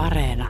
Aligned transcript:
Areena. 0.00 0.48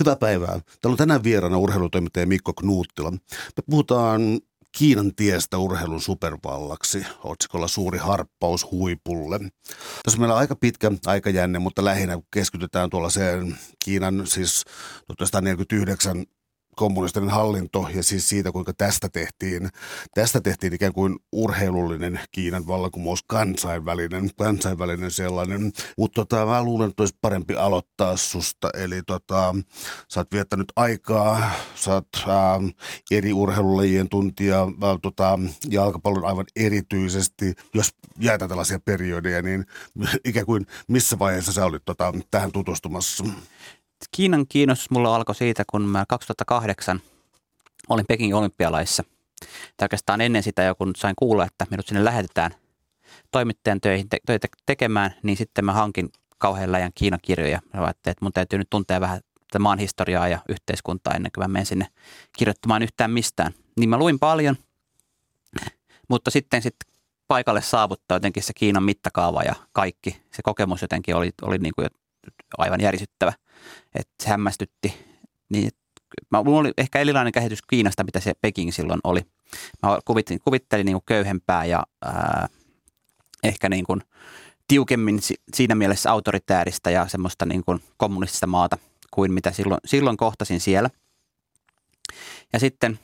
Hyvää 0.00 0.16
päivää. 0.16 0.46
Täällä 0.48 0.62
on 0.84 0.96
tänään 0.96 1.22
vieraana 1.22 1.58
urheilutoimittaja 1.58 2.26
Mikko 2.26 2.52
Knuuttila. 2.52 3.10
Me 3.10 3.18
puhutaan 3.70 4.40
Kiinan 4.78 5.14
tiestä 5.14 5.58
urheilun 5.58 6.00
supervallaksi, 6.00 7.06
otsikolla 7.24 7.68
Suuri 7.68 7.98
harppaus 7.98 8.70
huipulle. 8.70 9.40
Tässä 10.02 10.18
meillä 10.18 10.34
on 10.34 10.40
aika 10.40 10.56
pitkä 10.56 10.90
aikajänne, 11.06 11.58
mutta 11.58 11.84
lähinnä 11.84 12.18
keskitytään 12.30 12.90
tuollaiseen 12.90 13.58
Kiinan 13.84 14.26
siis 14.26 14.64
1949 15.06 16.24
kommunistinen 16.76 17.30
hallinto 17.30 17.88
ja 17.94 18.02
siis 18.02 18.28
siitä, 18.28 18.52
kuinka 18.52 18.72
tästä 18.72 19.08
tehtiin, 19.08 19.68
tästä 20.14 20.40
tehtiin 20.40 20.72
ikään 20.72 20.92
kuin 20.92 21.16
urheilullinen 21.32 22.20
Kiinan 22.32 22.66
vallankumous, 22.66 23.22
kansainvälinen, 23.26 24.30
kansainvälinen 24.38 25.10
sellainen. 25.10 25.72
Mutta 25.98 26.24
tota, 26.24 26.46
mä 26.46 26.62
luulen, 26.62 26.90
että 26.90 27.02
olisi 27.02 27.18
parempi 27.20 27.54
aloittaa 27.54 28.16
susta. 28.16 28.70
Eli 28.74 29.02
tota, 29.06 29.54
sä 30.08 30.20
oot 30.20 30.32
viettänyt 30.32 30.72
aikaa, 30.76 31.50
sä 31.74 31.92
oot 31.92 32.08
ää, 32.28 32.60
eri 33.10 33.32
urheilulajien 33.32 34.08
tuntija, 34.08 34.60
ää, 34.60 34.98
tota, 35.02 35.38
jalkapallon 35.70 36.24
aivan 36.24 36.46
erityisesti. 36.56 37.54
Jos 37.74 37.90
jäätä 38.20 38.48
tällaisia 38.48 38.78
periodeja, 38.84 39.42
niin 39.42 39.66
ikään 40.24 40.46
kuin 40.46 40.66
missä 40.88 41.18
vaiheessa 41.18 41.52
sä 41.52 41.64
olit 41.64 41.82
tota, 41.84 42.12
tähän 42.30 42.52
tutustumassa? 42.52 43.24
Kiinan 44.10 44.46
kiinnostus 44.48 44.90
mulla 44.90 45.16
alkoi 45.16 45.34
siitä, 45.34 45.64
kun 45.70 45.82
mä 45.82 46.04
2008 46.08 47.00
olin 47.88 48.04
Pekingin 48.08 48.34
olympialaissa. 48.34 49.04
Tai 49.76 49.84
oikeastaan 49.84 50.20
ennen 50.20 50.42
sitä 50.42 50.62
jo, 50.62 50.74
kun 50.74 50.92
sain 50.96 51.14
kuulla, 51.18 51.44
että 51.44 51.66
minut 51.70 51.86
sinne 51.86 52.04
lähetetään 52.04 52.54
toimittajan 53.30 53.80
töihin 53.80 54.08
te- 54.08 54.20
töitä 54.26 54.48
tekemään, 54.66 55.14
niin 55.22 55.36
sitten 55.36 55.64
mä 55.64 55.72
hankin 55.72 56.08
kauhean 56.38 56.72
läjän 56.72 56.92
Kiinan 56.94 57.20
kirjoja. 57.22 57.60
Mä 57.74 57.90
että 57.90 58.14
mun 58.20 58.32
täytyy 58.32 58.58
nyt 58.58 58.70
tuntea 58.70 59.00
vähän 59.00 59.20
maan 59.58 59.78
historiaa 59.78 60.28
ja 60.28 60.38
yhteiskuntaa 60.48 61.14
ennen 61.14 61.32
kuin 61.34 61.44
mä 61.44 61.48
menen 61.48 61.66
sinne 61.66 61.86
kirjoittamaan 62.38 62.82
yhtään 62.82 63.10
mistään. 63.10 63.52
Niin 63.76 63.88
mä 63.88 63.98
luin 63.98 64.18
paljon, 64.18 64.56
mutta 66.08 66.30
sitten, 66.30 66.62
sitten 66.62 66.92
paikalle 67.28 67.62
saavuttaa 67.62 68.16
jotenkin 68.16 68.42
se 68.42 68.52
Kiinan 68.54 68.82
mittakaava 68.82 69.42
ja 69.42 69.54
kaikki. 69.72 70.10
Se 70.10 70.42
kokemus 70.42 70.82
jotenkin 70.82 71.16
oli, 71.16 71.30
oli 71.42 71.58
niin 71.58 71.72
kuin 71.74 71.88
aivan 72.58 72.80
järisyttävä 72.80 73.32
että 73.94 74.28
hämmästytti. 74.28 74.94
Niin, 75.48 75.70
mä, 76.30 76.42
mulla 76.42 76.58
oli 76.60 76.72
ehkä 76.78 76.98
erilainen 76.98 77.32
käsitys 77.32 77.62
Kiinasta, 77.62 78.04
mitä 78.04 78.20
se 78.20 78.34
Peking 78.40 78.72
silloin 78.72 79.00
oli. 79.04 79.20
Mä 79.82 79.98
kuvittelin, 80.04 80.40
kuvittelin 80.44 80.86
niin 80.86 80.94
kuin 80.94 81.04
köyhempää 81.06 81.64
ja 81.64 81.82
ää, 82.04 82.48
ehkä 83.42 83.68
niin 83.68 83.84
kuin 83.84 84.00
tiukemmin 84.68 85.20
siinä 85.54 85.74
mielessä 85.74 86.10
autoritääristä 86.12 86.90
ja 86.90 87.08
semmoista 87.08 87.46
niin 87.46 87.64
kuin 87.64 87.80
kommunistista 87.96 88.46
maata 88.46 88.78
kuin 89.10 89.32
mitä 89.32 89.52
silloin, 89.52 89.80
silloin 89.84 90.16
kohtasin 90.16 90.60
siellä. 90.60 90.90
Ja 92.52 92.58
sitten 92.58 92.98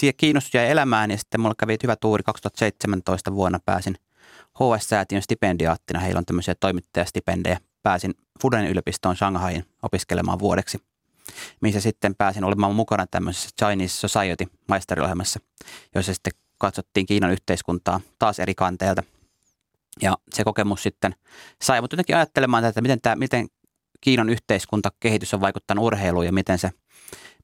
siihen 0.00 0.16
kiinnostus 0.16 0.54
jäi 0.54 0.70
elämään 0.70 1.10
ja 1.10 1.18
sitten 1.18 1.40
mulla 1.40 1.54
kävi 1.58 1.76
hyvä 1.82 1.96
tuuri 1.96 2.22
2017 2.22 3.34
vuonna 3.34 3.58
pääsin 3.64 3.94
HS-säätiön 4.54 5.22
stipendiaattina. 5.22 6.00
Heillä 6.00 6.18
on 6.18 6.26
tämmöisiä 6.26 6.54
toimittajastipendejä 6.54 7.60
pääsin 7.82 8.14
Fudenin 8.42 8.70
yliopistoon 8.70 9.16
Shanghaiin 9.16 9.64
opiskelemaan 9.82 10.38
vuodeksi, 10.38 10.78
missä 11.60 11.80
sitten 11.80 12.14
pääsin 12.14 12.44
olemaan 12.44 12.74
mukana 12.74 13.06
tämmöisessä 13.06 13.48
Chinese 13.64 14.08
Society 14.08 14.46
maisteriohjelmassa, 14.68 15.40
jossa 15.94 16.14
sitten 16.14 16.32
katsottiin 16.58 17.06
Kiinan 17.06 17.30
yhteiskuntaa 17.30 18.00
taas 18.18 18.38
eri 18.38 18.54
kanteelta. 18.54 19.02
Ja 20.02 20.18
se 20.32 20.44
kokemus 20.44 20.82
sitten 20.82 21.14
sai 21.62 21.80
mut 21.80 21.92
jotenkin 21.92 22.16
ajattelemaan, 22.16 22.64
että 22.64 22.80
miten, 22.80 23.00
tämä, 23.00 23.16
miten 23.16 23.46
Kiinan 24.00 24.28
yhteiskuntakehitys 24.28 25.34
on 25.34 25.40
vaikuttanut 25.40 25.84
urheiluun 25.84 26.26
ja 26.26 26.32
miten 26.32 26.58
se, 26.58 26.70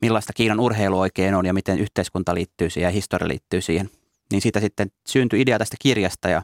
millaista 0.01 0.33
Kiinan 0.33 0.61
urheilu 0.61 0.99
oikein 0.99 1.35
on 1.35 1.47
ja 1.47 1.53
miten 1.53 1.79
yhteiskunta 1.79 2.35
liittyy 2.35 2.71
siihen 2.71 2.89
ja 2.89 2.93
historia 2.93 3.29
liittyy 3.29 3.61
siihen. 3.61 3.91
Niin 4.33 4.43
siitä 4.43 4.61
sitten 4.61 4.91
syntyi 5.09 5.41
idea 5.41 5.59
tästä 5.59 5.77
kirjasta 5.81 6.29
ja 6.29 6.43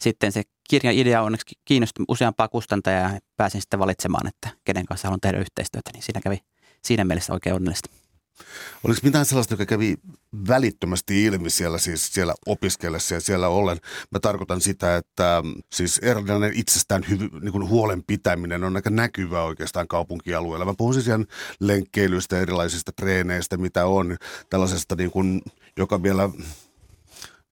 sitten 0.00 0.32
se 0.32 0.42
kirjan 0.70 0.94
idea 0.94 1.22
onneksi 1.22 1.46
kiinnosti 1.64 2.02
useampaa 2.08 2.48
kustantajaa 2.48 3.12
ja 3.12 3.18
pääsin 3.36 3.60
sitten 3.60 3.80
valitsemaan, 3.80 4.26
että 4.26 4.48
kenen 4.64 4.86
kanssa 4.86 5.08
haluan 5.08 5.20
tehdä 5.20 5.38
yhteistyötä, 5.38 5.90
niin 5.92 6.02
siinä 6.02 6.20
kävi 6.20 6.38
siinä 6.84 7.04
mielessä 7.04 7.32
oikein 7.32 7.56
onnellista. 7.56 7.90
Oliko 8.84 9.00
mitään 9.02 9.26
sellaista, 9.26 9.54
joka 9.54 9.66
kävi 9.66 9.96
välittömästi 10.48 11.24
ilmi 11.24 11.50
siellä, 11.50 11.78
siis 11.78 12.12
siellä 12.12 12.34
opiskellessa 12.46 13.14
ja 13.14 13.20
siellä 13.20 13.48
ollen? 13.48 13.78
Mä 14.10 14.20
tarkoitan 14.20 14.60
sitä, 14.60 14.96
että 14.96 15.42
siis 15.72 15.98
erilainen 15.98 16.52
itsestään 16.54 17.04
hyvy, 17.08 17.28
niin 17.40 17.68
huolen 17.68 18.02
pitäminen 18.06 18.64
on 18.64 18.76
aika 18.76 18.90
näkyvä 18.90 19.42
oikeastaan 19.42 19.88
kaupunkialueella. 19.88 20.64
Mä 20.64 20.74
puhun 20.78 20.94
siis 20.94 21.06
ihan 21.06 21.26
lenkkeilyistä, 21.60 22.40
erilaisista 22.40 22.92
treeneistä, 22.92 23.56
mitä 23.56 23.86
on, 23.86 24.16
tällaisesta 24.50 24.94
niin 24.94 25.10
kuin, 25.10 25.42
joka 25.76 26.02
vielä 26.02 26.30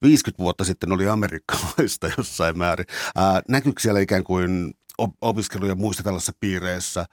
50 0.03 0.43
vuotta 0.43 0.65
sitten 0.65 0.93
oli 0.93 1.09
amerikkalaista 1.09 2.11
jossain 2.19 2.59
määrin. 2.59 2.87
Ää, 3.17 3.43
näkyykö 3.49 3.81
siellä 3.81 4.01
ikään 4.01 4.25
kuin 4.25 4.75
opiskelu- 5.21 5.67
ja 5.67 5.75
muista 5.75 6.03
tällaisissa 6.03 6.33
piireissä 6.41 7.07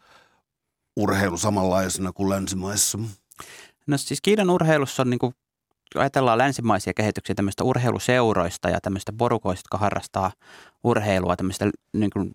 urheilu 0.96 1.38
samanlaisena 1.38 2.12
kuin 2.12 2.30
länsimaissa? 2.30 2.98
No 3.88 3.98
siis 3.98 4.22
Kiinan 4.22 4.50
urheilussa 4.50 5.04
on 5.04 5.10
niin 5.10 5.20
kuin 5.20 5.36
ajatellaan 5.96 6.38
länsimaisia 6.38 6.94
kehityksiä 6.94 7.36
tämmöistä 7.36 7.64
urheiluseuroista 7.64 8.70
ja 8.70 8.82
tämmöistä 8.82 9.14
porukoista, 9.18 9.60
jotka 9.66 9.78
harrastaa 9.78 10.32
urheilua, 10.84 11.36
tämmöistä 11.36 11.70
niin 11.94 12.10
kuin, 12.14 12.32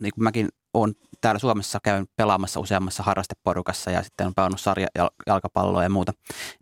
niin 0.00 0.12
kuin 0.14 0.24
mäkin 0.24 0.48
olen 0.74 0.94
täällä 1.20 1.38
Suomessa 1.38 1.78
käyn 1.82 2.06
pelaamassa 2.16 2.60
useammassa 2.60 3.02
harrasteporukassa 3.02 3.90
ja 3.90 4.02
sitten 4.02 4.26
on 4.26 4.34
pelannut 4.34 4.60
sarja 4.60 4.86
jalkapalloa 5.26 5.82
ja 5.82 5.88
muuta. 5.88 6.12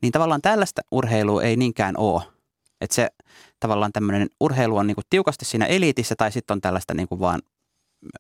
Niin 0.03 0.13
tavallaan 0.13 0.43
tällaista 0.43 0.83
urheilua 0.91 1.43
ei 1.43 1.57
niinkään 1.57 1.97
ole 1.97 2.23
että 2.81 2.95
se 2.95 3.09
tavallaan 3.61 3.93
tämmöinen 3.93 4.29
urheilu 4.41 4.77
on 4.77 4.87
niin 4.87 4.95
kuin 4.95 5.05
tiukasti 5.11 5.45
siinä 5.45 5.67
eliitissä 5.67 6.15
tai 6.17 6.33
sitten 6.33 6.55
on 6.55 6.61
tällaista 6.61 6.95
niin 6.95 7.09
kuin 7.09 7.21
vaan 7.21 7.43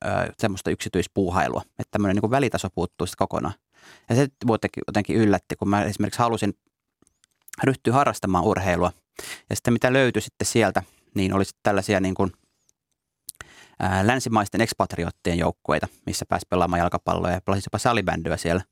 ö, 0.04 0.09
semmoista 0.38 0.71
yksityispuuhailua. 0.71 1.62
Että 1.78 1.91
tämmöinen 1.91 2.15
niin 2.15 2.21
kuin 2.21 2.31
välitaso 2.31 2.69
puuttuu 2.75 3.06
sitten 3.06 3.19
kokonaan. 3.19 3.54
Ja 4.09 4.16
se 4.16 4.28
jotenkin, 4.87 5.16
yllätti, 5.16 5.56
kun 5.56 5.69
mä 5.69 5.84
esimerkiksi 5.84 6.19
halusin 6.19 6.54
ryhtyä 7.65 7.94
harrastamaan 7.94 8.44
urheilua. 8.44 8.93
Ja 9.50 9.56
sitten 9.56 9.72
mitä 9.72 9.93
löytyi 9.93 10.22
sitten 10.22 10.47
sieltä, 10.47 10.82
niin 11.15 11.34
oli 11.34 11.44
sitten 11.44 11.62
tällaisia 11.62 12.00
niin 12.00 12.15
kuin, 12.15 12.32
länsimaisten 14.03 14.60
ekspatriottien 14.60 15.38
joukkueita, 15.38 15.88
missä 16.06 16.27
pääsi 16.28 16.47
pelaamaan 16.48 16.81
jalkapalloa 16.81 17.31
ja 17.31 17.41
pelasi 17.41 17.62
jopa 17.66 17.78
salibändyä 17.78 18.37
siellä. 18.37 18.62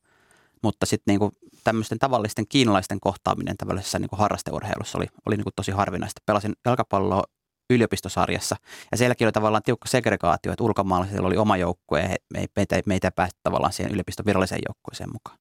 Mutta 0.62 0.86
sitten 0.86 1.12
niin 1.12 1.18
kuin 1.18 1.32
tämmöisten 1.64 1.98
tavallisten 1.98 2.48
kiinalaisten 2.48 3.00
kohtaaminen 3.00 3.56
tällaisessa 3.56 3.98
niin 3.98 4.08
kuin 4.08 4.20
harrasteurheilussa 4.20 4.98
oli, 4.98 5.06
oli 5.26 5.36
niin 5.36 5.44
kuin 5.44 5.54
tosi 5.56 5.70
harvinaista. 5.70 6.22
Pelasin 6.26 6.52
jalkapalloa 6.64 7.24
yliopistosarjassa 7.70 8.56
ja 8.90 8.96
sielläkin 8.96 9.26
oli 9.26 9.32
tavallaan 9.32 9.62
tiukka 9.62 9.88
segregaatio, 9.88 10.52
että 10.52 10.64
ulkomaalaisilla 10.64 11.26
oli 11.26 11.36
oma 11.36 11.56
joukkue 11.56 12.00
ja 12.00 12.16
meitä, 12.56 12.80
meitä 12.86 13.06
ei 13.06 13.12
päästä 13.16 13.40
tavallaan 13.42 13.72
siihen 13.72 13.92
yliopiston 13.92 14.26
viralliseen 14.26 14.60
joukkueeseen 14.68 15.12
mukaan 15.12 15.38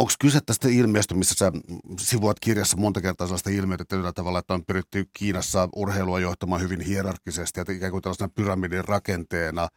onko 0.00 0.12
kyse 0.20 0.40
tästä 0.46 0.68
ilmiöstä, 0.68 1.14
missä 1.14 1.34
sä 1.38 1.52
sivuat 1.98 2.40
kirjassa 2.40 2.76
monta 2.76 3.00
kertaa 3.00 3.26
sellaista 3.26 3.50
ilmiötä 3.50 3.84
tällä 3.84 4.12
tavalla, 4.12 4.38
että 4.38 4.54
on 4.54 4.64
pyritty 4.64 5.04
Kiinassa 5.12 5.68
urheilua 5.76 6.20
johtamaan 6.20 6.60
hyvin 6.60 6.80
hierarkisesti, 6.80 7.60
että 7.60 7.72
ikään 7.72 7.92
kuin 7.92 8.02
tällaisena 8.02 8.30
pyramidin 8.34 8.84
rakenteena, 8.84 9.68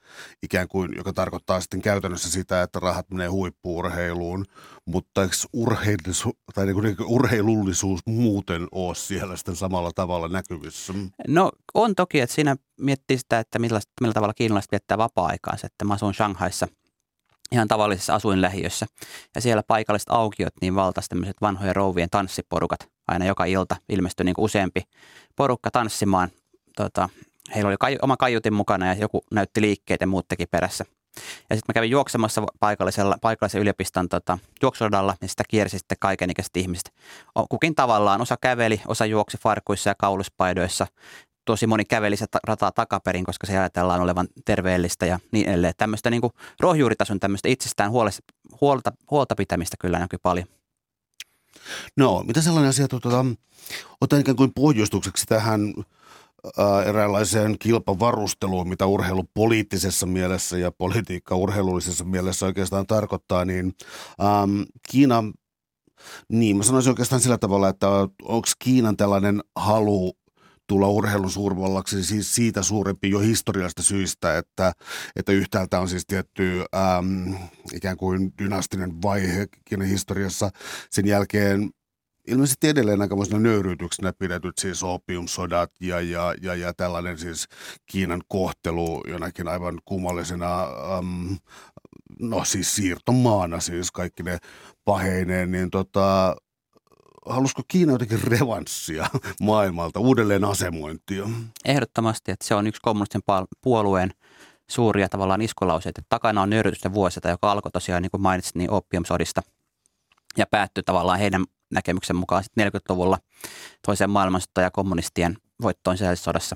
ikään 0.44 0.68
kuin, 0.68 0.92
joka 0.96 1.14
tarkoittaa 1.14 1.62
sitten 1.62 1.82
käytännössä 1.82 2.32
sitä, 2.32 2.62
että 2.62 2.80
rahat 2.80 3.12
menee 3.12 3.28
huippuurheiluun, 3.28 4.46
mutta 4.86 5.24
eikö 5.24 5.36
urheilullisuus, 5.54 6.36
tai 6.54 6.66
niin 6.66 6.74
kuin 6.74 6.84
niin 6.84 6.96
urheilullisuus 7.06 8.02
muuten 8.06 8.68
ole 8.72 8.96
siellä 8.96 9.38
sitten 9.38 9.56
samalla 9.56 9.92
tavalla 9.96 10.28
näkyvissä? 10.28 10.94
No 11.28 11.52
on 11.74 11.96
toki, 11.96 12.20
että 12.20 12.36
siinä 12.36 12.56
miettii 12.80 13.18
sitä, 13.18 13.40
että 13.40 13.60
millä, 13.60 13.80
millä 14.02 14.14
tavalla 14.14 14.34
kiinalaiset 14.34 14.72
viettää 14.72 14.98
vapaa-aikaansa, 14.98 15.68
että 15.68 15.86
mä 15.86 15.94
asun 15.94 16.14
Shanghaissa– 16.14 16.68
ihan 17.54 17.68
tavallisessa 17.68 18.16
asuinlähiössä. 18.16 18.86
Ja 19.36 19.42
siellä 19.42 19.64
paikalliset 19.68 20.10
aukiot 20.10 20.54
niin 20.62 20.76
valtas 20.76 21.10
tämmöiset 21.10 21.38
vanhojen 21.42 21.76
rouvien 21.76 22.10
tanssiporukat. 22.10 22.90
Aina 23.08 23.26
joka 23.26 23.46
ilta 23.46 23.76
ilmestyi 23.90 24.24
niin 24.24 24.36
useampi 24.38 24.82
porukka 25.36 25.72
tanssimaan. 25.72 26.30
Tota, 26.76 27.10
heillä 27.56 27.68
oli 27.68 27.78
kai, 27.80 27.98
oma 28.02 28.18
kaiutin 28.18 28.54
mukana 28.54 28.88
ja 28.88 28.94
joku 28.94 29.22
näytti 29.32 29.62
liikkeitä 29.62 30.04
ja 30.04 30.08
muut 30.08 30.28
teki 30.28 30.46
perässä. 30.46 30.86
Ja 31.50 31.56
sitten 31.56 31.64
mä 31.68 31.74
kävin 31.74 31.90
juoksemassa 31.90 32.44
paikallisella, 32.60 33.18
paikallisen 33.22 33.62
yliopiston 33.62 34.10
tota, 34.10 34.38
juoksuradalla 34.62 35.16
ja 35.22 35.28
sitä 35.28 35.44
kiersi 35.50 35.78
sitten 35.78 35.98
kaikenikäiset 36.00 36.58
ihmiset. 36.58 36.94
Kukin 37.50 37.76
tavallaan, 37.76 38.22
osa 38.22 38.38
käveli, 38.42 38.82
osa 38.88 39.06
juoksi 39.06 39.38
farkuissa 39.38 39.90
ja 39.90 39.96
kauluspaidoissa 39.98 40.88
tosi 41.46 41.68
moni 41.68 41.86
käveli 41.86 42.18
se 42.18 42.26
rataa 42.48 42.72
takaperin, 42.72 43.26
koska 43.26 43.48
se 43.48 43.58
ajatellaan 43.58 44.02
olevan 44.02 44.28
terveellistä 44.46 45.06
ja 45.06 45.20
niin 45.32 45.50
edelleen. 45.50 45.74
Tämmöistä 45.78 46.10
niin 46.10 46.22
rohjuuritason 46.60 47.20
tämmöistä 47.20 47.50
itsestään 47.50 47.92
huolta, 48.62 48.92
huolta 49.12 49.36
pitämistä 49.36 49.78
kyllä 49.80 50.00
näkyy 50.00 50.20
paljon. 50.24 50.48
No, 51.98 52.24
mitä 52.28 52.42
sellainen 52.42 52.70
asia, 52.70 52.88
tuota, 52.88 53.26
otan 54.02 54.20
ikään 54.20 54.38
kuin 54.38 54.54
pohjustukseksi 54.54 55.26
tähän 55.26 55.74
ää, 56.58 56.84
eräänlaiseen 56.84 57.60
kilpavarusteluun, 57.60 58.70
mitä 58.70 58.86
urheilu 58.86 59.24
poliittisessa 59.34 60.06
mielessä 60.06 60.58
ja 60.58 60.72
politiikka 60.72 61.36
urheilullisessa 61.36 62.06
mielessä 62.06 62.46
oikeastaan 62.46 62.88
tarkoittaa, 62.88 63.46
niin 63.46 63.74
äm, 64.22 64.66
Kiina, 64.92 65.24
niin 66.30 66.58
mä 66.58 66.64
sanoisin 66.64 66.90
oikeastaan 66.90 67.22
sillä 67.22 67.38
tavalla, 67.38 67.70
että 67.70 67.88
onko 68.22 68.48
Kiinan 68.60 68.98
tällainen 68.98 69.44
halu 69.56 70.18
tulla 70.68 70.88
urheilun 70.88 71.32
suurvallaksi 71.32 72.04
siis 72.04 72.36
siitä 72.36 72.62
suurempi 72.62 73.10
jo 73.10 73.20
historiallista 73.20 73.84
syistä, 73.84 74.38
että, 74.38 74.74
että 75.16 75.32
yhtäältä 75.32 75.80
on 75.80 75.90
siis 75.90 76.06
tietty 76.08 76.64
äm, 76.76 77.36
ikään 77.74 77.98
kuin 77.98 78.34
dynastinen 78.40 79.02
vaihe 79.02 79.48
historiassa. 79.88 80.50
Sen 80.92 81.08
jälkeen 81.08 81.70
ilmeisesti 82.28 82.68
edelleen 82.68 83.02
aikamoisena 83.02 83.40
nöyryytyksenä 83.40 84.14
pidetyt 84.20 84.58
siis 84.58 84.84
opiumsodat 84.84 85.72
ja, 85.82 86.02
ja, 86.02 86.36
ja, 86.42 86.56
ja 86.56 86.74
tällainen 86.74 87.18
siis 87.18 87.48
Kiinan 87.86 88.22
kohtelu 88.28 89.04
jonakin 89.08 89.48
aivan 89.48 89.80
kummallisena, 89.86 90.64
äm, 90.98 91.38
no 92.20 92.46
siis 92.46 92.76
siirtomaana 92.76 93.60
siis 93.60 93.92
kaikki 93.92 94.24
ne 94.24 94.38
paheineen, 94.86 95.52
niin 95.52 95.70
tota, 95.70 96.36
halusiko 97.26 97.62
Kiina 97.68 97.92
jotenkin 97.92 98.24
revanssia 98.24 99.06
maailmalta, 99.42 100.00
uudelleen 100.00 100.46
asemointia? 100.46 101.30
Ehdottomasti, 101.66 102.32
että 102.32 102.48
se 102.48 102.56
on 102.56 102.68
yksi 102.68 102.82
kommunistisen 102.82 103.22
puolueen 103.62 104.14
suuria 104.70 105.10
tavallaan 105.10 105.42
iskulauseita. 105.42 106.02
Takana 106.10 106.42
on 106.42 106.50
nöyrytysten 106.50 106.94
vuosita, 106.94 107.30
joka 107.30 107.52
alkoi 107.52 107.72
tosiaan, 107.72 108.02
niin 108.02 108.12
kuin 108.12 108.22
mainitsit, 108.22 108.56
niin 108.56 108.72
opiumsodista 108.72 109.42
ja 110.38 110.46
päättyi 110.52 110.84
tavallaan 110.84 111.20
heidän 111.20 111.46
näkemyksen 111.72 112.16
mukaan 112.16 112.44
sitten 112.44 112.68
40-luvulla 112.68 113.18
toiseen 113.86 114.10
maailmansotaan 114.10 114.64
ja 114.64 114.72
kommunistien 114.72 115.38
voittoon 115.62 115.98
sisällissodassa. 115.98 116.56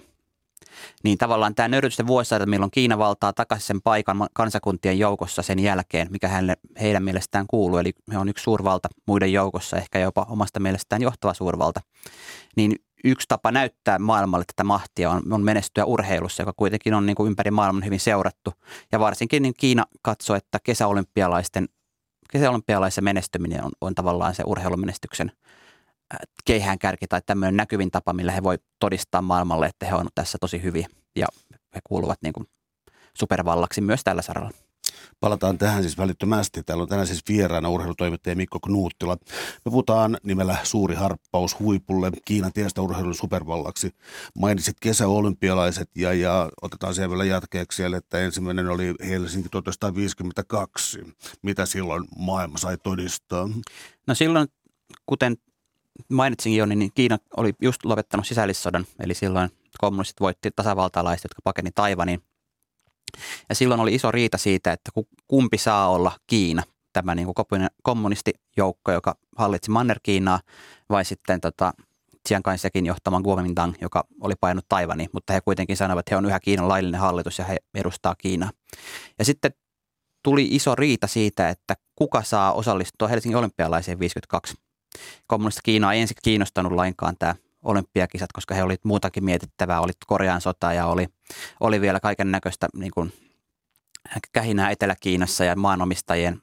Niin 1.03 1.17
tavallaan 1.17 1.55
tämä 1.55 1.67
nöyrytysten 1.67 2.07
vuosisata, 2.07 2.45
milloin 2.45 2.71
Kiina 2.71 2.97
valtaa 2.97 3.33
takaisin 3.33 3.67
sen 3.67 3.81
paikan 3.81 4.27
kansakuntien 4.33 4.99
joukossa 4.99 5.41
sen 5.41 5.59
jälkeen, 5.59 6.07
mikä 6.11 6.27
hänelle, 6.27 6.57
heidän 6.81 7.03
mielestään 7.03 7.45
kuuluu, 7.47 7.77
eli 7.77 7.93
he 8.11 8.17
on 8.17 8.29
yksi 8.29 8.43
suurvalta 8.43 8.89
muiden 9.05 9.33
joukossa, 9.33 9.77
ehkä 9.77 9.99
jopa 9.99 10.25
omasta 10.29 10.59
mielestään 10.59 11.01
johtava 11.01 11.33
suurvalta, 11.33 11.81
niin 12.55 12.75
yksi 13.03 13.27
tapa 13.27 13.51
näyttää 13.51 13.99
maailmalle 13.99 14.45
tätä 14.45 14.63
mahtia 14.63 15.11
on, 15.11 15.33
on 15.33 15.43
menestyä 15.43 15.85
urheilussa, 15.85 16.41
joka 16.41 16.53
kuitenkin 16.55 16.93
on 16.93 17.05
niin 17.05 17.15
kuin 17.15 17.27
ympäri 17.27 17.51
maailman 17.51 17.85
hyvin 17.85 17.99
seurattu. 17.99 18.53
Ja 18.91 18.99
varsinkin 18.99 19.43
niin 19.43 19.53
Kiina 19.57 19.85
katsoo, 20.01 20.35
että 20.35 20.59
kesäolympialaisten 20.63 21.67
kesäolympialaisen 22.31 23.03
menestyminen 23.03 23.63
on, 23.63 23.71
on 23.81 23.95
tavallaan 23.95 24.35
se 24.35 24.43
urheilumenestyksen 24.45 25.31
äh, 26.13 26.19
keihään 26.45 26.79
kärki 26.79 27.07
tai 27.07 27.21
tämmöinen 27.25 27.57
näkyvin 27.57 27.91
tapa, 27.91 28.13
millä 28.13 28.31
he 28.31 28.43
voi 28.43 28.57
todistaa 28.79 29.21
maailmalle, 29.21 29.65
että 29.65 29.85
he 29.85 29.95
ovat 29.95 30.07
tässä 30.15 30.37
tosi 30.41 30.63
hyviä 30.63 30.87
ja 31.15 31.27
he 31.75 31.79
kuuluvat 31.83 32.19
niin 32.21 32.33
kuin 32.33 32.47
supervallaksi 33.17 33.81
myös 33.81 34.03
tällä 34.03 34.21
saralla. 34.21 34.51
Palataan 35.19 35.57
tähän 35.57 35.83
siis 35.83 35.97
välittömästi. 35.97 36.63
Täällä 36.63 36.81
on 36.81 36.87
tänään 36.89 37.07
siis 37.07 37.23
vieraana 37.29 37.69
urheilutoimittaja 37.69 38.35
Mikko 38.35 38.59
Knuuttila. 38.59 39.17
Me 39.65 39.71
puhutaan 39.71 40.17
nimellä 40.23 40.57
Suuri 40.63 40.95
harppaus 40.95 41.59
huipulle 41.59 42.11
Kiinan 42.25 42.53
tiestä 42.53 42.81
urheilun 42.81 43.15
supervallaksi. 43.15 43.91
Mainitsit 44.39 44.77
kesäolympialaiset 44.81 45.89
ja, 45.95 46.13
ja 46.13 46.49
otetaan 46.61 46.95
siellä 46.95 47.09
vielä 47.09 47.25
jatkeeksi 47.25 47.75
siellä, 47.75 47.97
että 47.97 48.19
ensimmäinen 48.19 48.69
oli 48.69 48.93
Helsinki 49.07 49.49
1952. 49.49 50.99
Mitä 51.41 51.65
silloin 51.65 52.03
maailma 52.17 52.57
sai 52.57 52.77
todistaa? 52.83 53.49
No 54.07 54.15
silloin, 54.15 54.47
kuten 55.05 55.37
mainitsin 56.09 56.55
jo, 56.55 56.65
niin 56.65 56.91
Kiina 56.95 57.17
oli 57.37 57.53
just 57.61 57.85
lopettanut 57.85 58.27
sisällissodan, 58.27 58.85
eli 58.99 59.13
silloin 59.13 59.49
kommunistit 59.77 60.19
voitti 60.19 60.49
tasavaltalaiset, 60.55 61.23
jotka 61.23 61.41
pakeni 61.43 61.71
Taivaniin 61.75 62.21
ja 63.49 63.55
silloin 63.55 63.81
oli 63.81 63.95
iso 63.95 64.11
riita 64.11 64.37
siitä, 64.37 64.71
että 64.71 64.91
kumpi 65.27 65.57
saa 65.57 65.89
olla 65.89 66.11
Kiina, 66.27 66.63
tämä 66.93 67.15
niin 67.15 67.25
kuin 67.25 67.65
kommunistijoukko, 67.83 68.91
joka 68.91 69.15
hallitsi 69.37 69.71
Manner-Kiinaa, 69.71 70.39
vai 70.89 71.05
sitten 71.05 71.41
tota, 71.41 71.73
Chiang 72.27 72.43
Kai-shekin 72.43 72.85
johtaman 72.85 73.23
Kuomintang, 73.23 73.73
joka 73.81 74.03
oli 74.21 74.33
painut 74.39 74.65
Taivani, 74.69 75.07
mutta 75.13 75.33
he 75.33 75.41
kuitenkin 75.41 75.77
sanoivat, 75.77 75.99
että 75.99 76.15
he 76.15 76.17
on 76.17 76.25
yhä 76.25 76.39
Kiinan 76.39 76.67
laillinen 76.67 77.01
hallitus 77.01 77.39
ja 77.39 77.45
he 77.45 77.57
edustaa 77.73 78.15
Kiinaa. 78.15 78.51
Ja 79.19 79.25
sitten 79.25 79.51
tuli 80.23 80.47
iso 80.51 80.75
riita 80.75 81.07
siitä, 81.07 81.49
että 81.49 81.75
kuka 81.95 82.23
saa 82.23 82.53
osallistua 82.53 83.07
Helsingin 83.07 83.37
olympialaiseen 83.37 83.99
52. 83.99 84.55
Kommunista 85.27 85.61
Kiinaa 85.63 85.93
ei 85.93 86.01
ensin 86.01 86.17
kiinnostanut 86.23 86.71
lainkaan 86.71 87.15
tämä 87.19 87.35
olympiakisat, 87.63 88.31
koska 88.33 88.55
he 88.55 88.63
olivat 88.63 88.85
muutakin 88.85 89.25
mietittävää. 89.25 89.81
Oli 89.81 89.91
Korean 90.07 90.41
sota 90.41 90.73
ja 90.73 90.85
oli, 90.85 91.07
oli 91.59 91.81
vielä 91.81 91.99
kaiken 91.99 92.31
näköistä 92.31 92.67
niin 92.75 92.91
kuin, 92.91 93.13
kähinää 94.33 94.69
Etelä-Kiinassa 94.69 95.45
ja 95.45 95.55
maanomistajien, 95.55 96.41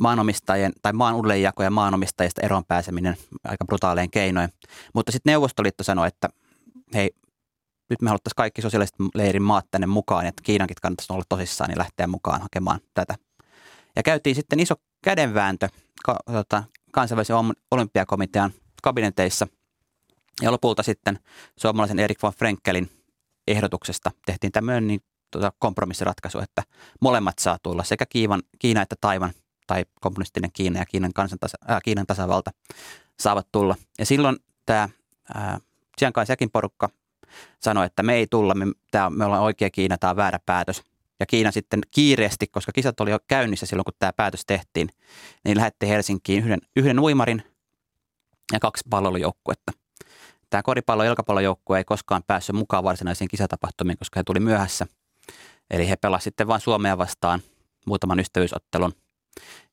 maanomistajien 0.00 0.72
tai 0.82 0.92
maan 0.92 1.14
uudelleenjako 1.14 1.62
ja 1.62 1.70
maanomistajista 1.70 2.40
eroon 2.44 2.64
pääseminen 2.64 3.16
aika 3.44 3.64
brutaalein 3.64 4.10
keinoin. 4.10 4.48
Mutta 4.94 5.12
sitten 5.12 5.30
Neuvostoliitto 5.30 5.84
sanoi, 5.84 6.08
että 6.08 6.28
hei, 6.94 7.10
nyt 7.90 8.02
me 8.02 8.08
haluttaisiin 8.08 8.36
kaikki 8.36 8.62
sosiaalisten 8.62 9.08
leirin 9.14 9.42
maat 9.42 9.66
tänne 9.70 9.86
mukaan, 9.86 10.26
että 10.26 10.42
Kiinankin 10.42 10.76
kannattaisi 10.82 11.12
olla 11.12 11.24
tosissaan 11.28 11.68
niin 11.68 11.78
lähteä 11.78 12.06
mukaan 12.06 12.42
hakemaan 12.42 12.80
tätä. 12.94 13.14
Ja 13.96 14.02
käytiin 14.02 14.36
sitten 14.36 14.60
iso 14.60 14.74
kädenvääntö 15.04 15.68
tota, 16.32 16.64
kansainvälisen 16.92 17.36
olympiakomitean 17.70 18.50
kabineteissa– 18.82 19.46
ja 20.42 20.52
lopulta 20.52 20.82
sitten 20.82 21.18
suomalaisen 21.56 21.98
Erik 21.98 22.22
von 22.22 22.32
Frenkelin 22.32 22.90
ehdotuksesta 23.46 24.10
tehtiin 24.26 24.52
tämmöinen 24.52 24.86
niin, 24.86 25.00
tuota, 25.30 25.52
kompromissiratkaisu, 25.58 26.38
että 26.38 26.62
molemmat 27.00 27.38
saa 27.38 27.58
tulla, 27.62 27.84
sekä 27.84 28.06
Kiivan, 28.06 28.42
Kiina 28.58 28.82
että 28.82 28.96
Taivan 29.00 29.32
tai 29.66 29.84
kommunistinen 30.00 30.50
Kiina 30.52 30.78
ja 30.78 30.86
Kiinan, 30.86 31.12
kansantasa, 31.12 31.58
äh, 31.70 31.80
Kiinan 31.84 32.06
tasavalta 32.06 32.50
saavat 33.20 33.48
tulla. 33.52 33.76
Ja 33.98 34.06
silloin 34.06 34.36
tämä 34.66 34.88
äh, 35.36 35.60
Chiang 35.98 36.14
porukka 36.52 36.88
sanoi, 37.60 37.86
että 37.86 38.02
me 38.02 38.14
ei 38.14 38.26
tulla, 38.30 38.54
me, 38.54 38.66
tää, 38.90 39.10
me 39.10 39.24
ollaan 39.24 39.42
oikea 39.42 39.70
Kiina, 39.70 39.98
tämä 39.98 40.10
on 40.10 40.16
väärä 40.16 40.38
päätös. 40.46 40.82
Ja 41.20 41.26
Kiina 41.26 41.50
sitten 41.50 41.80
kiireesti, 41.90 42.46
koska 42.46 42.72
kisat 42.72 43.00
oli 43.00 43.10
jo 43.10 43.18
käynnissä 43.28 43.66
silloin, 43.66 43.84
kun 43.84 43.94
tämä 43.98 44.12
päätös 44.12 44.42
tehtiin, 44.46 44.88
niin 45.44 45.56
lähetti 45.56 45.88
Helsinkiin 45.88 46.44
yhden, 46.44 46.60
yhden 46.76 46.98
uimarin 46.98 47.42
ja 48.52 48.60
kaksi 48.60 48.84
palvelujoukkuetta 48.90 49.72
tämä 50.50 50.62
koripallo- 50.62 51.02
ja 51.02 51.06
jalkapallojoukkue 51.06 51.78
ei 51.78 51.84
koskaan 51.84 52.22
päässyt 52.26 52.56
mukaan 52.56 52.84
varsinaisiin 52.84 53.28
kisatapahtumiin, 53.28 53.98
koska 53.98 54.20
he 54.20 54.24
tuli 54.24 54.40
myöhässä. 54.40 54.86
Eli 55.70 55.88
he 55.88 55.96
pelasivat 55.96 56.24
sitten 56.24 56.46
vain 56.46 56.60
Suomea 56.60 56.98
vastaan 56.98 57.40
muutaman 57.86 58.20
ystävyysottelun. 58.20 58.92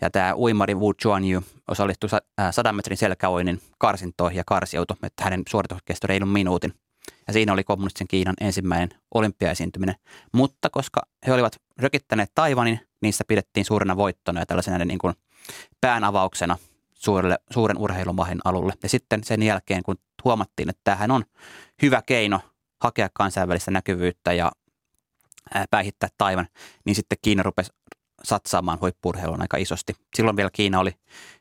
Ja 0.02 0.10
tämä 0.10 0.36
uimari 0.36 0.76
Wu 0.76 0.94
Chuanyu 0.94 1.42
osallistui 1.68 2.10
100 2.52 2.74
metrin 2.74 2.98
selkäoinnin 2.98 3.62
karsintoihin 3.78 4.38
ja 4.38 4.44
karsiutui, 4.48 4.98
että 5.04 5.24
hänen 5.24 5.44
suoritus 5.50 5.78
kestoi 5.86 6.08
reilun 6.08 6.30
minuutin. 6.30 6.74
Ja 7.28 7.34
siinä 7.34 7.54
oli 7.54 7.64
kommunistisen 7.64 8.08
Kiinan 8.08 8.36
ensimmäinen 8.42 8.90
olympiaesiintyminen. 9.14 9.96
Mutta 10.34 10.70
koska 10.70 11.02
he 11.28 11.34
olivat 11.34 11.56
rökittäneet 11.78 12.32
Taivanin, 12.36 12.80
niissä 13.02 13.24
pidettiin 13.28 13.66
suurena 13.66 13.98
voittona 13.98 14.40
ja 14.40 14.46
tällaisena 14.46 14.86
niin 14.86 15.00
kuin 15.00 15.14
päänavauksena 15.82 16.58
suurelle, 16.94 17.38
suuren 17.54 17.78
urheilumahin 17.78 18.40
alulle. 18.44 18.74
Ja 18.84 18.90
sitten 18.90 19.24
sen 19.24 19.44
jälkeen, 19.44 19.84
kun 19.84 19.96
huomattiin, 20.24 20.70
että 20.70 20.82
tämähän 20.84 21.12
on 21.12 21.24
hyvä 21.82 22.02
keino 22.02 22.42
hakea 22.84 23.10
kansainvälistä 23.14 23.72
näkyvyyttä 23.72 24.34
ja 24.34 24.52
päihittää 25.70 26.10
Taivan, 26.18 26.48
niin 26.86 26.96
sitten 26.96 27.18
Kiina 27.22 27.44
rupesi 27.44 27.72
satsaamaan 28.28 28.80
huippurheiluun 28.82 29.42
aika 29.42 29.58
isosti. 29.58 29.94
Silloin 30.16 30.38
vielä 30.38 30.50
Kiina 30.54 30.80
oli 30.80 30.92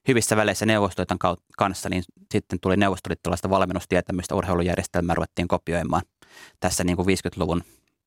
hyvissä 0.09 0.37
väleissä 0.37 0.67
Neuvostoliiton 0.67 1.37
kanssa, 1.59 1.89
niin 1.89 2.03
sitten 2.33 2.61
tuli 2.61 2.77
neuvostoliittolaista 2.77 3.51
valmennustietämystä 3.51 4.35
urheilujärjestelmää 4.35 5.15
ruvettiin 5.15 5.49
kopioimaan 5.49 6.03
tässä 6.61 6.85
niin 6.85 6.97
kuin 6.97 7.09
50-luvun 7.09 7.63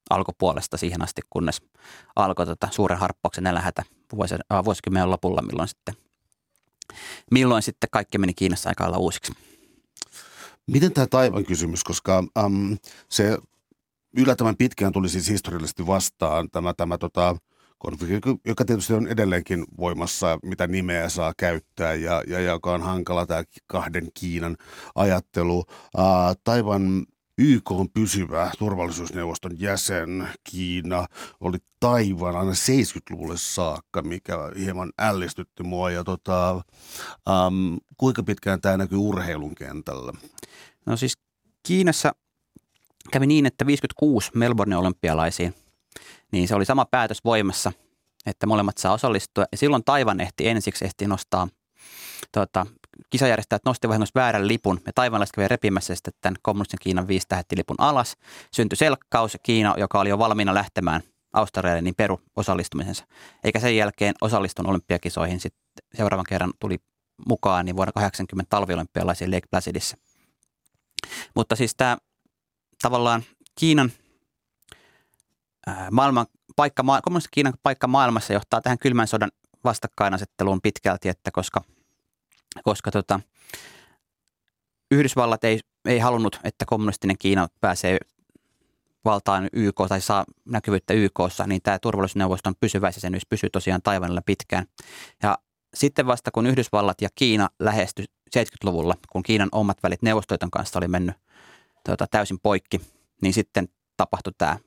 alkupuolesta 0.09 0.77
siihen 0.77 1.01
asti, 1.01 1.21
kunnes 1.29 1.61
alkoi 2.15 2.45
tota 2.45 2.67
suuren 2.71 2.99
harppauksen 2.99 3.43
nälähätä 3.43 3.83
vuosi, 4.15 4.35
äh, 4.35 4.65
vuosikymmenen 4.65 5.11
lopulla, 5.11 5.41
milloin 5.41 5.67
sitten, 5.67 5.95
milloin 7.31 7.63
sitten 7.63 7.89
kaikki 7.91 8.17
meni 8.17 8.33
Kiinassa 8.33 8.69
aika 8.69 8.83
lailla 8.83 8.97
uusiksi. 8.97 9.33
Miten 10.67 10.93
tämä 10.93 11.07
Taivan 11.07 11.45
kysymys, 11.45 11.83
koska 11.83 12.23
äm, 12.37 12.77
se 13.09 13.37
yllättävän 14.17 14.57
pitkään 14.57 14.93
tuli 14.93 15.09
siis 15.09 15.29
historiallisesti 15.29 15.87
vastaan 15.87 16.49
tämä, 16.49 16.73
tämä 16.73 16.97
tota, 16.97 17.35
konflikti, 17.79 18.29
joka 18.45 18.65
tietysti 18.65 18.93
on 18.93 19.07
edelleenkin 19.07 19.65
voimassa, 19.77 20.39
mitä 20.43 20.67
nimeä 20.67 21.09
saa 21.09 21.33
käyttää 21.37 21.93
ja, 21.93 22.23
ja 22.27 22.39
joka 22.39 22.73
on 22.73 22.81
hankala 22.81 23.25
tämä 23.25 23.43
kahden 23.67 24.07
Kiinan 24.13 24.57
ajattelu. 24.95 25.65
Taivan 26.43 27.05
YK 27.37 27.71
on 27.71 27.89
pysyvä 27.89 28.51
turvallisuusneuvoston 28.59 29.59
jäsen. 29.59 30.27
Kiina 30.51 31.05
oli 31.39 31.57
Taivan 31.79 32.35
aina 32.35 32.51
70-luvulle 32.51 33.37
saakka, 33.37 34.01
mikä 34.01 34.37
hieman 34.59 34.91
ällistytti 34.99 35.63
mua. 35.63 35.91
Ja 35.91 36.03
tota, 36.03 36.51
ähm, 37.29 37.75
kuinka 37.97 38.23
pitkään 38.23 38.61
tämä 38.61 38.77
näkyy 38.77 38.97
urheilun 38.97 39.55
kentällä? 39.55 40.13
No 40.85 40.97
siis 40.97 41.13
Kiinassa 41.67 42.11
kävi 43.11 43.27
niin, 43.27 43.45
että 43.45 43.65
56 43.65 44.31
Melbourne 44.35 44.77
olympialaisiin, 44.77 45.53
niin 46.31 46.47
se 46.47 46.55
oli 46.55 46.65
sama 46.65 46.85
päätös 46.85 47.23
voimassa, 47.25 47.71
että 48.25 48.47
molemmat 48.47 48.77
saa 48.77 48.93
osallistua. 48.93 49.45
Ja 49.51 49.57
silloin 49.57 49.83
Taivan 49.83 50.19
ehti 50.19 50.47
ensiksi 50.47 50.85
ehti 50.85 51.07
nostaa 51.07 51.47
tota, 52.31 52.65
kisajärjestäjät 53.09 53.61
nosti 53.65 53.87
vahingossa 53.87 54.19
väärän 54.19 54.47
lipun 54.47 54.81
ja 54.85 54.93
taivanlaiset 54.95 55.35
kävi 55.35 55.47
repimässä 55.47 55.95
sitten 55.95 56.13
tämän 56.21 56.35
kommunistin 56.41 56.79
Kiinan 56.81 57.07
viisi 57.07 57.27
lipun 57.55 57.75
alas. 57.79 58.17
Syntyi 58.53 58.77
selkkaus 58.77 59.37
Kiina, 59.43 59.75
joka 59.77 59.99
oli 59.99 60.09
jo 60.09 60.19
valmiina 60.19 60.53
lähtemään 60.53 61.01
Australialle, 61.33 61.81
niin 61.81 61.95
peru 61.95 62.21
osallistumisensa. 62.35 63.05
Eikä 63.43 63.59
sen 63.59 63.77
jälkeen 63.77 64.15
osallistun 64.21 64.67
olympiakisoihin. 64.67 65.39
Sitten 65.39 65.61
seuraavan 65.93 66.25
kerran 66.29 66.53
tuli 66.59 66.77
mukaan 67.27 67.65
niin 67.65 67.75
vuonna 67.75 67.91
80 67.91 68.49
talviolympialaisiin 68.49 69.31
Lake 69.31 69.47
Placidissa. 69.51 69.97
Mutta 71.35 71.55
siis 71.55 71.75
tämä 71.75 71.97
tavallaan 72.81 73.23
Kiinan 73.59 73.91
maailman 75.91 76.25
paikka, 76.55 76.83
kommunistin 77.03 77.31
Kiinan 77.31 77.53
paikka 77.63 77.87
maailmassa 77.87 78.33
johtaa 78.33 78.61
tähän 78.61 78.79
kylmän 78.79 79.07
sodan 79.07 79.31
vastakkainasetteluun 79.63 80.61
pitkälti, 80.61 81.09
että 81.09 81.31
koska– 81.31 81.61
koska 82.63 82.91
tota, 82.91 83.19
Yhdysvallat 84.91 85.43
ei, 85.43 85.59
ei 85.85 85.99
halunnut, 85.99 86.39
että 86.43 86.65
kommunistinen 86.65 87.17
Kiina 87.17 87.47
pääsee 87.61 87.97
valtaan 89.05 89.49
YK 89.53 89.75
tai 89.89 90.01
saa 90.01 90.25
näkyvyyttä 90.45 90.93
YKssa, 90.93 91.47
niin 91.47 91.61
tämä 91.61 91.79
turvallisuusneuvoston 91.79 92.55
pysyväisjäsenyys 92.59 93.25
pysyy 93.29 93.49
tosiaan 93.49 93.81
Taivanilla 93.81 94.21
pitkään. 94.25 94.65
Ja 95.23 95.37
sitten 95.73 96.07
vasta 96.07 96.31
kun 96.31 96.47
Yhdysvallat 96.47 97.01
ja 97.01 97.09
Kiina 97.15 97.49
lähestyi 97.59 98.05
70-luvulla, 98.37 98.95
kun 99.09 99.23
Kiinan 99.23 99.49
omat 99.51 99.83
välit 99.83 100.01
Neuvostoiton 100.01 100.51
kanssa 100.51 100.79
oli 100.79 100.87
mennyt 100.87 101.15
tuota, 101.85 102.07
täysin 102.07 102.39
poikki, 102.39 102.81
niin 103.21 103.33
sitten 103.33 103.69
tapahtui 103.97 104.33
tämä 104.37 104.57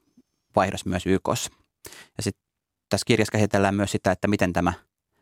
vaihdos 0.56 0.86
myös 0.86 1.06
YKssa. 1.06 1.50
Ja 2.16 2.22
sitten 2.22 2.44
tässä 2.88 3.04
kirjassa 3.06 3.32
käsitellään 3.32 3.74
myös 3.74 3.92
sitä, 3.92 4.12
että 4.12 4.28
miten 4.28 4.52
tämä 4.52 4.72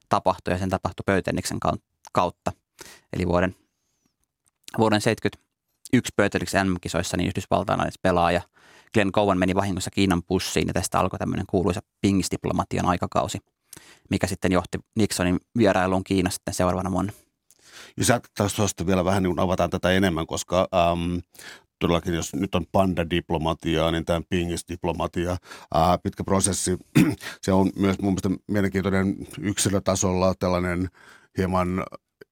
tapahtui 0.08 0.54
ja 0.54 0.58
sen 0.58 0.70
tapahtui 0.70 1.02
Pöyteniksen 1.06 1.58
kautta. 2.12 2.52
Eli 3.12 3.26
vuoden, 3.26 3.56
vuoden 4.78 5.00
71 5.00 6.12
Pöyteliksen 6.16 6.70
MM-kisoissa 6.70 7.16
niin 7.16 7.28
yhdysvaltalainen 7.28 7.92
pelaaja 8.02 8.42
Glenn 8.94 9.12
Cowan 9.12 9.38
meni 9.38 9.54
vahingossa 9.54 9.90
Kiinan 9.90 10.22
pussiin 10.22 10.68
ja 10.68 10.74
tästä 10.74 11.00
alkoi 11.00 11.18
tämmöinen 11.18 11.46
kuuluisa 11.46 11.80
pingisdiplomatian 12.00 12.86
aikakausi, 12.86 13.38
mikä 14.10 14.26
sitten 14.26 14.52
johti 14.52 14.78
Nixonin 14.96 15.40
vierailuun 15.58 16.04
Kiinassa 16.04 16.36
sitten 16.36 16.54
seuraavana 16.54 16.92
vuonna. 16.92 17.12
Jos 17.96 18.54
tuosta 18.56 18.86
vielä 18.86 19.04
vähän 19.04 19.22
niin 19.22 19.38
avataan 19.40 19.70
tätä 19.70 19.90
enemmän, 19.90 20.26
koska 20.26 20.68
ähm, 20.74 21.18
todellakin, 21.80 22.14
jos 22.14 22.34
nyt 22.34 22.54
on 22.54 22.66
panda-diplomatiaa, 22.72 23.90
niin 23.90 24.04
tämä 24.04 24.20
pingis-diplomatia, 24.28 25.36
ää, 25.74 25.98
pitkä 25.98 26.24
prosessi. 26.24 26.76
se 27.42 27.52
on 27.52 27.70
myös 27.76 27.98
mun 27.98 28.12
mielestä 28.12 28.44
mielenkiintoinen 28.48 29.16
yksilötasolla 29.40 30.34
tällainen 30.38 30.88
hieman 31.38 31.84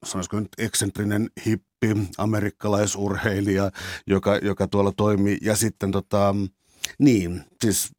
sanoisiko 0.05 0.40
nyt 0.40 0.49
eksentrinen 0.59 1.31
hippi, 1.47 1.88
amerikkalaisurheilija, 2.19 3.71
joka, 4.07 4.37
joka 4.37 4.69
tuolla 4.69 4.93
toimii. 4.93 5.38
Ja 5.43 5.57
sitten 5.57 5.90
tota, 5.90 6.35
niin, 6.99 7.45
siis 7.64 7.93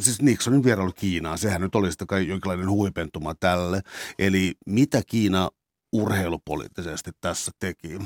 siis 0.00 0.22
Nixonin 0.22 0.64
vierailu 0.64 0.92
Kiinaan, 0.92 1.38
sehän 1.38 1.60
nyt 1.60 1.74
oli 1.74 1.92
sitä 1.92 2.06
kai 2.06 2.28
jonkinlainen 2.28 2.70
huipentuma 2.70 3.34
tälle. 3.34 3.80
Eli 4.18 4.54
mitä 4.66 5.02
Kiina 5.06 5.50
urheilupoliittisesti 5.92 7.10
tässä 7.20 7.52
teki? 7.58 7.98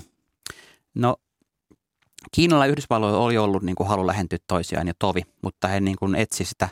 No 0.95 1.17
Kiinalla 2.33 2.67
ja 2.67 2.73
Yhdysvalloilla 2.73 3.19
oli 3.19 3.39
ollut 3.39 3.63
niin 3.63 3.77
kuin 3.77 3.89
halu 3.89 4.07
lähentyä 4.07 4.39
toisiaan 4.47 4.87
ja 4.87 4.95
tovi, 4.99 5.23
mutta 5.43 5.69
he 5.69 5.81
niin 5.81 5.97
kuin 5.97 6.15
etsi 6.15 6.45
sitä 6.45 6.69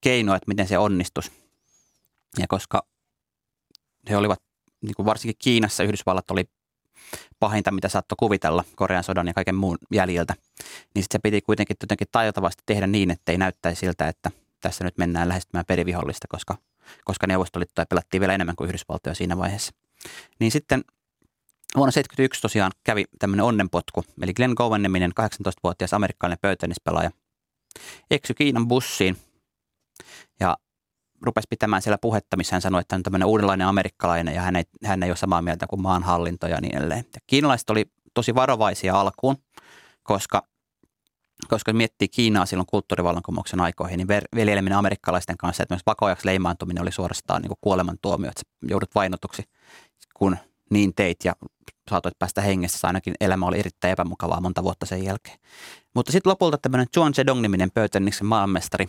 keinoa, 0.00 0.36
että 0.36 0.48
miten 0.48 0.68
se 0.68 0.78
onnistus. 0.78 1.32
Ja 2.38 2.46
koska 2.48 2.82
he 4.10 4.16
olivat, 4.16 4.42
niin 4.82 4.94
kuin 4.94 5.06
varsinkin 5.06 5.36
Kiinassa 5.38 5.82
Yhdysvallat 5.82 6.30
oli 6.30 6.44
pahinta, 7.40 7.70
mitä 7.70 7.88
saattoi 7.88 8.16
kuvitella 8.18 8.64
Korean 8.76 9.04
sodan 9.04 9.26
ja 9.26 9.34
kaiken 9.34 9.54
muun 9.54 9.78
jäljiltä, 9.92 10.34
niin 10.94 11.02
sitten 11.02 11.18
se 11.18 11.22
piti 11.22 11.40
kuitenkin 11.40 11.76
jotenkin 11.82 12.06
tajutavasti 12.12 12.62
tehdä 12.66 12.86
niin, 12.86 13.10
että 13.10 13.32
ei 13.32 13.38
näyttäisi 13.38 13.80
siltä, 13.80 14.08
että 14.08 14.30
tässä 14.60 14.84
nyt 14.84 14.98
mennään 14.98 15.28
lähestymään 15.28 15.66
perivihollista, 15.66 16.28
koska, 16.28 16.56
koska 17.04 17.26
Neuvostoliittoa 17.26 17.86
pelattiin 17.86 18.20
vielä 18.20 18.34
enemmän 18.34 18.56
kuin 18.56 18.68
Yhdysvaltoja 18.68 19.14
siinä 19.14 19.38
vaiheessa. 19.38 19.72
Niin 20.38 20.50
sitten 20.50 20.84
Vuonna 21.76 21.92
1971 21.92 22.40
tosiaan 22.40 22.72
kävi 22.84 23.04
tämmöinen 23.18 23.44
onnenpotku, 23.44 24.04
eli 24.22 24.34
Glenn 24.34 24.54
Gowan-niminen 24.56 25.12
18-vuotias 25.20 25.94
amerikkalainen 25.94 26.38
pöytänispelaaja 26.42 27.10
eksy 28.10 28.34
Kiinan 28.34 28.68
bussiin 28.68 29.16
ja 30.40 30.56
rupesi 31.22 31.46
pitämään 31.50 31.82
siellä 31.82 31.98
puhetta, 31.98 32.36
missä 32.36 32.54
hän 32.54 32.62
sanoi, 32.62 32.80
että 32.80 32.96
on 32.96 33.02
tämmöinen 33.02 33.28
uudenlainen 33.28 33.66
amerikkalainen 33.66 34.34
ja 34.34 34.42
hän 34.42 34.56
ei, 34.56 34.64
hän 34.84 35.02
ei 35.02 35.10
ole 35.10 35.16
samaa 35.16 35.42
mieltä 35.42 35.66
kuin 35.66 35.82
maanhallinto 35.82 36.46
ja 36.46 36.60
niin 36.60 36.76
edelleen. 36.76 37.04
Ja 37.14 37.20
kiinalaiset 37.26 37.70
oli 37.70 37.84
tosi 38.14 38.34
varovaisia 38.34 39.00
alkuun, 39.00 39.36
koska, 40.02 40.42
koska 41.48 41.72
miettii 41.72 42.08
Kiinaa 42.08 42.46
silloin 42.46 42.66
kulttuurivallankumouksen 42.66 43.60
aikoihin, 43.60 43.96
niin 43.96 44.08
veljeleminen 44.36 44.78
amerikkalaisten 44.78 45.36
kanssa, 45.36 45.62
että 45.62 45.74
myös 45.74 45.86
vakoajaksi 45.86 46.26
leimaantuminen 46.26 46.82
oli 46.82 46.92
suorastaan 46.92 47.42
niin 47.42 47.52
kuolemantuomio, 47.60 48.30
että 48.30 48.42
joudut 48.62 48.94
vainotuksi, 48.94 49.42
kun 50.14 50.36
niin 50.70 50.94
teit 50.94 51.18
ja 51.24 51.32
saatoit 51.90 52.18
päästä 52.18 52.40
hengessä. 52.40 52.86
Ainakin 52.86 53.14
elämä 53.20 53.46
oli 53.46 53.58
erittäin 53.58 53.92
epämukavaa 53.92 54.40
monta 54.40 54.62
vuotta 54.62 54.86
sen 54.86 55.04
jälkeen. 55.04 55.38
Mutta 55.94 56.12
sitten 56.12 56.30
lopulta 56.30 56.58
tämmöinen 56.58 56.86
John 56.96 57.12
Zedong-niminen 57.12 57.70
Pöytäniksen 57.74 58.26
maailmanmestari 58.26 58.88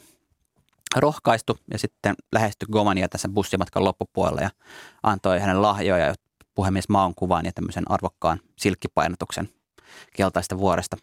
rohkaistu 0.95 1.57
ja 1.71 1.79
sitten 1.79 2.15
lähestyi 2.31 2.67
Gomania 2.71 3.09
tässä 3.09 3.29
bussimatkan 3.29 3.83
loppupuolella 3.83 4.41
ja 4.41 4.49
antoi 5.03 5.39
hänen 5.39 5.61
lahjoja 5.61 6.05
ja 6.05 6.15
puhemies 6.55 6.89
Maon 6.89 7.15
kuvan 7.15 7.45
ja 7.45 7.51
tämmöisen 7.51 7.91
arvokkaan 7.91 8.39
silkkipainotuksen 8.57 9.49
keltaista 10.15 10.57
vuoresta. 10.57 10.97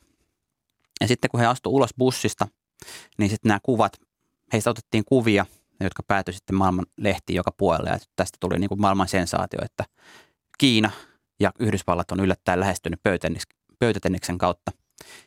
Ja 1.00 1.08
sitten 1.08 1.30
kun 1.30 1.40
he 1.40 1.46
astuivat 1.46 1.76
ulos 1.76 1.90
bussista, 1.98 2.48
niin 3.18 3.30
sitten 3.30 3.48
nämä 3.48 3.60
kuvat, 3.62 3.92
heistä 4.52 4.70
otettiin 4.70 5.04
kuvia, 5.04 5.46
jotka 5.80 6.02
päätyi 6.02 6.34
sitten 6.34 6.56
maailman 6.56 6.86
lehtiin 6.96 7.36
joka 7.36 7.52
puolella. 7.52 7.90
Ja 7.90 7.98
tästä 8.16 8.36
tuli 8.40 8.58
niin 8.58 8.68
kuin 8.68 8.80
maailman 8.80 9.08
sensaatio, 9.08 9.60
että 9.64 9.84
Kiina 10.58 10.90
ja 11.40 11.52
Yhdysvallat 11.58 12.10
on 12.10 12.20
yllättäen 12.20 12.60
lähestynyt 12.60 13.00
pöytätenniksen 13.78 14.38
kautta. 14.38 14.72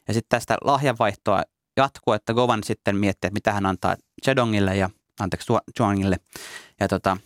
Ja 0.07 0.13
sitten 0.13 0.37
tästä 0.37 0.57
lahjanvaihtoa 0.63 1.43
jatkuu, 1.77 2.13
että 2.13 2.33
Govan 2.33 2.63
sitten 2.63 2.95
miettii, 2.95 3.27
että 3.27 3.33
mitä 3.33 3.53
hän 3.53 3.65
antaa 3.65 3.95
Zedongille 4.25 4.77
ja 4.77 4.89
anteeksi 5.19 5.53
Zhuangille. 5.77 6.17
Ja, 6.79 6.87
tota, 6.87 7.17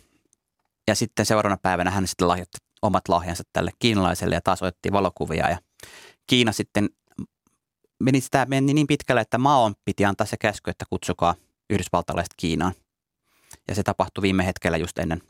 ja 0.88 0.96
sitten 0.96 1.26
seuraavana 1.26 1.60
päivänä 1.62 1.92
hän 1.92 2.08
sitten 2.08 2.28
lahjoitti 2.28 2.58
omat 2.82 3.08
lahjansa 3.08 3.44
tälle 3.54 3.72
kiinalaiselle 3.80 4.36
ja 4.36 4.42
taas 4.42 4.62
otettiin 4.62 4.94
valokuvia. 4.94 5.50
Ja 5.50 5.58
Kiina 6.28 6.52
sitten 6.52 6.90
meni, 8.00 8.22
sitä 8.22 8.46
meni 8.50 8.74
niin 8.74 8.88
pitkälle, 8.88 9.22
että 9.22 9.38
Maon 9.38 9.76
piti 9.86 10.06
antaa 10.06 10.28
se 10.28 10.38
käsky, 10.38 10.72
että 10.72 10.86
kutsukaa 10.90 11.36
yhdysvaltalaiset 11.70 12.34
Kiinaan. 12.38 12.74
Ja 13.68 13.76
se 13.76 13.84
tapahtui 13.84 14.22
viime 14.22 14.46
hetkellä 14.46 14.78
just 14.78 14.98
ennen 14.98 15.22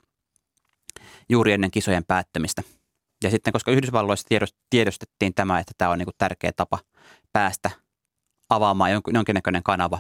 juuri 1.30 1.54
ennen 1.54 1.72
kisojen 1.72 2.06
päättämistä. 2.06 2.64
Ja 3.24 3.30
sitten, 3.30 3.54
koska 3.54 3.72
Yhdysvalloissa 3.72 4.28
tiedostettiin 4.70 5.34
tämä, 5.34 5.60
että 5.60 5.74
tämä 5.78 5.92
on 5.92 5.98
niin 5.98 6.06
kuin 6.06 6.16
tärkeä 6.18 6.52
tapa 6.56 6.80
päästä 7.34 7.72
avaamaan 8.50 8.92
jonkinnäköinen 9.14 9.64
kanava 9.64 10.00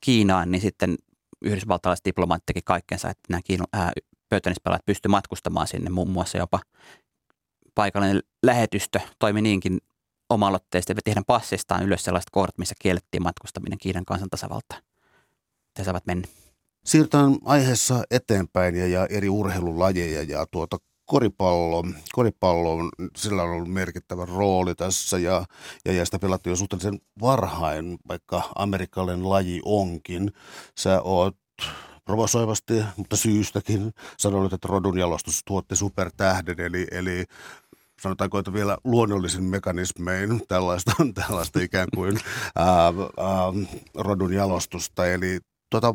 Kiinaan, 0.00 0.50
niin 0.50 0.60
sitten 0.60 0.96
yhdysvaltalaiset 1.42 2.04
diplomaat 2.04 2.42
teki 2.46 2.60
kaikkensa, 2.64 3.10
että 3.10 3.22
nämä 3.28 3.40
Kiinan, 3.44 3.66
ää, 3.72 3.92
pöytänispelaajat 4.28 4.86
pystyivät 4.86 5.10
matkustamaan 5.10 5.66
sinne. 5.66 5.90
Muun 5.90 6.10
muassa 6.10 6.38
jopa 6.38 6.60
paikallinen 7.74 8.22
lähetystö 8.42 9.00
toimi 9.18 9.42
niinkin 9.42 9.78
omaloitteisesti, 10.30 10.92
että 10.92 11.10
heidän 11.10 11.24
passistaan 11.24 11.82
ylös 11.82 12.04
sellaiset 12.04 12.30
kohdat, 12.30 12.58
missä 12.58 12.74
kiellettiin 12.78 13.22
matkustaminen 13.22 13.78
Kiinan 13.78 14.04
kansantasavaltaan. 14.04 14.82
He 15.78 15.84
saavat 15.84 16.06
mennä. 16.06 16.28
Siirrytään 16.84 17.36
aiheessa 17.44 18.02
eteenpäin 18.10 18.76
ja, 18.76 18.86
ja 18.86 19.06
eri 19.06 19.28
urheilulajeja 19.28 20.22
ja 20.22 20.46
tuota 20.50 20.76
koripallo, 21.08 21.84
koripallo 22.12 22.74
on, 22.74 22.90
sillä 23.16 23.42
on 23.42 23.50
ollut 23.50 23.72
merkittävä 23.72 24.26
rooli 24.26 24.74
tässä 24.74 25.18
ja, 25.18 25.44
ja, 25.84 25.92
ja 25.92 26.04
sitä 26.04 26.18
pelattiin 26.18 26.50
jo 26.50 26.56
suhteellisen 26.56 27.00
varhain, 27.20 27.98
vaikka 28.08 28.42
amerikkalainen 28.56 29.28
laji 29.28 29.60
onkin. 29.64 30.32
Sä 30.78 31.02
oot 31.02 31.36
provosoivasti, 32.04 32.84
mutta 32.96 33.16
syystäkin 33.16 33.92
sanoit, 34.18 34.52
että 34.52 34.68
rodunjalostus 34.68 35.42
tuotti 35.46 35.76
supertähden, 35.76 36.60
eli, 36.60 36.86
eli 36.90 37.24
sanotaanko, 38.00 38.38
että 38.38 38.52
vielä 38.52 38.78
luonnollisin 38.84 39.44
mekanismein 39.44 40.42
tällaista, 40.48 40.92
tällaista 41.26 41.60
ikään 41.60 41.88
kuin 41.94 42.18
ää, 42.56 42.66
ää, 42.86 42.92
rodun 43.94 44.32
jalostusta. 44.32 45.06
Eli 45.06 45.38
tota, 45.70 45.94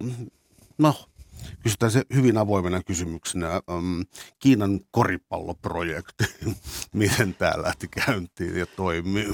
no, 0.78 0.96
kysytään 1.64 1.92
se 1.92 2.04
hyvin 2.14 2.38
avoimena 2.38 2.84
kysymyksenä. 2.84 3.48
Ähm, 3.54 4.02
Kiinan 4.40 4.80
koripalloprojekti, 4.92 6.24
miten 6.94 7.36
tämä 7.36 7.54
lähti 7.58 7.88
käyntiin 7.88 8.56
ja 8.58 8.66
toimii? 8.66 9.34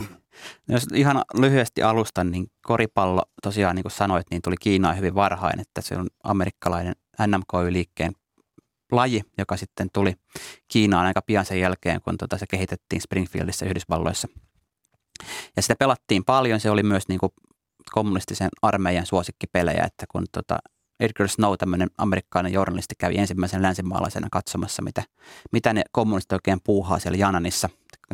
Jos 0.68 0.84
ihan 0.94 1.24
lyhyesti 1.34 1.84
alustan, 1.84 2.32
niin 2.32 2.52
koripallo 2.62 3.24
tosiaan 3.44 3.76
niin 3.76 3.84
kuin 3.84 3.92
sanoit, 3.92 4.28
niin 4.32 4.42
tuli 4.42 4.56
Kiinaan 4.60 4.98
hyvin 4.98 5.16
varhain, 5.16 5.60
että 5.60 5.82
se 5.82 5.98
on 5.98 6.08
amerikkalainen 6.24 6.96
NMK-liikkeen 7.28 8.14
laji, 8.92 9.22
joka 9.38 9.58
sitten 9.58 9.90
tuli 9.94 10.14
Kiinaan 10.68 11.06
aika 11.06 11.22
pian 11.22 11.46
sen 11.46 11.60
jälkeen, 11.60 12.02
kun 12.02 12.18
tota 12.18 12.38
se 12.38 12.46
kehitettiin 12.50 13.02
Springfieldissä 13.02 13.66
Yhdysvalloissa. 13.66 14.28
Ja 15.56 15.62
sitä 15.62 15.76
pelattiin 15.80 16.26
paljon, 16.26 16.60
se 16.60 16.70
oli 16.70 16.84
myös 16.84 17.08
niin 17.08 17.20
kuin 17.20 17.32
kommunistisen 17.92 18.50
armeijan 18.62 19.06
suosikkipelejä, 19.06 19.84
että 19.84 20.06
kun 20.12 20.26
tota 20.32 20.58
Edgar 21.00 21.28
Snow, 21.28 21.54
tämmöinen 21.58 21.90
amerikkalainen 21.98 22.54
journalisti, 22.54 22.96
kävi 22.98 23.18
ensimmäisen 23.18 23.62
länsimaalaisena 23.62 24.28
katsomassa, 24.32 24.82
mitä, 24.82 25.04
mitä 25.52 25.74
ne 25.74 25.84
kommunistit 25.92 26.32
oikein 26.32 26.60
puuhaa 26.64 27.00
siellä 27.00 27.18
Jananissa, 27.18 27.70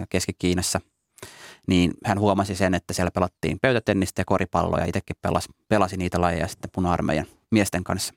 Keski-Kiinassa– 0.09 0.81
niin 1.67 1.91
hän 2.05 2.19
huomasi 2.19 2.55
sen, 2.55 2.73
että 2.73 2.93
siellä 2.93 3.11
pelattiin 3.11 3.57
pöytätennistä 3.61 4.21
ja 4.21 4.25
koripalloa 4.25 4.79
ja 4.79 4.85
itsekin 4.85 5.15
pelasi, 5.21 5.49
pelasi 5.67 5.97
niitä 5.97 6.21
lajeja 6.21 6.47
sitten 6.47 6.69
puna-armeijan 6.75 7.25
miesten 7.51 7.83
kanssa. 7.83 8.13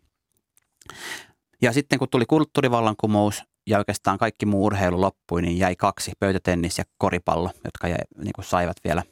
Ja 1.62 1.72
sitten 1.72 1.98
kun 1.98 2.08
tuli 2.10 2.26
kulttuurivallankumous 2.26 3.42
ja 3.66 3.78
oikeastaan 3.78 4.18
kaikki 4.18 4.46
muu 4.46 4.64
urheilu 4.64 5.00
loppui, 5.00 5.42
niin 5.42 5.58
jäi 5.58 5.76
kaksi, 5.76 6.12
pöytätennis 6.18 6.78
ja 6.78 6.84
koripallo, 6.98 7.50
jotka 7.64 7.88
jäi, 7.88 7.98
niin 8.18 8.32
kuin 8.34 8.44
saivat 8.44 8.76
vielä 8.84 9.02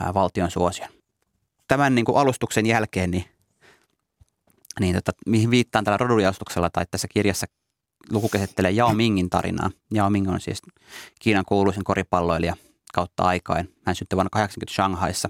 ää, 0.00 0.14
valtion 0.14 0.50
suosion. 0.50 0.88
Tämän 1.68 1.94
niin 1.94 2.04
kuin 2.04 2.18
alustuksen 2.18 2.66
jälkeen, 2.66 3.10
niin, 3.10 3.24
niin 4.80 4.94
tota, 4.94 5.12
mihin 5.26 5.50
viittaan 5.50 5.84
tällä 5.84 5.96
rodunjaostuksella 5.96 6.70
tai 6.70 6.84
tässä 6.90 7.08
kirjassa 7.08 7.46
luku 8.10 8.28
käsittelee 8.28 8.72
Yao 8.76 8.94
Mingin 8.94 9.30
tarinaa. 9.30 9.70
Yao 9.94 10.10
Ming 10.10 10.30
on 10.30 10.40
siis 10.40 10.62
Kiinan 11.20 11.44
kuuluisin 11.44 11.84
koripalloilija 11.84 12.56
kautta 12.92 13.22
aikain. 13.22 13.74
Hän 13.86 13.96
syntyi 13.96 14.16
vuonna 14.16 14.30
80 14.30 14.74
Shanghaissa. 14.74 15.28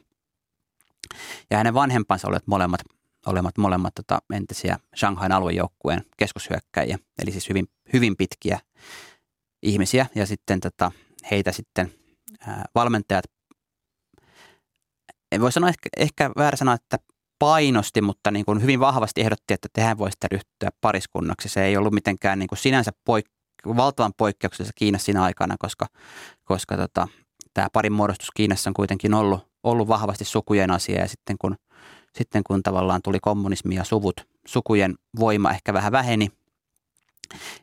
Ja 1.50 1.56
hänen 1.56 1.74
vanhempansa 1.74 2.28
olivat 2.28 2.46
molemmat, 2.46 2.80
olemat 3.26 3.58
molemmat 3.58 3.94
tota, 3.94 4.18
entisiä 4.34 4.78
Shanghain 4.96 5.32
aluejoukkueen 5.32 6.04
keskushyökkäjiä, 6.16 6.98
eli 7.22 7.32
siis 7.32 7.48
hyvin, 7.48 7.68
hyvin 7.92 8.16
pitkiä 8.16 8.60
ihmisiä. 9.62 10.06
Ja 10.14 10.26
sitten 10.26 10.60
tota, 10.60 10.92
heitä 11.30 11.52
sitten 11.52 11.94
ää, 12.46 12.64
valmentajat, 12.74 13.24
en 15.32 15.40
voi 15.40 15.52
sanoa 15.52 15.68
ehkä, 15.68 15.88
ehkä 15.96 16.30
väärä 16.36 16.56
sanoa, 16.56 16.74
että 16.74 16.98
painosti, 17.38 18.02
mutta 18.02 18.30
niin 18.30 18.44
kuin 18.44 18.62
hyvin 18.62 18.80
vahvasti 18.80 19.20
ehdotti, 19.20 19.54
että 19.54 19.68
tehän 19.72 19.98
voisitte 19.98 20.28
ryhtyä 20.30 20.70
pariskunnaksi. 20.80 21.48
Se 21.48 21.64
ei 21.64 21.76
ollut 21.76 21.94
mitenkään 21.94 22.38
niin 22.38 22.48
kuin 22.48 22.58
sinänsä 22.58 22.90
poik- 23.10 23.76
valtavan 23.76 24.12
poikkeuksellista 24.16 24.72
Kiinassa 24.76 25.04
siinä 25.04 25.22
aikana, 25.22 25.56
koska, 25.58 25.86
koska 26.44 26.76
tota, 26.76 27.08
tämä 27.54 27.68
parin 27.72 27.92
muodostus 27.92 28.30
Kiinassa 28.30 28.70
on 28.70 28.74
kuitenkin 28.74 29.14
ollut, 29.14 29.48
ollut 29.62 29.88
vahvasti 29.88 30.24
sukujen 30.24 30.70
asia 30.70 31.00
ja 31.00 31.08
sitten 31.08 31.36
kun, 31.40 31.56
sitten 32.18 32.42
kun 32.44 32.62
tavallaan 32.62 33.02
tuli 33.04 33.18
kommunismi 33.20 33.74
ja 33.74 33.84
suvut, 33.84 34.20
sukujen 34.46 34.94
voima 35.18 35.50
ehkä 35.50 35.72
vähän 35.72 35.92
väheni, 35.92 36.28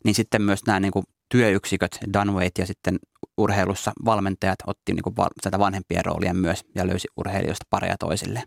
niin 0.04 0.16
sitten 0.16 0.42
myös 0.42 0.66
nämä 0.68 0.80
niin 0.80 0.92
kuin 0.92 1.06
työyksiköt, 1.30 2.00
Dunwayt 2.14 2.58
ja 2.58 2.66
sitten 2.66 3.00
urheilussa 3.38 3.92
valmentajat 4.06 4.60
otti 4.68 4.94
niin 4.94 5.04
kuin 5.04 5.16
tätä 5.42 5.60
vanhempien 5.60 6.06
roolia 6.06 6.34
myös 6.34 6.66
ja 6.76 6.88
löysi 6.88 7.08
urheilijoista 7.18 7.66
pareja 7.70 7.98
toisille. 7.98 8.44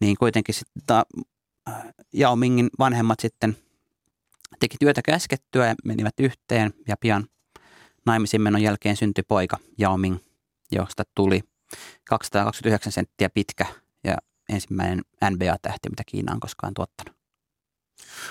Niin 0.00 0.16
kuitenkin 0.16 0.54
sitten 0.54 1.02
äh, 1.68 1.82
Yao 2.18 2.36
Mingin 2.36 2.70
vanhemmat 2.78 3.20
sitten 3.20 3.56
teki 4.60 4.76
työtä 4.80 5.02
käskettyä 5.02 5.66
ja 5.66 5.74
menivät 5.84 6.14
yhteen 6.20 6.74
ja 6.88 6.96
pian 6.96 7.26
naimisiin 8.06 8.42
menon 8.42 8.62
jälkeen 8.62 8.96
syntyi 8.96 9.24
poika 9.28 9.58
Yao 9.80 9.96
Ming– 9.96 10.18
josta 10.72 11.02
tuli 11.14 11.40
229 12.08 12.92
senttiä 12.92 13.30
pitkä 13.30 13.66
ja 14.04 14.16
ensimmäinen 14.48 15.02
NBA-tähti, 15.30 15.90
mitä 15.90 16.02
Kiina 16.06 16.32
on 16.32 16.40
koskaan 16.40 16.74
tuottanut. 16.74 17.23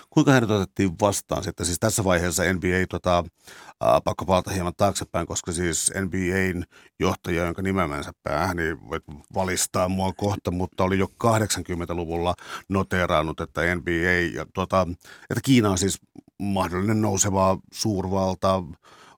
Kuinka 0.09 0.31
hänet 0.31 0.49
otettiin 0.49 0.91
vastaan 1.01 1.43
sitten? 1.43 1.65
Siis 1.65 1.79
tässä 1.79 2.03
vaiheessa 2.03 2.53
NBA, 2.53 2.87
tota, 2.89 3.17
äh, 3.17 4.01
pakko 4.03 4.25
palata 4.25 4.51
hieman 4.51 4.73
taaksepäin, 4.77 5.27
koska 5.27 5.51
siis 5.51 5.91
NBAn 5.95 6.63
johtaja, 6.99 7.45
jonka 7.45 7.61
nimemänsä 7.61 8.11
päähän, 8.23 8.57
niin 8.57 8.89
voit 8.89 9.03
valistaa 9.33 9.89
mua 9.89 10.13
kohta, 10.13 10.51
mutta 10.51 10.83
oli 10.83 10.99
jo 10.99 11.07
80-luvulla 11.23 12.33
noteeraannut, 12.69 13.39
että 13.39 13.75
NBA, 13.75 14.35
ja, 14.35 14.45
tota, 14.53 14.87
että 15.29 15.41
Kiina 15.43 15.69
on 15.69 15.77
siis 15.77 15.97
mahdollinen 16.39 17.01
nouseva 17.01 17.57
suurvalta, 17.73 18.63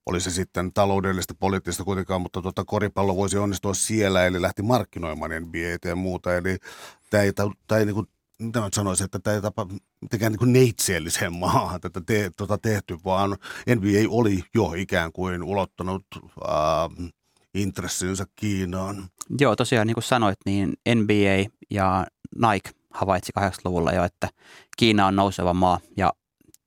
oli 0.06 0.22
se 0.22 0.32
sitten 0.32 0.74
taloudellista, 0.74 1.34
poliittista 1.40 1.84
kuitenkaan, 1.84 2.22
mutta 2.22 2.42
tuota, 2.42 2.66
koripallo 2.66 3.16
voisi 3.16 3.38
onnistua 3.38 3.74
siellä, 3.74 4.26
eli 4.26 4.42
lähti 4.42 4.62
markkinoimaan 4.62 5.32
NBA 5.42 5.90
ja 5.90 5.96
muuta. 5.96 6.36
Eli 6.36 6.58
tämä 7.10 7.24
ei, 7.24 7.32
tämä 7.68 7.80
ei 7.80 7.86
niin 7.86 7.96
kuin, 7.96 8.08
mitä 8.40 8.60
mä 8.60 8.70
sanoisin, 8.74 9.06
että 9.06 9.20
tämä 9.20 9.36
ei 9.36 9.42
tapa 9.42 9.68
mitenkään 10.02 10.34
niin 10.34 10.54
neitseelliseen 10.54 11.34
maahan 11.34 11.82
tätä 11.82 12.02
te, 12.02 12.32
tuota 12.38 12.58
tehty, 12.58 12.98
vaan 13.06 13.38
NBA 13.76 14.10
oli 14.10 14.44
jo 14.54 14.74
ikään 14.74 15.12
kuin 15.12 15.44
ulottanut 15.44 16.06
äh, 16.16 17.12
intressinsä 17.54 18.26
Kiinaan. 18.36 19.10
Joo, 19.40 19.56
tosiaan 19.56 19.88
niin 19.88 19.96
kuin 19.96 20.04
sanoit, 20.04 20.40
niin 20.46 20.74
NBA 20.96 21.50
ja 21.70 22.06
Nike 22.36 22.70
havaitsi 22.94 23.32
80-luvulla 23.40 23.92
jo, 23.92 24.04
että 24.04 24.30
Kiina 24.78 25.08
on 25.08 25.16
nouseva 25.16 25.54
maa 25.54 25.80
ja 25.98 26.14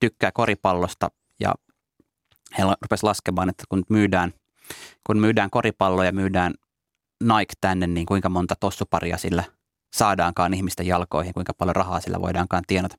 tykkää 0.00 0.32
koripallosta 0.32 1.10
ja 1.40 1.54
he 2.58 2.62
rupesivat 2.82 3.02
laskemaan, 3.02 3.48
että 3.48 3.64
kun 3.68 3.84
myydään, 3.88 4.34
kun 5.06 5.18
myydään 5.18 5.50
koripalloja 5.50 6.08
ja 6.08 6.12
myydään 6.12 6.54
Nike 7.22 7.52
tänne, 7.60 7.86
niin 7.86 8.06
kuinka 8.06 8.28
monta 8.28 8.54
tossuparia 8.60 9.18
sillä 9.18 9.44
saadaankaan 9.94 10.54
ihmisten 10.54 10.86
jalkoihin, 10.86 11.34
kuinka 11.34 11.54
paljon 11.54 11.76
rahaa 11.76 12.00
sillä 12.00 12.20
voidaankaan 12.20 12.64
tienata. 12.66 12.96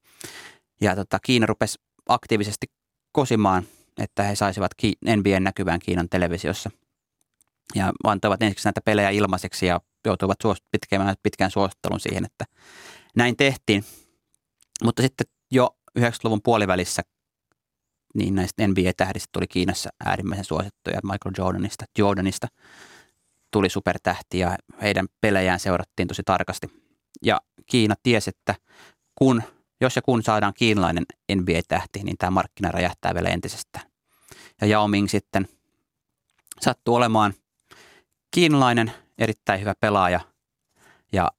Ja 0.81 0.95
tota, 0.95 1.19
Kiina 1.19 1.45
rupesi 1.45 1.79
aktiivisesti 2.09 2.67
kosimaan, 3.11 3.63
että 3.97 4.23
he 4.23 4.35
saisivat 4.35 4.71
NBA 5.15 5.39
näkyvään 5.39 5.79
Kiinan 5.79 6.09
televisiossa. 6.09 6.71
Ja 7.75 7.93
antoivat 8.03 8.43
ensiksi 8.43 8.67
näitä 8.67 8.81
pelejä 8.85 9.09
ilmaiseksi 9.09 9.65
ja 9.65 9.79
joutuivat 10.05 10.37
pitkään, 10.71 11.15
pitkään 11.23 11.51
suosittelun 11.51 11.99
siihen, 11.99 12.25
että 12.25 12.45
näin 13.15 13.37
tehtiin. 13.37 13.83
Mutta 14.83 15.01
sitten 15.01 15.27
jo 15.51 15.77
90-luvun 15.99 16.41
puolivälissä 16.43 17.01
niin 18.15 18.35
näistä 18.35 18.67
NBA-tähdistä 18.67 19.29
tuli 19.31 19.47
Kiinassa 19.47 19.89
äärimmäisen 20.05 20.45
suosittuja. 20.45 20.99
Michael 21.03 21.33
Jordanista, 21.37 21.85
Jordanista 21.97 22.47
tuli 23.51 23.69
supertähti 23.69 24.39
ja 24.39 24.57
heidän 24.81 25.07
pelejään 25.21 25.59
seurattiin 25.59 26.07
tosi 26.07 26.21
tarkasti. 26.25 26.67
Ja 27.23 27.41
Kiina 27.65 27.95
tiesi, 28.03 28.29
että 28.29 28.55
kun, 29.15 29.43
jos 29.81 29.95
ja 29.95 30.01
kun 30.01 30.23
saadaan 30.23 30.53
kiinalainen 30.53 31.05
NBA-tähti, 31.35 32.03
niin 32.03 32.17
tämä 32.17 32.31
markkina 32.31 32.71
räjähtää 32.71 33.13
vielä 33.13 33.29
entisestään. 33.29 33.85
Ja 34.61 34.67
Yao 34.67 34.87
Ming 34.87 35.07
sitten 35.07 35.47
sattuu 36.61 36.95
olemaan 36.95 37.33
kiinalainen, 38.31 38.91
erittäin 39.17 39.59
hyvä 39.59 39.73
pelaaja 39.79 40.19
ja 41.11 41.31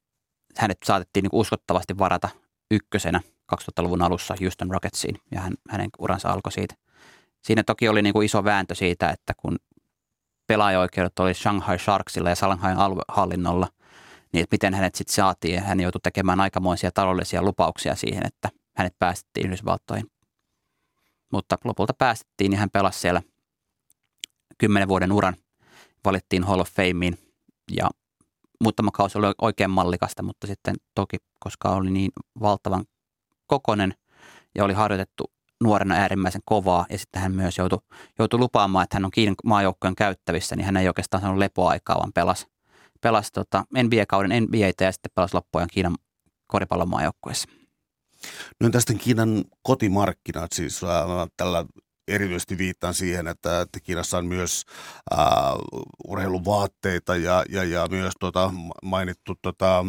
hänet 0.56 0.78
saatettiin 0.84 1.22
niin 1.22 1.30
uskottavasti 1.40 1.98
varata 1.98 2.28
ykkösenä 2.70 3.20
2000-luvun 3.54 4.02
alussa 4.02 4.34
Houston 4.40 4.70
Rocketsiin 4.70 5.20
ja 5.30 5.40
hän, 5.40 5.54
hänen 5.70 5.90
uransa 5.98 6.28
alkoi 6.28 6.52
siitä. 6.52 6.74
Siinä 7.44 7.62
toki 7.62 7.88
oli 7.88 8.02
niin 8.02 8.12
kuin 8.12 8.24
iso 8.24 8.44
vääntö 8.44 8.74
siitä, 8.74 9.10
että 9.10 9.32
kun 9.36 9.58
pelaajoikeudet 10.50 11.18
oli 11.18 11.34
Shanghai 11.34 11.78
Sharksilla 11.78 12.28
ja 12.28 12.34
Shanghai 12.34 12.74
hallinnolla, 13.08 13.68
niin 14.32 14.42
että 14.42 14.54
miten 14.54 14.74
hänet 14.74 14.94
sitten 14.94 15.14
saatiin 15.14 15.62
hän 15.62 15.80
joutui 15.80 16.00
tekemään 16.02 16.40
aikamoisia 16.40 16.90
taloudellisia 16.90 17.42
lupauksia 17.42 17.94
siihen, 17.94 18.26
että 18.26 18.48
hänet 18.76 18.98
päästettiin 18.98 19.46
Yhdysvaltoihin. 19.46 20.06
Mutta 21.32 21.56
lopulta 21.64 21.94
päästettiin 21.94 22.52
ja 22.52 22.58
hän 22.58 22.70
pelasi 22.70 23.00
siellä 23.00 23.22
kymmenen 24.58 24.88
vuoden 24.88 25.12
uran, 25.12 25.36
valittiin 26.04 26.44
Hall 26.44 26.60
of 26.60 26.68
Fameen 26.68 27.18
ja 27.72 27.90
muutama 28.60 28.90
kausi 28.90 29.18
oli 29.18 29.26
oikein 29.42 29.70
mallikasta, 29.70 30.22
mutta 30.22 30.46
sitten 30.46 30.74
toki, 30.94 31.16
koska 31.40 31.68
oli 31.68 31.90
niin 31.90 32.10
valtavan 32.40 32.84
kokonen 33.46 33.94
ja 34.54 34.64
oli 34.64 34.72
harjoitettu 34.72 35.32
nuorena 35.64 35.94
äärimmäisen 35.94 36.42
kovaa 36.44 36.86
ja 36.90 36.98
sitten 36.98 37.22
hän 37.22 37.34
myös 37.34 37.58
joutui, 37.58 37.78
joutui 38.18 38.38
lupaamaan, 38.38 38.82
että 38.84 38.96
hän 38.96 39.04
on 39.04 39.10
Kiinan 39.10 39.36
maajoukkojen 39.44 39.94
käyttävissä, 39.94 40.56
niin 40.56 40.64
hän 40.64 40.76
ei 40.76 40.88
oikeastaan 40.88 41.20
saanut 41.20 41.38
lepoaikaa, 41.38 41.96
vaan 41.96 42.12
pelasi, 42.12 42.46
pelasi 43.00 43.32
tota 43.32 43.64
NBA-kauden 43.82 44.42
NBAtä 44.42 44.84
ja 44.84 44.92
sitten 44.92 45.10
pelasi 45.14 45.34
loppujen 45.34 45.68
Kiinan 45.72 45.96
koripallon 46.46 46.88
maajoukkueessa. 46.88 47.48
No 48.60 48.70
tästä 48.70 48.94
Kiinan 48.94 49.44
kotimarkkinat, 49.62 50.52
siis 50.52 50.84
äh, 50.84 50.90
tällä 51.36 51.64
erityisesti 52.08 52.58
viittaan 52.58 52.94
siihen, 52.94 53.28
että, 53.28 53.60
että 53.60 53.80
Kiinassa 53.80 54.18
on 54.18 54.26
myös 54.26 54.64
äh, 55.12 55.18
urheiluvaatteita 56.08 57.16
ja, 57.16 57.44
ja, 57.48 57.64
ja 57.64 57.86
myös 57.90 58.12
tota, 58.20 58.52
mainittu, 58.82 59.34
tota, 59.42 59.84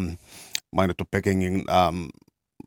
mainittu 0.72 1.04
Pekingin 1.10 1.64
ähm, 1.70 2.04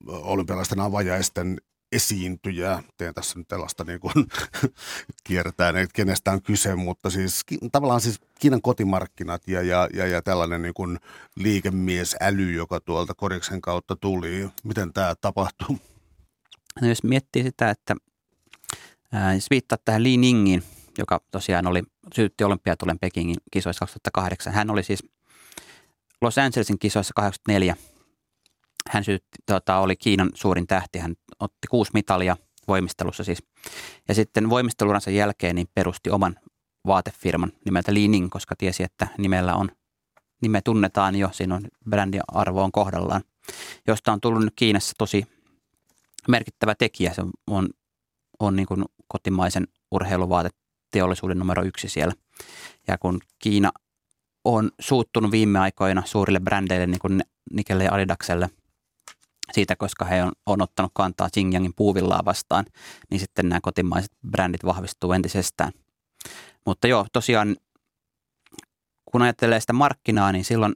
olympialaisten 0.08 0.80
avajaisten 0.80 1.58
esiintyjä. 1.96 2.84
Teen 2.98 3.14
tässä 3.14 3.40
nyt 3.40 3.48
tällaista 3.48 3.84
niin 3.84 4.00
kuin 4.00 4.14
kierretään, 5.28 5.78
että 5.78 5.94
kenestä 5.94 6.32
on 6.32 6.42
kyse, 6.42 6.76
mutta 6.76 7.10
siis 7.10 7.42
tavallaan 7.72 8.02
siis 8.02 8.20
Kiinan 8.40 8.62
kotimarkkinat 8.62 9.48
ja, 9.48 9.62
ja, 9.62 9.90
ja, 9.94 10.08
ja 10.08 10.22
tällainen 10.22 10.62
niin 10.62 10.74
kuin 10.74 11.00
liikemiesäly, 11.36 12.52
joka 12.52 12.80
tuolta 12.80 13.14
Koriksen 13.14 13.62
kautta 13.62 13.96
tuli. 13.96 14.50
Miten 14.64 14.94
tämä 14.94 15.16
tapahtuu? 15.22 15.80
No 16.82 16.88
jos 16.88 17.04
miettii 17.04 17.44
sitä, 17.44 17.70
että 17.70 17.96
ää, 19.12 19.34
jos 19.34 19.50
viittaa 19.50 19.78
tähän 19.86 20.04
Li 20.04 20.18
Ningin, 20.18 20.64
joka 20.98 21.22
tosiaan 21.32 21.68
oli, 21.68 21.84
syytti 22.16 22.44
olympiatulen 22.44 23.00
Pekingin 23.00 23.38
kisoissa 23.52 23.80
2008. 23.80 24.54
Hän 24.54 24.70
oli 24.70 24.84
siis 24.84 25.04
Los 26.22 26.38
Angelesin 26.38 26.80
kisoissa 26.80 27.14
84. 27.16 27.76
Hän 28.90 29.04
syytti, 29.04 29.38
tota, 29.46 29.78
oli 29.78 29.96
Kiinan 29.96 30.30
suurin 30.34 30.68
tähti. 30.68 31.00
Hän 31.00 31.16
otti 31.40 31.68
kuusi 31.70 31.92
mitalia 31.94 32.38
voimistelussa 32.68 33.24
siis. 33.24 33.44
Ja 34.08 34.16
sitten 34.16 34.50
voimisteluransa 34.50 35.12
jälkeen 35.12 35.56
niin 35.56 35.68
perusti 35.74 36.10
oman 36.10 36.36
vaatefirman 36.88 37.52
nimeltä 37.66 37.94
Li 37.94 38.08
Ning, 38.08 38.30
koska 38.30 38.56
tiesi, 38.56 38.84
että 38.84 39.08
nimellä 39.18 39.56
on, 39.56 39.70
nime 40.42 40.62
tunnetaan 40.62 41.16
jo, 41.16 41.30
siinä 41.32 41.56
on 41.56 41.68
brändin 41.90 42.22
arvo 42.28 42.64
on 42.64 42.72
kohdallaan, 42.72 43.22
josta 43.88 44.14
on 44.14 44.22
tullut 44.22 44.44
nyt 44.44 44.54
Kiinassa 44.56 44.94
tosi 44.98 45.28
merkittävä 46.28 46.76
tekijä. 46.76 47.14
Se 47.14 47.22
on, 47.48 47.70
on 48.40 48.56
niin 48.56 48.68
kuin 48.68 48.86
kotimaisen 49.08 49.68
urheiluvaateteollisuuden 49.92 51.40
numero 51.40 51.64
yksi 51.64 51.90
siellä. 51.90 52.14
Ja 52.88 52.98
kun 52.98 53.22
Kiina 53.40 53.72
on 54.46 54.72
suuttunut 54.80 55.32
viime 55.32 55.60
aikoina 55.60 56.04
suurille 56.06 56.40
brändeille, 56.40 56.88
niin 56.88 57.00
kuin 57.00 57.24
Nikelle 57.54 57.84
ja 57.84 57.94
Adidakselle, 57.94 58.50
siitä, 59.52 59.76
koska 59.76 60.06
he 60.06 60.24
on, 60.24 60.32
on 60.46 60.62
ottanut 60.62 60.92
kantaa 60.94 61.30
Xinjiangin 61.30 61.74
puuvillaa 61.76 62.26
vastaan, 62.26 62.66
niin 63.12 63.20
sitten 63.20 63.50
nämä 63.50 63.60
kotimaiset 63.62 64.12
brändit 64.32 64.66
vahvistuu 64.66 65.14
entisestään. 65.14 65.72
Mutta 66.66 66.88
joo, 66.88 67.06
tosiaan 67.14 67.56
kun 69.12 69.22
ajattelee 69.22 69.60
sitä 69.60 69.74
markkinaa, 69.74 70.32
niin 70.32 70.46
silloin 70.46 70.76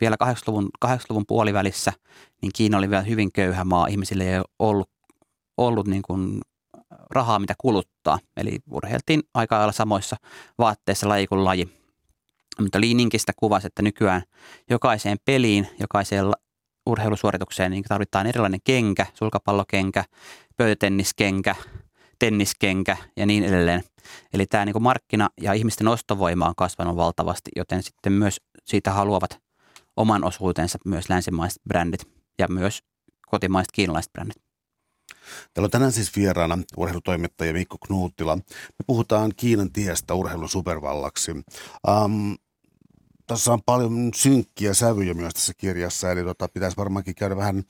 vielä 0.00 0.16
80-luvun, 0.24 0.68
80-luvun 0.86 1.24
puolivälissä, 1.26 1.92
niin 2.42 2.52
Kiina 2.54 2.78
oli 2.78 2.90
vielä 2.90 3.02
hyvin 3.02 3.32
köyhä 3.32 3.64
maa. 3.64 3.86
Ihmisille 3.86 4.34
ei 4.34 4.42
ollut, 4.58 4.90
ollut 5.56 5.86
niin 5.86 6.02
kuin 6.02 6.40
rahaa, 7.10 7.38
mitä 7.38 7.54
kuluttaa. 7.58 8.18
Eli 8.36 8.58
urheiltiin 8.70 9.22
aika 9.34 9.56
lailla 9.56 9.72
samoissa 9.72 10.16
vaatteissa 10.58 11.08
laji 11.08 11.26
kuin 11.26 11.44
laji. 11.44 11.68
Mutta 12.60 12.80
Liininkistä 12.80 13.32
kuvasi, 13.36 13.66
että 13.66 13.82
nykyään 13.82 14.22
jokaiseen 14.70 15.18
peliin, 15.24 15.68
jokaiseen 15.80 16.24
urheilusuoritukseen 16.88 17.70
niin 17.70 17.84
tarvitaan 17.84 18.26
erilainen 18.26 18.60
kenkä, 18.64 19.06
sulkapallokenkä, 19.14 20.04
pöytätenniskenkä, 20.56 21.54
tenniskenkä 22.18 22.96
ja 23.16 23.26
niin 23.26 23.44
edelleen. 23.44 23.82
Eli 24.32 24.46
tämä 24.46 24.64
niin 24.64 24.82
markkina 24.82 25.28
ja 25.40 25.52
ihmisten 25.52 25.88
ostovoima 25.88 26.46
on 26.46 26.54
kasvanut 26.56 26.96
valtavasti, 26.96 27.50
joten 27.56 27.82
sitten 27.82 28.12
myös 28.12 28.40
siitä 28.64 28.92
haluavat 28.92 29.42
oman 29.96 30.24
osuutensa 30.24 30.78
myös 30.84 31.08
länsimaiset 31.08 31.62
brändit 31.68 32.08
ja 32.38 32.48
myös 32.48 32.82
kotimaiset 33.28 33.72
kiinalaiset 33.72 34.12
brändit. 34.12 34.42
Täällä 35.54 35.66
on 35.66 35.70
tänään 35.70 35.92
siis 35.92 36.16
vieraana 36.16 36.58
urheilutoimittaja 36.76 37.52
Mikko 37.52 37.76
Knuuttila. 37.86 38.36
Me 38.36 38.84
puhutaan 38.86 39.32
Kiinan 39.36 39.72
tiestä 39.72 40.14
urheilun 40.14 40.48
supervallaksi. 40.48 41.32
Um, 41.32 42.36
tässä 43.28 43.52
on 43.52 43.62
paljon 43.66 44.10
synkkiä 44.14 44.74
sävyjä 44.74 45.14
myös 45.14 45.34
tässä 45.34 45.52
kirjassa, 45.56 46.10
eli 46.10 46.24
tota, 46.24 46.48
pitäisi 46.48 46.76
varmaankin 46.76 47.14
käydä 47.14 47.36
vähän 47.36 47.62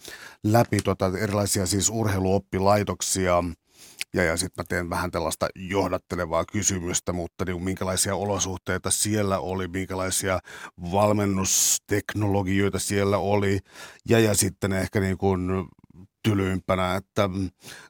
läpi 0.44 0.78
tota, 0.84 1.12
erilaisia 1.18 1.66
siis 1.66 1.90
urheiluoppilaitoksia, 1.90 3.44
ja, 4.14 4.24
ja 4.24 4.36
sitten 4.36 4.64
mä 4.64 4.66
teen 4.68 4.90
vähän 4.90 5.10
tällaista 5.10 5.48
johdattelevaa 5.54 6.44
kysymystä, 6.52 7.12
mutta 7.12 7.44
niin, 7.44 7.62
minkälaisia 7.62 8.16
olosuhteita 8.16 8.90
siellä 8.90 9.38
oli, 9.38 9.68
minkälaisia 9.68 10.40
valmennusteknologioita 10.92 12.78
siellä 12.78 13.18
oli, 13.18 13.58
ja, 14.08 14.18
ja 14.18 14.34
sitten 14.34 14.72
ehkä 14.72 15.00
niin 15.00 15.18
kuin 15.18 15.48
tylyimpänä, 16.22 16.96
että 16.96 17.30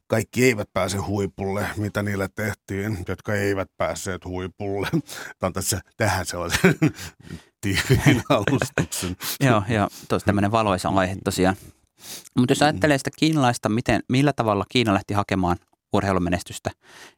kaikki 0.07 0.45
eivät 0.45 0.73
pääse 0.73 0.99
huipulle, 0.99 1.69
mitä 1.77 2.03
niille 2.03 2.29
tehtiin, 2.35 2.99
jotka 3.09 3.35
eivät 3.35 3.69
päässeet 3.77 4.25
huipulle. 4.25 4.89
Tämä 5.39 5.49
on 5.49 5.53
tässä 5.53 5.81
tähän 5.97 6.27
sellaisen 6.27 6.75
tiiviin 7.61 8.23
alustuksen. 8.29 9.17
joo, 9.49 9.63
joo, 9.69 9.89
tosi 10.09 10.27
tämmöinen 10.27 10.53
valoisa 10.53 10.89
aihe 10.89 11.17
tosiaan. 11.25 11.57
Mutta 12.39 12.53
jos 12.53 12.63
ajattelee 12.63 12.99
sitä 12.99 13.11
kiinalaista, 13.19 13.69
miten, 13.69 14.01
millä 14.09 14.33
tavalla 14.33 14.65
Kiina 14.69 14.95
lähti 14.95 15.15
hakemaan 15.15 15.57
urheilumenestystä, 15.93 16.71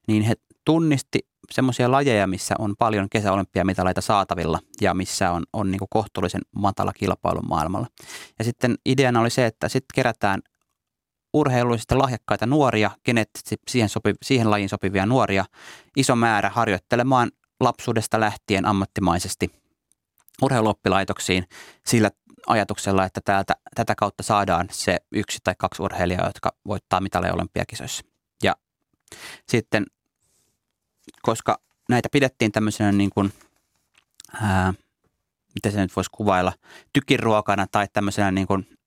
niin 0.09 0.23
he 0.23 0.35
tunnisti 0.65 1.19
semmoisia 1.51 1.91
lajeja, 1.91 2.27
missä 2.27 2.55
on 2.59 2.75
paljon 2.79 3.09
kesäolympiamitaleita 3.11 4.01
saatavilla 4.01 4.59
ja 4.81 4.95
missä 4.95 5.31
on, 5.31 5.43
on 5.53 5.71
niin 5.71 5.81
kohtuullisen 5.91 6.41
matala 6.57 6.93
kilpailu 6.93 7.43
maailmalla. 7.43 7.87
Ja 8.39 8.45
sitten 8.45 8.75
ideana 8.87 9.21
oli 9.21 9.31
se, 9.31 9.47
että 9.47 9.69
sitten 9.69 9.95
kerätään 9.95 10.41
urheilullisesti 11.35 11.95
lahjakkaita 11.95 12.47
nuoria, 12.47 12.91
kenet 13.03 13.31
siihen, 13.71 13.89
sopi, 13.89 14.15
siihen 14.23 14.51
lajiin 14.51 14.69
sopivia 14.69 15.07
nuoria, 15.07 15.45
iso 15.97 16.17
määrä 16.17 16.51
harjoittelemaan 16.51 17.31
lapsuudesta 17.61 18.21
lähtien 18.21 18.67
ammattimaisesti 18.67 19.51
urheiluoppilaitoksiin 20.43 21.47
sillä 21.87 22.11
ajatuksella, 22.47 23.05
että 23.05 23.21
täältä, 23.25 23.57
tätä 23.75 23.95
kautta 23.95 24.23
saadaan 24.23 24.69
se 24.71 24.97
yksi 25.13 25.39
tai 25.45 25.55
kaksi 25.59 25.83
urheilijaa, 25.83 26.27
jotka 26.27 26.53
voittaa 26.67 27.01
mitaleja 27.01 27.35
olympiakisoissa. 27.35 28.05
Ja 28.43 28.57
sitten, 29.49 29.87
koska 31.23 31.61
näitä 31.89 32.09
pidettiin 32.13 32.53
tämmöisenä 32.53 32.93
niin 32.93 33.11
kuin, 33.11 33.33
ää, 34.43 34.75
miten 35.55 35.73
se 35.73 35.81
nyt 35.81 35.97
voisi 35.97 36.11
kuvailla, 36.15 36.53
tykiruokana 36.93 37.67
tai 37.73 37.87
tämmöisenä 37.93 38.31
niin 38.31 38.47
kuin 38.47 38.79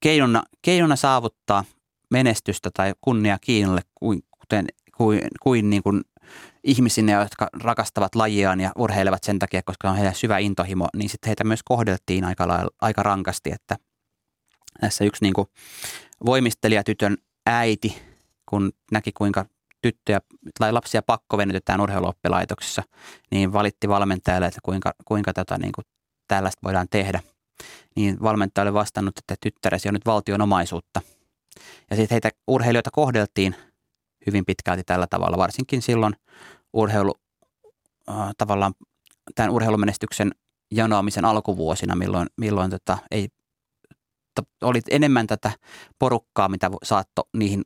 keinona, 0.00 0.42
keinona 0.62 0.96
saavuttaa 0.96 1.64
menestystä 2.10 2.70
tai 2.74 2.92
kunnia 3.00 3.38
Kiinalle 3.40 3.80
kuin, 3.94 4.22
kuten, 4.40 4.66
kuin, 4.96 5.20
kuin, 5.42 5.70
niin 5.70 5.82
kuin 5.82 6.02
ihmisinä, 6.64 7.12
jotka 7.12 7.48
rakastavat 7.62 8.14
lajiaan 8.14 8.60
ja 8.60 8.72
urheilevat 8.78 9.24
sen 9.24 9.38
takia, 9.38 9.62
koska 9.64 9.90
on 9.90 9.96
heidän 9.96 10.14
syvä 10.14 10.38
intohimo, 10.38 10.88
niin 10.96 11.08
sitten 11.08 11.28
heitä 11.28 11.44
myös 11.44 11.60
kohdeltiin 11.64 12.24
aika, 12.24 12.48
lailla, 12.48 12.70
aika 12.80 13.02
rankasti, 13.02 13.50
että 13.52 13.76
tässä 14.80 15.04
yksi 15.04 15.24
niin 15.24 15.34
kuin 15.34 15.46
voimistelijatytön 16.26 17.16
äiti, 17.46 18.02
kun 18.46 18.72
näki 18.92 19.12
kuinka 19.12 19.46
tyttöjä 19.82 20.20
tai 20.58 20.72
lapsia 20.72 21.02
pakkovenytetään 21.02 21.80
urheiluoppilaitoksissa, 21.80 22.82
niin 23.30 23.52
valitti 23.52 23.88
valmentajalle, 23.88 24.46
että 24.46 24.60
kuinka, 24.62 24.92
kuinka 25.04 25.32
tota, 25.32 25.58
niin 25.58 25.72
kuin 25.72 25.84
tällaista 26.28 26.60
voidaan 26.64 26.86
tehdä– 26.90 27.20
niin 27.96 28.22
valmentaja 28.22 28.62
oli 28.62 28.72
vastannut, 28.72 29.18
että 29.18 29.34
tyttäresi 29.40 29.88
on 29.88 29.94
nyt 29.94 30.06
valtion 30.06 30.40
omaisuutta. 30.40 31.00
Ja 31.90 31.96
sitten 31.96 32.14
heitä 32.14 32.30
urheilijoita 32.46 32.90
kohdeltiin 32.92 33.54
hyvin 34.26 34.44
pitkälti 34.44 34.82
tällä 34.84 35.06
tavalla, 35.06 35.38
varsinkin 35.38 35.82
silloin 35.82 36.16
urheilu, 36.72 37.14
tavallaan 38.38 38.74
tämän 39.34 39.50
urheilumenestyksen 39.50 40.30
janoamisen 40.70 41.24
alkuvuosina, 41.24 41.96
milloin, 41.96 42.26
milloin 42.36 42.70
tota, 42.70 42.98
ei, 43.10 43.28
to, 44.34 44.42
oli 44.68 44.80
enemmän 44.90 45.26
tätä 45.26 45.50
porukkaa, 45.98 46.48
mitä 46.48 46.70
saatto 46.82 47.28
niihin 47.36 47.62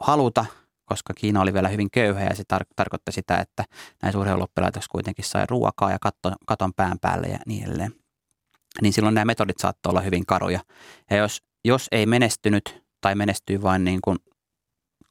haluta, 0.00 0.46
koska 0.84 1.14
Kiina 1.14 1.40
oli 1.40 1.54
vielä 1.54 1.68
hyvin 1.68 1.90
köyhä 1.90 2.24
ja 2.24 2.36
se 2.36 2.42
tar- 2.54 2.72
tarkoitti 2.76 3.12
sitä, 3.12 3.36
että 3.36 3.64
näissä 4.02 4.18
urheiluoppilaitoksissa 4.18 4.92
kuitenkin 4.92 5.24
sai 5.24 5.46
ruokaa 5.50 5.90
ja 5.90 5.98
katon, 6.00 6.32
katon 6.46 6.72
pään 6.76 6.98
päälle 7.00 7.26
ja 7.26 7.38
niin 7.46 7.64
edelleen 7.64 8.04
niin 8.82 8.92
silloin 8.92 9.14
nämä 9.14 9.24
metodit 9.24 9.58
saattoi 9.58 9.90
olla 9.90 10.00
hyvin 10.00 10.26
karuja. 10.26 10.60
Ja 11.10 11.16
jos, 11.16 11.42
jos 11.64 11.88
ei 11.92 12.06
menestynyt 12.06 12.82
tai 13.00 13.14
menestyy 13.14 13.62
vain 13.62 13.84
niin 13.84 14.00
kuin 14.04 14.18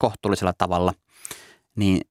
kohtuullisella 0.04 0.54
tavalla, 0.58 0.94
niin 1.76 2.02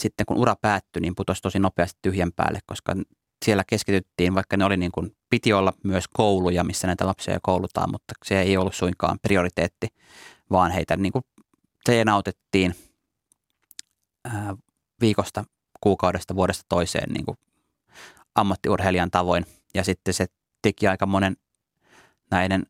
sitten 0.00 0.26
kun 0.26 0.36
ura 0.36 0.56
päättyi, 0.56 1.00
niin 1.00 1.14
putosi 1.14 1.42
tosi 1.42 1.58
nopeasti 1.58 1.98
tyhjän 2.02 2.32
päälle, 2.36 2.58
koska 2.66 2.94
siellä 3.44 3.64
keskityttiin, 3.66 4.34
vaikka 4.34 4.56
ne 4.56 4.64
oli 4.64 4.76
niin 4.76 4.92
kuin, 4.92 5.16
piti 5.30 5.52
olla 5.52 5.72
myös 5.84 6.04
kouluja, 6.08 6.64
missä 6.64 6.86
näitä 6.86 7.06
lapsia 7.06 7.38
koulutaan, 7.42 7.90
mutta 7.90 8.14
se 8.24 8.40
ei 8.40 8.56
ollut 8.56 8.74
suinkaan 8.74 9.18
prioriteetti, 9.22 9.88
vaan 10.50 10.70
heitä 10.70 10.96
niin 10.96 11.12
kuin 11.12 11.24
treenautettiin 11.84 12.74
viikosta, 15.00 15.44
kuukaudesta, 15.80 16.34
vuodesta 16.34 16.64
toiseen 16.68 17.12
niin 17.12 17.24
kuin 17.24 17.36
ammattiurheilijan 18.34 19.10
tavoin. 19.10 19.46
Ja 19.74 19.84
sitten 19.84 20.14
se 20.14 20.26
teki 20.62 20.88
aika 20.88 21.06
monen 21.06 21.36
näiden 22.30 22.66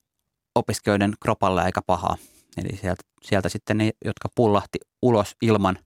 opiskelijoiden 0.54 1.14
kropalle 1.20 1.62
aika 1.62 1.82
pahaa. 1.86 2.16
Eli 2.56 2.76
sieltä, 2.76 3.02
sieltä 3.22 3.48
sitten 3.48 3.78
ne, 3.78 3.90
jotka 4.04 4.28
pullahti 4.34 4.78
ulos 5.02 5.36
ilman 5.42 5.78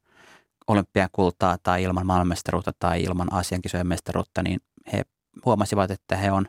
olympiakultaa 0.67 1.57
tai 1.63 1.83
ilman 1.83 2.07
maailmanmestaruutta 2.07 2.73
tai 2.79 3.03
ilman 3.03 3.35
Aasian 3.35 3.63
kisojen 3.63 3.87
mestaruutta, 3.87 4.43
niin 4.43 4.61
he 4.93 5.03
huomasivat, 5.45 5.91
että 5.91 6.17
he 6.17 6.33
on 6.33 6.47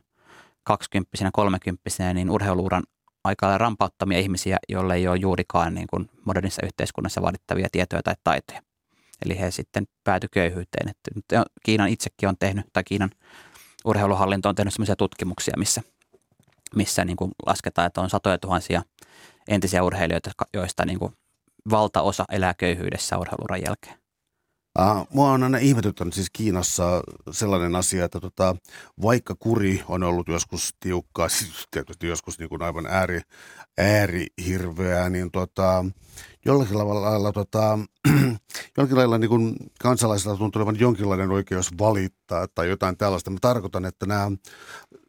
20 0.63 1.30
30 1.34 2.13
niin 2.13 2.30
urheiluuran 2.30 2.84
aika 3.23 3.58
rampauttamia 3.58 4.19
ihmisiä, 4.19 4.58
joille 4.69 4.95
ei 4.95 5.08
ole 5.08 5.17
juurikaan 5.17 5.73
niin 5.73 5.88
kuin 5.89 6.10
modernissa 6.25 6.65
yhteiskunnassa 6.65 7.21
vaadittavia 7.21 7.67
tietoja 7.71 8.03
tai 8.03 8.15
taitoja. 8.23 8.62
Eli 9.25 9.39
he 9.39 9.51
sitten 9.51 9.88
päätyi 10.03 10.30
köyhyyteen. 10.32 10.89
Että 10.89 11.43
Kiinan 11.63 11.89
itsekin 11.89 12.30
on 12.30 12.38
tehnyt, 12.39 12.65
tai 12.73 12.84
Kiinan 12.84 13.12
urheiluhallinto 13.86 14.49
on 14.49 14.56
tehnyt 14.56 14.73
sellaisia 14.73 14.95
tutkimuksia, 14.95 15.53
missä, 15.58 15.82
missä 16.75 17.06
niin 17.06 17.17
kuin 17.17 17.32
lasketaan, 17.45 17.88
että 17.88 18.01
on 18.01 18.10
satoja 18.10 18.38
tuhansia 18.38 18.82
entisiä 19.47 19.83
urheilijoita, 19.83 20.31
joista 20.53 20.86
niin 20.86 20.99
kuin 20.99 21.13
valtaosa 21.69 22.25
elää 22.31 22.53
köyhyydessä 22.53 23.17
urheiluran 23.17 23.62
jälkeen. 23.65 23.97
Uh, 24.79 25.07
mua 25.13 25.31
on 25.31 25.43
aina 25.43 25.57
ihmetyttänyt 25.57 26.13
siis 26.13 26.29
Kiinassa 26.33 27.01
sellainen 27.31 27.75
asia, 27.75 28.05
että 28.05 28.19
tota, 28.19 28.55
vaikka 29.01 29.36
kuri 29.39 29.83
on 29.88 30.03
ollut 30.03 30.27
joskus 30.27 30.75
tiukkaa, 30.79 31.29
siis 31.38 31.65
tietysti 31.71 32.07
joskus 32.07 32.39
niin 32.39 32.49
kuin 32.49 32.62
aivan 32.62 32.86
ääri, 32.86 33.21
äärihirveää, 33.77 35.10
niin 35.10 35.31
tota, 35.31 35.86
jollakin 36.45 36.77
lailla, 36.77 37.31
tota, 37.31 37.79
jollakin 38.77 38.97
lailla 38.97 39.17
niin 39.17 39.29
kuin 39.29 39.55
kansalaisilla 39.79 40.38
tuntuu 40.38 40.60
olevan 40.60 40.79
jonkinlainen 40.79 41.31
oikeus 41.31 41.69
valittaa 41.79 42.47
tai 42.55 42.69
jotain 42.69 42.97
tällaista. 42.97 43.29
Mä 43.29 43.38
tarkoitan, 43.41 43.86
että 43.86 44.05
nämä 44.05 44.31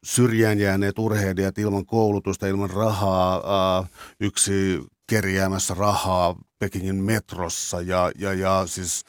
syrjään 0.09 0.59
jääneet 0.59 0.99
urheilijat 0.99 1.59
ilman 1.59 1.87
koulutusta, 1.87 2.47
ilman 2.47 2.71
rahaa, 2.71 3.87
yksi 4.21 4.83
kerjäämässä 5.07 5.75
rahaa 5.75 6.35
Pekingin 6.59 6.97
metrossa 6.97 7.81
ja, 7.81 8.11
ja, 8.19 8.33
ja 8.33 8.63
siis 8.67 9.05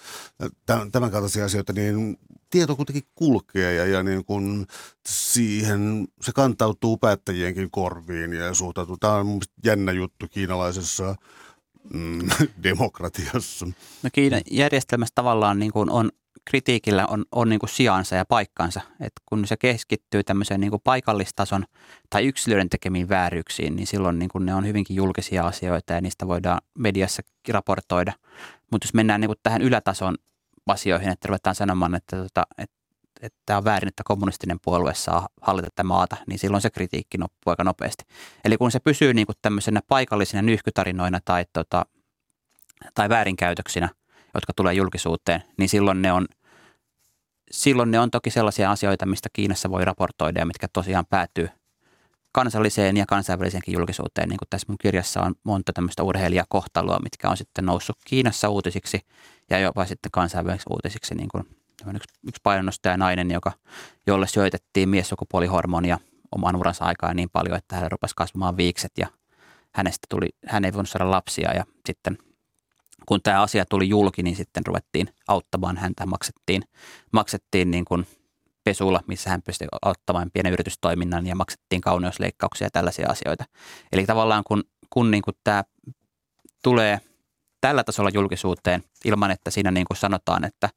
tämän 0.92 1.12
kaltaisia 1.12 1.46
asioita, 1.46 1.74
niin 1.74 2.18
tieto 2.50 2.76
kuitenkin 2.76 3.04
kulkee 3.16 3.74
ja, 3.74 3.86
ja 3.86 4.04
niin 4.04 4.26
kuin 4.26 4.66
siihen 5.08 6.08
se 6.22 6.32
kantautuu 6.36 6.98
päättäjienkin 6.98 7.72
korviin 7.72 8.34
ja 8.34 8.54
suhtautuu. 8.54 8.98
Tämä 8.98 9.14
on 9.14 9.40
jännä 9.66 9.92
juttu 9.92 10.28
kiinalaisessa 10.30 11.16
mm, 11.94 12.30
demokratiassa. 12.64 13.66
No 14.04 14.10
Kiinan 14.14 14.42
järjestelmässä 14.52 15.16
tavallaan 15.16 15.60
niin 15.60 15.72
kuin 15.72 15.90
on 15.90 16.12
kritiikillä 16.50 17.08
on, 17.08 17.26
on 17.32 17.50
niin 17.50 17.60
kuin 17.60 17.70
sijansa 17.70 18.16
ja 18.16 18.26
paikkansa. 18.26 18.82
että 18.92 19.22
kun 19.26 19.48
se 19.48 19.58
keskittyy 19.58 20.24
tämmöiseen 20.24 20.60
niin 20.60 20.72
kuin 20.72 20.82
paikallistason 20.84 21.66
tai 22.10 22.26
yksilöiden 22.26 22.70
tekemiin 22.70 23.10
vääryyksiin, 23.10 23.76
niin 23.76 23.88
silloin 23.88 24.20
niin 24.20 24.30
kuin 24.30 24.46
ne 24.46 24.56
on 24.56 24.68
hyvinkin 24.68 24.96
julkisia 24.96 25.48
asioita 25.48 25.94
ja 25.94 26.02
niistä 26.02 26.28
voidaan 26.28 26.62
mediassa 26.78 27.22
raportoida. 27.50 28.14
Mutta 28.72 28.86
jos 28.86 28.94
mennään 28.94 29.22
niin 29.22 29.30
kuin 29.30 29.40
tähän 29.44 29.62
ylätason 29.62 30.16
asioihin, 30.68 31.10
että 31.10 31.28
ruvetaan 31.28 31.56
sanomaan, 31.56 31.96
että, 31.96 32.18
tota, 32.18 32.48
että, 32.58 32.76
että 33.22 33.58
on 33.58 33.64
väärin, 33.64 33.88
että 33.88 34.04
kommunistinen 34.06 34.60
puolue 34.64 34.94
saa 34.94 35.28
hallita 35.42 35.68
tätä 35.70 35.84
maata, 35.84 36.18
niin 36.28 36.40
silloin 36.40 36.62
se 36.62 36.70
kritiikki 36.70 37.20
loppuu 37.20 37.52
aika 37.52 37.64
nopeasti. 37.64 38.04
Eli 38.46 38.58
kun 38.58 38.72
se 38.72 38.80
pysyy 38.80 39.14
niin 39.14 39.26
kuin 39.26 39.36
tämmöisenä 39.42 39.82
paikallisina 39.88 40.42
nyhkytarinoina 40.42 41.20
tai, 41.26 41.46
tota, 41.54 41.86
tai 42.94 43.10
väärinkäytöksinä, 43.10 43.90
jotka 44.34 44.54
tulee 44.56 44.74
julkisuuteen, 44.74 45.44
niin 45.58 45.70
silloin 45.70 46.02
ne 46.02 46.12
on– 46.12 46.26
silloin 47.52 47.92
ne 47.92 48.00
on 48.00 48.12
toki 48.12 48.30
sellaisia 48.30 48.72
asioita, 48.72 49.06
mistä 49.06 49.30
Kiinassa 49.34 49.70
voi 49.70 49.86
raportoida 49.86 50.40
ja 50.40 50.46
mitkä 50.46 50.68
tosiaan 50.74 51.06
päätyy 51.10 51.50
kansalliseen 52.32 52.98
ja 52.98 53.06
kansainväliseenkin 53.06 53.74
julkisuuteen. 53.74 54.30
Niin 54.30 54.38
kuin 54.38 54.50
tässä 54.50 54.66
mun 54.68 54.78
kirjassa 54.82 55.22
on 55.22 55.36
monta 55.44 55.74
tämmöistä 55.74 56.04
urheilijakohtaloa, 56.04 57.00
mitkä 57.00 57.30
on 57.30 57.38
sitten 57.38 57.66
noussut 57.66 57.98
Kiinassa 58.06 58.50
uutisiksi 58.50 59.00
ja 59.50 59.60
jopa 59.60 59.86
sitten 59.86 60.12
kansainvälisiksi 60.12 60.70
uutisiksi. 60.70 61.16
Niin 61.16 61.30
kuin 61.32 61.44
yksi, 61.96 62.14
yksi 62.28 62.42
painonostaja 62.44 62.98
nainen, 62.98 63.32
joka, 63.32 63.52
jolle 64.08 64.28
syötettiin 64.28 64.90
miessukupuolihormonia 64.90 66.00
oman 66.32 66.56
uransa 66.56 66.86
aikaa 66.86 67.14
niin 67.14 67.30
paljon, 67.34 67.58
että 67.58 67.76
hän 67.76 67.92
rupesi 67.92 68.16
kasvamaan 68.16 68.58
viikset 68.58 68.92
ja 68.98 69.08
hänestä 69.72 70.08
tuli, 70.10 70.30
hän 70.48 70.66
ei 70.66 70.74
voinut 70.74 70.90
saada 70.90 71.12
lapsia 71.12 71.54
ja 71.54 71.66
sitten– 71.86 72.18
kun 73.10 73.22
tämä 73.22 73.42
asia 73.42 73.66
tuli 73.66 73.90
julki, 73.90 74.24
niin 74.24 74.36
sitten 74.36 74.66
ruvettiin 74.66 75.10
auttamaan 75.28 75.78
häntä. 75.78 76.06
Maksettiin, 76.06 76.62
maksettiin 77.12 77.72
niin 77.72 77.86
kuin 77.86 78.08
pesulla, 78.64 79.04
missä 79.08 79.30
hän 79.30 79.42
pystyi 79.42 79.68
auttamaan 79.82 80.32
pienen 80.34 80.54
yritystoiminnan 80.54 81.28
ja 81.28 81.36
maksettiin 81.36 81.82
kauneusleikkauksia 81.82 82.66
ja 82.66 82.72
tällaisia 82.72 83.10
asioita. 83.10 83.46
Eli 83.92 84.06
tavallaan 84.06 84.44
kun, 84.48 84.64
kun 84.90 85.12
niin 85.12 85.22
kuin 85.22 85.36
tämä 85.44 85.64
tulee 86.64 87.02
tällä 87.62 87.84
tasolla 87.84 88.10
julkisuuteen 88.14 88.84
ilman, 89.06 89.32
että 89.32 89.52
siinä 89.52 89.72
niin 89.72 89.86
kuin 89.86 89.98
sanotaan, 89.98 90.44
että 90.44 90.70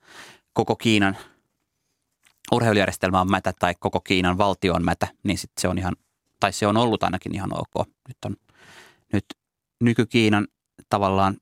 koko 0.52 0.76
Kiinan 0.76 1.16
urheilujärjestelmä 2.52 3.20
on 3.20 3.30
mätä 3.30 3.52
tai 3.58 3.74
koko 3.80 4.00
Kiinan 4.00 4.38
valtio 4.38 4.74
on 4.74 4.84
mätä, 4.84 5.08
niin 5.22 5.38
sitten 5.38 5.60
se 5.60 5.68
on 5.68 5.78
ihan, 5.78 5.96
tai 6.40 6.52
se 6.52 6.66
on 6.66 6.76
ollut 6.76 7.02
ainakin 7.02 7.34
ihan 7.34 7.50
ok. 7.58 7.88
Nyt 8.08 8.18
on 8.24 8.36
nyt 9.12 9.24
nyky-Kiinan 9.80 10.48
tavallaan 10.88 11.36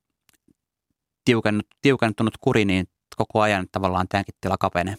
tiukentunut 1.82 2.34
kuri, 2.40 2.64
niin 2.64 2.88
koko 3.16 3.40
ajan 3.40 3.66
tavallaan 3.72 4.08
tämänkin 4.08 4.34
tila 4.40 4.56
kapenee. 4.58 4.96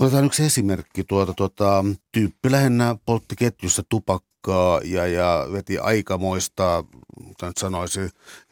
Otetaan 0.00 0.24
yksi 0.24 0.44
esimerkki. 0.44 1.04
Tuota, 1.04 1.34
tuota, 1.34 1.84
tyyppi 2.12 2.50
lähinnä 2.50 2.96
poltti 3.06 3.36
ketjussa 3.36 3.82
tupakkaa 3.88 4.80
ja, 4.84 5.06
ja 5.06 5.46
veti 5.52 5.78
aikamoista, 5.78 6.84
nyt 7.42 7.56
sanoisi, 7.58 8.00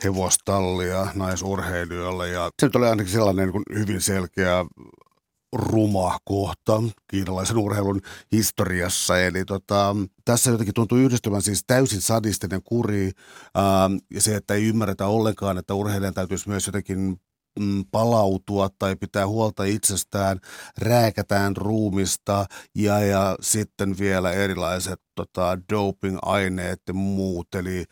hevostallia 0.04 1.06
naisurheilijoille. 1.14 2.28
Ja 2.28 2.50
se 2.60 2.66
nyt 2.66 2.76
oli 2.76 2.86
ainakin 2.86 3.12
sellainen 3.12 3.48
niin 3.48 3.78
hyvin 3.78 4.00
selkeä 4.00 4.64
ruma 5.54 6.18
kohta 6.24 6.82
kiinalaisen 7.10 7.56
urheilun 7.56 8.00
historiassa. 8.32 9.20
Eli 9.20 9.44
tota, 9.44 9.96
tässä 10.24 10.50
jotenkin 10.50 10.74
tuntuu 10.74 10.98
yhdistyvän 10.98 11.42
siis 11.42 11.64
täysin 11.66 12.00
sadistinen 12.00 12.62
kuri 12.62 13.10
ää, 13.54 13.90
ja 14.14 14.20
se, 14.20 14.36
että 14.36 14.54
ei 14.54 14.64
ymmärretä 14.64 15.06
ollenkaan, 15.06 15.58
että 15.58 15.74
urheilijan 15.74 16.14
täytyisi 16.14 16.48
myös 16.48 16.66
jotenkin 16.66 17.20
mm, 17.60 17.84
palautua 17.90 18.68
tai 18.78 18.96
pitää 18.96 19.26
huolta 19.26 19.64
itsestään, 19.64 20.40
rääkätään 20.78 21.56
ruumista 21.56 22.46
ja, 22.74 23.00
ja 23.00 23.36
sitten 23.40 23.98
vielä 23.98 24.32
erilaiset 24.32 25.00
tota, 25.14 25.58
doping-aineet 25.72 26.82
ja 26.88 26.94
muut. 26.94 27.54
Eli 27.54 27.84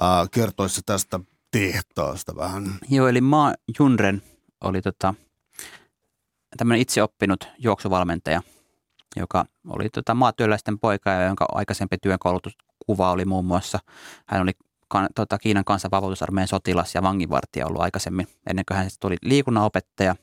ää, 0.00 0.26
kertoisi 0.30 0.80
tästä 0.86 1.20
tehtaasta 1.50 2.36
vähän. 2.36 2.74
Joo, 2.88 3.08
eli 3.08 3.20
Ma 3.20 3.54
Junren 3.78 4.22
oli 4.64 4.82
tota, 4.82 5.14
tämmöinen 6.56 6.82
itse 6.82 7.02
oppinut 7.02 7.48
juoksuvalmentaja, 7.58 8.42
joka 9.16 9.44
oli 9.68 9.88
tota 9.88 10.14
maatyöläisten 10.14 10.78
poika 10.78 11.10
ja 11.10 11.22
jonka 11.22 11.46
aikaisempi 11.52 11.96
työkoulutuskuva 12.02 13.10
oli 13.10 13.24
muun 13.24 13.44
muassa, 13.44 13.78
hän 14.26 14.42
oli 14.42 14.52
kan, 14.88 15.08
tota, 15.14 15.38
Kiinan 15.38 15.64
kansanvapautusarmeijan 15.64 16.48
sotilas 16.48 16.94
ja 16.94 17.02
vanginvartija 17.02 17.66
ollut 17.66 17.82
aikaisemmin, 17.82 18.26
ennen 18.50 18.64
kuin 18.68 18.78
hän 18.78 18.90
tuli 19.00 19.16
liikunnanopettaja 19.22 20.16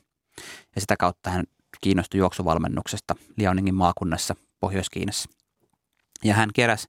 ja 0.74 0.80
sitä 0.80 0.96
kautta 0.96 1.30
hän 1.30 1.44
kiinnostui 1.80 2.18
juoksuvalmennuksesta 2.18 3.14
Liaoningin 3.36 3.74
maakunnassa 3.74 4.34
Pohjois-Kiinassa. 4.60 5.28
Ja 6.24 6.34
hän 6.34 6.50
keräsi, 6.54 6.88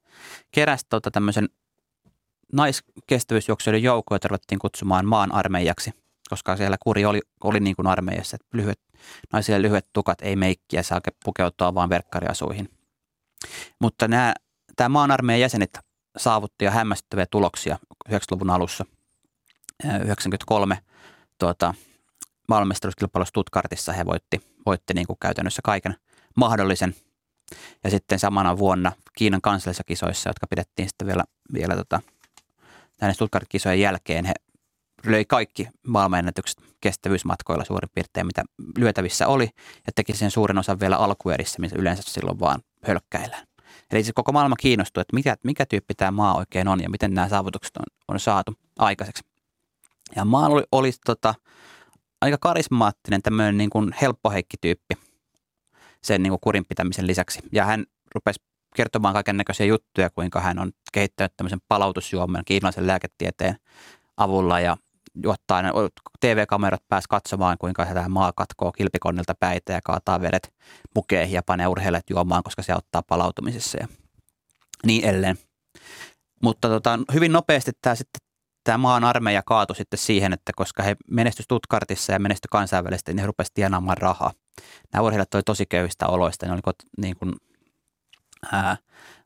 keräsi 0.51 0.85
tota, 0.89 1.11
tämmöisen 1.11 1.49
naiskestävyysjuoksijoiden 2.53 3.83
joukkoja, 3.83 4.15
jota 4.15 4.27
ruvettiin 4.27 4.59
kutsumaan 4.59 5.05
maan 5.05 5.31
armeijaksi, 5.31 5.91
koska 6.29 6.57
siellä 6.57 6.77
kuri 6.83 7.05
oli, 7.05 7.21
oli 7.43 7.59
niin 7.59 7.75
kuin 7.75 7.87
armeijassa, 7.87 8.35
että 8.35 8.57
lyhyet 8.57 8.79
naisille 9.33 9.61
lyhyet 9.61 9.87
tukat, 9.93 10.21
ei 10.21 10.35
meikkiä, 10.35 10.83
saa 10.83 11.01
pukeutua 11.25 11.73
vaan 11.75 11.89
verkkariasuihin. 11.89 12.69
Mutta 13.79 14.07
nämä, 14.07 14.33
tämä 14.75 14.89
maan 14.89 15.11
armeijan 15.11 15.41
jäsenet 15.41 15.79
saavutti 16.17 16.65
jo 16.65 16.71
hämmästyttäviä 16.71 17.25
tuloksia 17.31 17.77
90-luvun 18.09 18.49
alussa. 18.49 18.85
93 20.03 20.79
tuota, 21.39 21.73
maailmanmestaruuskilpailu 22.47 23.25
Stuttgartissa 23.25 23.93
he 23.93 24.05
voitti, 24.05 24.41
voitti 24.65 24.93
niin 24.93 25.07
kuin 25.07 25.17
käytännössä 25.21 25.61
kaiken 25.63 25.95
mahdollisen. 26.35 26.95
Ja 27.83 27.89
sitten 27.89 28.19
samana 28.19 28.57
vuonna 28.57 28.91
Kiinan 29.17 29.41
kansallisissa 29.41 29.83
kisoissa, 29.83 30.29
jotka 30.29 30.47
pidettiin 30.47 30.87
sitten 30.87 31.07
vielä, 31.07 31.23
vielä 31.53 31.75
tota, 31.75 32.01
näiden 33.01 33.15
Stuttgart-kisojen 33.15 33.79
jälkeen, 33.79 34.25
he 34.25 34.33
löi 35.11 35.25
kaikki 35.25 35.67
maailmanennätykset 35.87 36.61
kestävyysmatkoilla 36.81 37.65
suurin 37.65 37.89
piirtein, 37.93 38.27
mitä 38.27 38.43
lyötävissä 38.77 39.27
oli, 39.27 39.49
ja 39.87 39.93
teki 39.95 40.13
sen 40.13 40.31
suurin 40.31 40.57
osan 40.57 40.79
vielä 40.79 40.97
alkuerissä, 40.97 41.61
missä 41.61 41.77
yleensä 41.79 42.03
silloin 42.05 42.39
vaan 42.39 42.61
hölkkäillään. 42.83 43.47
Eli 43.91 44.03
siis 44.03 44.13
koko 44.15 44.31
maailma 44.31 44.55
kiinnostuu, 44.55 45.01
että 45.01 45.15
mikä, 45.15 45.35
mikä 45.43 45.65
tyyppi 45.65 45.93
tämä 45.93 46.11
maa 46.11 46.37
oikein 46.37 46.67
on 46.67 46.81
ja 46.81 46.89
miten 46.89 47.13
nämä 47.13 47.29
saavutukset 47.29 47.77
on, 47.77 47.85
on 48.07 48.19
saatu 48.19 48.53
aikaiseksi. 48.79 49.23
Ja 50.15 50.25
maa 50.25 50.47
oli, 50.47 50.63
oli 50.71 50.91
tota, 51.05 51.35
aika 52.21 52.37
karismaattinen, 52.41 53.21
tämmöinen 53.21 53.57
niin 53.57 53.69
kuin 53.69 53.91
helppoheikki-tyyppi 54.01 54.95
sen 56.03 56.23
niin 56.23 56.31
kuin 56.31 56.39
kurin 56.41 56.65
pitämisen 56.69 57.07
lisäksi. 57.07 57.39
Ja 57.51 57.65
hän 57.65 57.85
rupesi 58.15 58.39
kertomaan 58.75 59.13
kaiken 59.13 59.37
näköisiä 59.37 59.65
juttuja, 59.65 60.09
kuinka 60.09 60.39
hän 60.41 60.59
on 60.59 60.71
kehittänyt 60.93 61.33
tämmöisen 61.37 61.59
palautusjuoman 61.67 62.43
kiinalaisen 62.45 62.87
lääketieteen 62.87 63.55
avulla 64.17 64.59
ja 64.59 64.77
juottaa, 65.23 65.63
TV-kamerat 66.19 66.81
pääs 66.87 67.07
katsomaan, 67.07 67.57
kuinka 67.57 67.85
tämä 67.85 68.09
maa 68.09 68.31
katkoo 68.35 68.71
kilpikonnilta 68.71 69.33
päitä 69.39 69.73
ja 69.73 69.79
kaataa 69.83 70.21
veret 70.21 70.53
mukeihin 70.95 71.35
ja 71.35 71.43
panee 71.43 71.67
urheilijat 71.67 72.09
juomaan, 72.09 72.43
koska 72.43 72.61
se 72.61 72.73
auttaa 72.73 73.01
palautumisessa 73.07 73.77
ja 73.81 73.87
niin 74.85 75.05
edelleen. 75.05 75.37
Mutta 76.43 76.67
tota, 76.67 76.99
hyvin 77.13 77.31
nopeasti 77.31 77.71
tämä 77.81 77.95
sitten 77.95 78.25
tämä 78.65 78.77
maan 78.77 79.03
armeija 79.03 79.43
kaatui 79.45 79.75
sitten 79.75 79.99
siihen, 79.99 80.33
että 80.33 80.51
koska 80.55 80.83
he 80.83 80.95
menestyivät 81.11 81.45
Stuttgartissa 81.45 82.13
ja 82.13 82.19
menesty 82.19 82.47
kansainvälisesti, 82.51 83.13
niin 83.13 83.19
he 83.19 83.27
rupesivat 83.27 83.53
tienaamaan 83.53 83.97
rahaa. 83.97 84.31
Nämä 84.93 85.03
urheilijat 85.03 85.33
oli 85.33 85.43
tosi 85.43 85.65
köyhistä 85.65 86.07
oloista. 86.07 86.45
Ne 86.45 86.51
olivat 86.51 86.75
niin 86.97 87.15
kuin, 87.15 87.33
ää, 88.51 88.77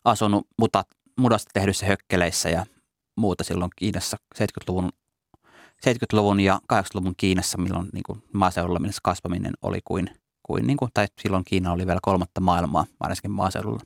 asunut 0.06 0.48
mutat, 0.58 0.88
mudasta 1.18 1.50
tehdyissä 1.54 1.86
hökkeleissä 1.86 2.50
ja 2.50 2.66
muuta 3.18 3.44
silloin 3.44 3.72
Kiinassa 3.76 4.18
70-luvun, 4.36 4.90
70-luvun 5.86 6.40
ja 6.40 6.60
80-luvun 6.74 7.14
Kiinassa, 7.18 7.58
milloin 7.58 7.90
niin 7.94 8.04
kuin 8.06 8.24
maaseudulla 8.34 8.80
missä 8.80 9.00
kasvaminen 9.04 9.54
oli 9.62 9.80
kuin, 9.86 10.10
kuin, 10.44 10.68
niin 10.68 10.78
kuin, 10.78 10.92
tai 10.94 11.08
silloin 11.22 11.46
Kiina 11.46 11.72
oli 11.72 11.88
vielä 11.88 12.00
kolmatta 12.02 12.42
maailmaa, 12.42 12.86
varsinkin 13.00 13.32
maaseudulla. 13.32 13.82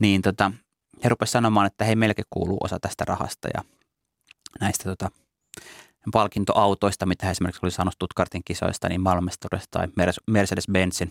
Niin 0.00 0.22
tota, 0.22 0.52
he 1.04 1.08
rupesivat 1.08 1.32
sanomaan, 1.32 1.66
että 1.66 1.84
hei, 1.84 1.96
meillekin 1.96 2.24
kuuluu 2.30 2.58
osa 2.64 2.80
tästä 2.80 3.04
rahasta 3.04 3.48
ja 3.54 3.64
näistä 4.60 4.84
tota, 4.84 5.10
palkintoautoista, 6.12 7.06
mitä 7.06 7.26
he 7.26 7.30
esimerkiksi 7.30 7.60
oli 7.62 7.70
saanut 7.70 7.94
Stuttgartin 7.94 8.42
kisoista, 8.44 8.88
niin 8.88 9.00
maailmanmestaruudesta 9.00 9.78
tai 9.78 9.88
Mercedes-Benzin. 10.30 11.10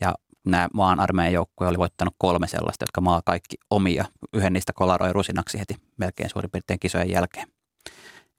Ja 0.00 0.14
nämä 0.46 0.68
maan 0.74 1.00
armeijan 1.00 1.32
joukkoja 1.32 1.68
oli 1.68 1.78
voittanut 1.78 2.14
kolme 2.18 2.48
sellaista, 2.48 2.82
jotka 2.82 3.00
maa 3.00 3.22
kaikki 3.24 3.56
omia. 3.70 4.04
Yhden 4.32 4.52
niistä 4.52 4.72
kolaroi 4.72 5.12
rusinaksi 5.12 5.58
heti 5.58 5.76
melkein 5.96 6.30
suurin 6.30 6.50
piirtein 6.50 6.80
kisojen 6.80 7.10
jälkeen. 7.10 7.48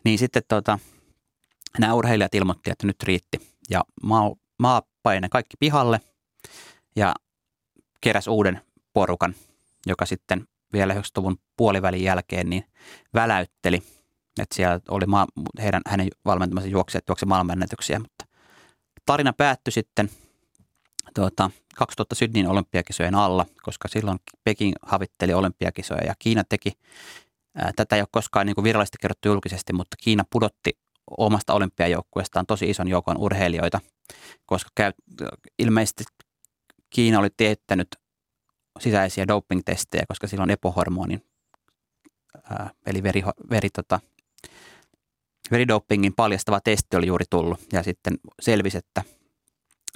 Niin 0.06 0.20
sitten 0.20 0.44
tota, 0.48 0.80
nämä 1.80 1.94
urheilijat 1.94 2.36
ilmoitti, 2.36 2.72
että 2.72 2.88
nyt 2.88 3.04
riitti. 3.04 3.38
Ja 3.70 3.84
maa, 4.04 4.32
maa 4.60 4.82
kaikki 5.30 5.58
pihalle 5.60 6.00
ja 6.96 7.14
keräs 8.02 8.28
uuden 8.28 8.62
porukan, 8.94 9.36
joka 9.86 10.06
sitten 10.06 10.48
vielä 10.74 10.94
90-luvun 10.94 11.38
puolivälin 11.58 12.04
jälkeen 12.04 12.50
niin 12.50 12.66
väläytteli, 13.14 13.84
että 14.40 14.56
siellä 14.56 14.80
oli 14.90 15.06
maa, 15.06 15.28
heidän, 15.62 15.82
hänen 15.88 16.08
valmentamansa 16.26 16.70
juoksijat 16.70 17.04
juoksi 17.08 17.26
maailmanennätyksiä, 17.26 18.00
mutta 18.00 18.26
tarina 19.06 19.34
päättyi 19.34 19.72
sitten 19.72 20.10
tuota, 21.16 21.52
2000 21.76 22.16
Sydneyn 22.16 22.48
olympiakisojen 22.48 23.16
alla, 23.16 23.46
koska 23.62 23.88
silloin 23.88 24.20
Peking 24.44 24.74
havitteli 24.82 25.34
olympiakisoja 25.34 26.04
ja 26.04 26.14
Kiina 26.20 26.44
teki, 26.44 26.72
tätä 27.76 27.96
ei 27.96 28.02
ole 28.02 28.08
koskaan 28.12 28.46
niin 28.46 28.56
kuin 28.56 28.64
virallisesti 28.64 28.98
kerrottu 29.02 29.28
julkisesti, 29.28 29.74
mutta 29.74 29.96
Kiina 30.04 30.24
pudotti 30.30 30.72
omasta 31.18 31.54
olympiajoukkueestaan 31.54 32.46
tosi 32.46 32.70
ison 32.70 32.88
joukon 32.88 33.18
urheilijoita, 33.18 33.80
koska 34.46 34.70
käy, 34.76 34.92
ilmeisesti 35.60 36.04
Kiina 36.90 37.20
oli 37.20 37.30
teettänyt 37.38 37.88
sisäisiä 38.80 39.28
doping-testejä, 39.28 40.04
koska 40.08 40.28
silloin 40.28 40.50
epohormonin, 40.50 41.26
ää, 42.44 42.70
eli 42.86 43.04
veri, 43.04 43.24
veri, 43.50 43.70
tota, 43.70 44.00
veridopingin 45.52 46.14
paljastava 46.14 46.60
testi 46.60 46.98
oli 46.98 47.08
juuri 47.08 47.26
tullut 47.30 47.60
ja 47.74 47.84
sitten 47.84 48.18
selvisi, 48.42 48.78
että 48.78 49.04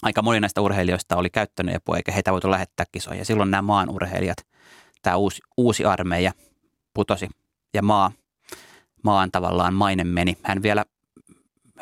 aika 0.02 0.22
moni 0.22 0.40
näistä 0.40 0.62
urheilijoista 0.62 1.16
oli 1.16 1.30
käyttänyt 1.30 1.76
EPO 1.76 1.96
eikä 1.96 2.12
heitä 2.12 2.32
voitu 2.32 2.52
lähettää 2.52 2.86
kisoihin. 2.92 3.20
Ja 3.20 3.26
silloin 3.26 3.52
nämä 3.52 3.62
maan 3.62 3.90
urheilijat, 3.90 4.38
tämä 5.02 5.16
uusi, 5.16 5.42
uusi 5.58 5.86
armeija 5.86 6.34
putosi 6.94 7.30
ja 7.78 7.82
maa, 7.82 8.12
maan 9.04 9.32
tavallaan 9.32 9.74
maine 9.74 10.04
meni. 10.04 10.38
Hän 10.44 10.62
vielä 10.62 10.86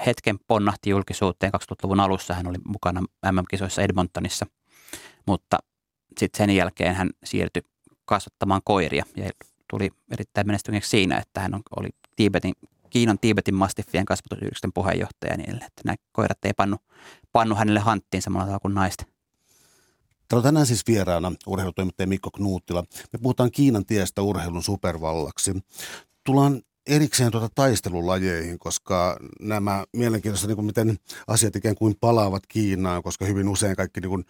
hetken 0.06 0.38
ponnahti 0.48 0.90
julkisuuteen 0.90 1.52
2000-luvun 1.56 2.00
alussa. 2.00 2.34
Hän 2.34 2.48
oli 2.48 2.58
mukana 2.66 3.02
MM-kisoissa 3.32 3.82
Edmontonissa, 3.82 4.46
mutta 5.28 5.58
sitten 6.20 6.38
sen 6.38 6.56
jälkeen 6.56 6.96
hän 6.96 7.10
siirtyi 7.24 7.62
kasvattamaan 8.06 8.62
koiria 8.64 9.06
ja 9.18 9.30
tuli 9.70 9.90
erittäin 10.12 10.48
menestyneeksi 10.48 10.90
siinä, 10.90 11.18
että 11.18 11.42
hän 11.42 11.62
oli 11.78 11.90
Tiibetin, 12.16 12.54
Kiinan 12.90 13.20
Tiibetin 13.20 13.56
mastiffien 13.56 14.06
kasvatusyrityksen 14.06 14.74
puheenjohtaja 14.74 15.38
niin 15.38 15.56
että 15.56 15.82
nämä 15.86 15.96
koirat 16.12 16.46
ei 16.46 16.54
pannu, 16.54 16.78
pannu 17.32 17.56
hänelle 17.56 17.80
hanttiin 17.80 18.22
samalla 18.22 18.46
tavalla 18.46 18.60
kuin 18.60 18.74
naista. 18.74 19.06
Täällä 20.28 20.40
on 20.40 20.44
tänään 20.44 20.66
siis 20.66 20.88
vieraana 20.88 21.32
urheilutoimittaja 21.48 22.08
Mikko 22.08 22.32
Knuuttila. 22.32 22.84
Me 23.14 23.20
puhutaan 23.22 23.52
Kiinan 23.52 23.86
tiestä 23.86 24.22
urheilun 24.22 24.64
supervallaksi. 24.64 25.52
Tullaan 26.24 26.62
erikseen 26.88 27.32
tuota 27.32 27.50
taistelulajeihin, 27.56 28.60
koska 28.60 29.18
nämä 29.40 29.84
mielenkiintoista, 29.94 30.48
niin 30.48 30.56
kuin 30.56 30.66
miten 30.66 30.98
asiat 31.28 31.56
ikään 31.56 31.76
kuin 31.76 31.96
palaavat 32.02 32.44
Kiinaan, 32.48 33.04
koska 33.04 33.26
hyvin 33.26 33.50
usein 33.50 33.76
kaikki 33.76 34.02
niin 34.02 34.10
kuin 34.10 34.26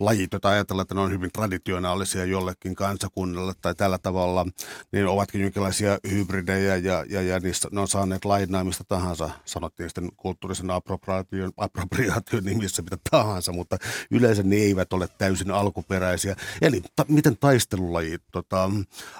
lajit, 0.00 0.32
joita 0.32 0.48
ajatellaan, 0.48 0.82
että 0.82 0.94
ne 0.94 1.00
on 1.00 1.10
hyvin 1.10 1.30
traditionaalisia 1.32 2.24
jollekin 2.24 2.74
kansakunnalle 2.74 3.52
tai 3.62 3.74
tällä 3.74 3.98
tavalla, 3.98 4.46
niin 4.92 5.06
ovatkin 5.06 5.40
jonkinlaisia 5.40 5.98
hybridejä 6.10 6.76
ja, 6.76 7.04
ja, 7.08 7.22
ja 7.22 7.40
niistä, 7.40 7.68
ne 7.72 7.80
on 7.80 7.88
saaneet 7.88 8.24
lainaa 8.24 8.64
mistä 8.64 8.84
tahansa, 8.88 9.30
sanottiin 9.44 9.88
sitten 9.88 10.08
kulttuurisen 10.16 10.70
appropriation, 10.70 11.52
appropriation 11.56 12.44
nimissä 12.44 12.82
mitä 12.82 12.96
tahansa, 13.10 13.52
mutta 13.52 13.76
yleensä 14.10 14.42
ne 14.42 14.56
eivät 14.56 14.92
ole 14.92 15.08
täysin 15.18 15.50
alkuperäisiä. 15.50 16.36
Eli 16.62 16.82
ta, 16.96 17.04
miten 17.08 17.36
taistelulajit, 17.36 18.22
tota, 18.32 18.70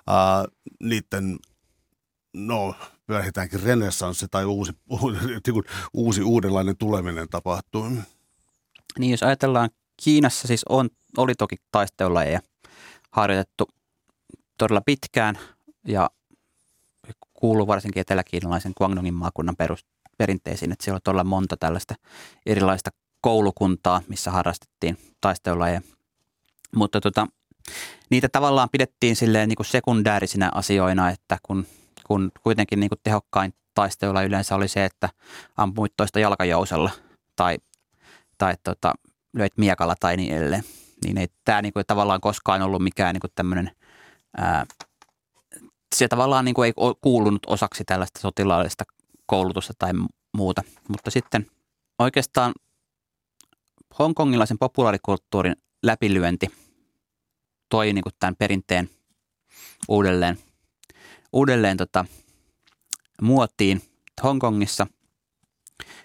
ää, 0.06 0.44
niiden 0.82 1.38
no, 2.34 2.74
vähintäänkin 3.08 3.62
renessanssi 3.62 4.26
tai 4.30 4.44
uusi, 4.56 4.72
uusi, 4.88 5.52
uusi 5.92 6.22
uudenlainen 6.22 6.76
tuleminen 6.76 7.28
tapahtuu. 7.28 7.88
Niin, 8.98 9.10
jos 9.10 9.22
ajatellaan 9.22 9.70
Kiinassa 10.04 10.48
siis 10.48 10.64
on, 10.68 10.88
oli 11.16 11.34
toki 11.34 11.56
taistelulajeja 11.72 12.40
harjoitettu 13.10 13.68
todella 14.58 14.80
pitkään 14.86 15.38
ja 15.86 16.10
kuuluu 17.34 17.66
varsinkin 17.66 18.00
eteläkiinalaisen 18.00 18.72
Guangdongin 18.76 19.14
maakunnan 19.14 19.56
perus, 19.56 19.86
perinteisiin, 20.18 20.72
että 20.72 20.84
siellä 20.84 20.96
on 20.96 21.00
todella 21.04 21.24
monta 21.24 21.56
tällaista 21.56 21.94
erilaista 22.46 22.90
koulukuntaa, 23.20 24.02
missä 24.08 24.30
harrastettiin 24.30 24.98
taistelulajeja. 25.20 25.80
Mutta 26.76 27.00
tota, 27.00 27.26
niitä 28.10 28.28
tavallaan 28.28 28.68
pidettiin 28.72 29.16
silleen 29.16 29.48
niin 29.48 29.56
kuin 29.56 29.66
sekundäärisinä 29.66 30.50
asioina, 30.54 31.10
että 31.10 31.38
kun, 31.42 31.66
kun 32.06 32.32
kuitenkin 32.42 32.80
niin 32.80 32.90
kuin 32.90 33.00
tehokkain 33.02 33.54
taistelula 33.74 34.22
yleensä 34.22 34.54
oli 34.54 34.68
se, 34.68 34.84
että 34.84 35.08
ampuit 35.56 35.92
toista 35.96 36.20
jalkajousella 36.20 36.90
tai, 37.36 37.58
tai 38.38 38.54
tota, 38.64 38.94
löit 39.34 39.52
miekalla 39.58 39.94
tai 40.00 40.16
niin 40.16 40.36
edelleen. 40.36 40.64
Niin 41.04 41.18
ei 41.18 41.26
tämä 41.44 41.62
niinku 41.62 41.80
tavallaan 41.86 42.20
koskaan 42.20 42.62
ollut 42.62 42.82
mikään 42.82 43.14
niinku 43.14 43.28
tämmöinen, 43.34 43.70
se 45.96 46.08
tavallaan 46.08 46.44
niinku 46.44 46.62
ei 46.62 46.72
kuulunut 47.00 47.42
osaksi 47.46 47.84
tällaista 47.84 48.20
sotilaallista 48.20 48.84
koulutusta 49.26 49.74
tai 49.78 49.90
muuta. 50.36 50.62
Mutta 50.88 51.10
sitten 51.10 51.46
oikeastaan 51.98 52.52
hongkongilaisen 53.98 54.58
populaarikulttuurin 54.58 55.56
läpilyönti 55.82 56.46
toi 57.68 57.92
niinku 57.92 58.10
tämän 58.20 58.36
perinteen 58.36 58.90
uudelleen, 59.88 60.38
uudelleen 61.32 61.76
tota, 61.76 62.04
muotiin 63.22 63.82
Hongkongissa 64.22 64.86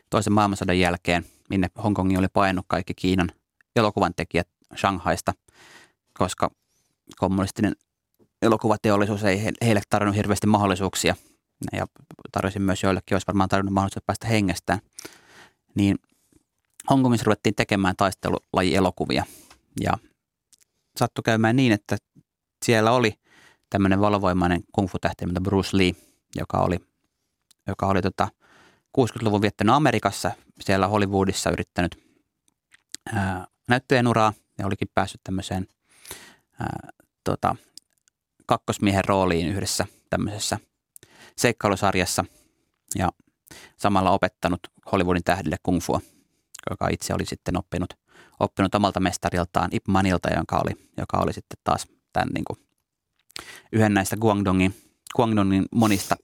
toisen 0.09 0.33
maailmansodan 0.33 0.79
jälkeen– 0.79 1.25
minne 1.49 1.67
Hongkongin 1.83 2.19
oli 2.19 2.27
painut 2.27 2.65
kaikki 2.67 2.93
Kiinan 2.93 3.31
elokuvan 3.75 4.13
tekijät 4.15 4.47
Shanghaista, 4.77 5.33
koska 6.13 6.51
kommunistinen 7.17 7.75
elokuvateollisuus 8.41 9.23
ei 9.23 9.43
heille 9.61 9.81
tarjonnut 9.89 10.17
hirveästi 10.17 10.47
mahdollisuuksia 10.47 11.15
ja 11.71 11.85
tarjosi 12.31 12.59
myös 12.59 12.83
joillekin, 12.83 13.15
olisi 13.15 13.27
varmaan 13.27 13.49
tarjonnut 13.49 13.73
mahdollisuus 13.73 14.03
päästä 14.05 14.27
hengestään. 14.27 14.79
Niin 15.75 15.97
Hongkongissa 16.89 17.25
ruvettiin 17.25 17.55
tekemään 17.55 17.95
taistelulajielokuvia 17.97 19.25
ja 19.81 19.97
sattui 20.97 21.21
käymään 21.23 21.55
niin, 21.55 21.71
että 21.71 21.97
siellä 22.65 22.91
oli 22.91 23.13
tämmöinen 23.69 23.99
valovoimainen 24.01 24.63
kung 24.71 24.89
fu 24.89 24.99
tähti, 24.99 25.25
Bruce 25.41 25.77
Lee, 25.77 25.91
joka 26.35 26.57
oli, 26.57 26.79
joka 27.67 27.87
oli 27.87 28.01
tota, 28.01 28.27
60-luvun 28.99 29.41
viettänyt 29.41 29.75
Amerikassa, 29.75 30.31
siellä 30.59 30.87
Hollywoodissa 30.87 31.49
yrittänyt 31.49 31.97
ää, 33.13 33.47
näyttöjen 33.67 34.07
uraa 34.07 34.33
ja 34.57 34.65
olikin 34.65 34.87
päässyt 34.93 35.21
tämmöiseen 35.23 35.67
ää, 36.59 36.89
tota, 37.23 37.55
kakkosmiehen 38.45 39.05
rooliin 39.05 39.47
yhdessä 39.47 39.85
tämmöisessä 40.09 40.57
seikkailusarjassa 41.37 42.25
ja 42.95 43.09
samalla 43.77 44.11
opettanut 44.11 44.59
Hollywoodin 44.91 45.23
tähdille 45.23 45.57
kung 45.63 45.81
fua, 45.81 46.01
joka 46.69 46.87
itse 46.87 47.13
oli 47.13 47.25
sitten 47.25 47.57
oppinut, 47.57 47.93
oppinut 48.39 48.75
omalta 48.75 48.99
mestariltaan 48.99 49.69
Ip 49.71 49.87
Manilta, 49.87 50.29
joka 50.29 50.61
oli, 50.65 50.71
joka 50.97 51.17
oli 51.17 51.33
sitten 51.33 51.57
taas 51.63 51.87
tämän 52.13 52.29
niin 52.33 52.45
kuin, 52.45 52.59
yhden 53.71 53.93
näistä 53.93 54.17
Guangdongin, 54.17 54.75
Guangdongin 55.15 55.65
monista 55.71 56.15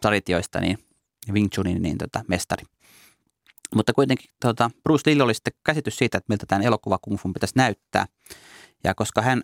traditioista 0.00 0.60
niin 0.60 0.87
Wing 1.32 1.48
Chunin 1.48 1.82
niin, 1.82 1.98
tota, 1.98 2.24
mestari. 2.28 2.64
Mutta 3.74 3.92
kuitenkin 3.92 4.30
tota, 4.40 4.70
Bruce 4.82 5.14
Lee 5.14 5.22
oli 5.22 5.34
sitten 5.34 5.52
käsitys 5.66 5.96
siitä, 5.96 6.18
että 6.18 6.32
miltä 6.32 6.46
tämän 6.46 6.62
elokuva 6.62 6.98
Kung 6.98 7.18
Fu 7.18 7.32
pitäisi 7.32 7.54
näyttää. 7.56 8.06
Ja 8.84 8.94
koska 8.94 9.22
hän 9.22 9.42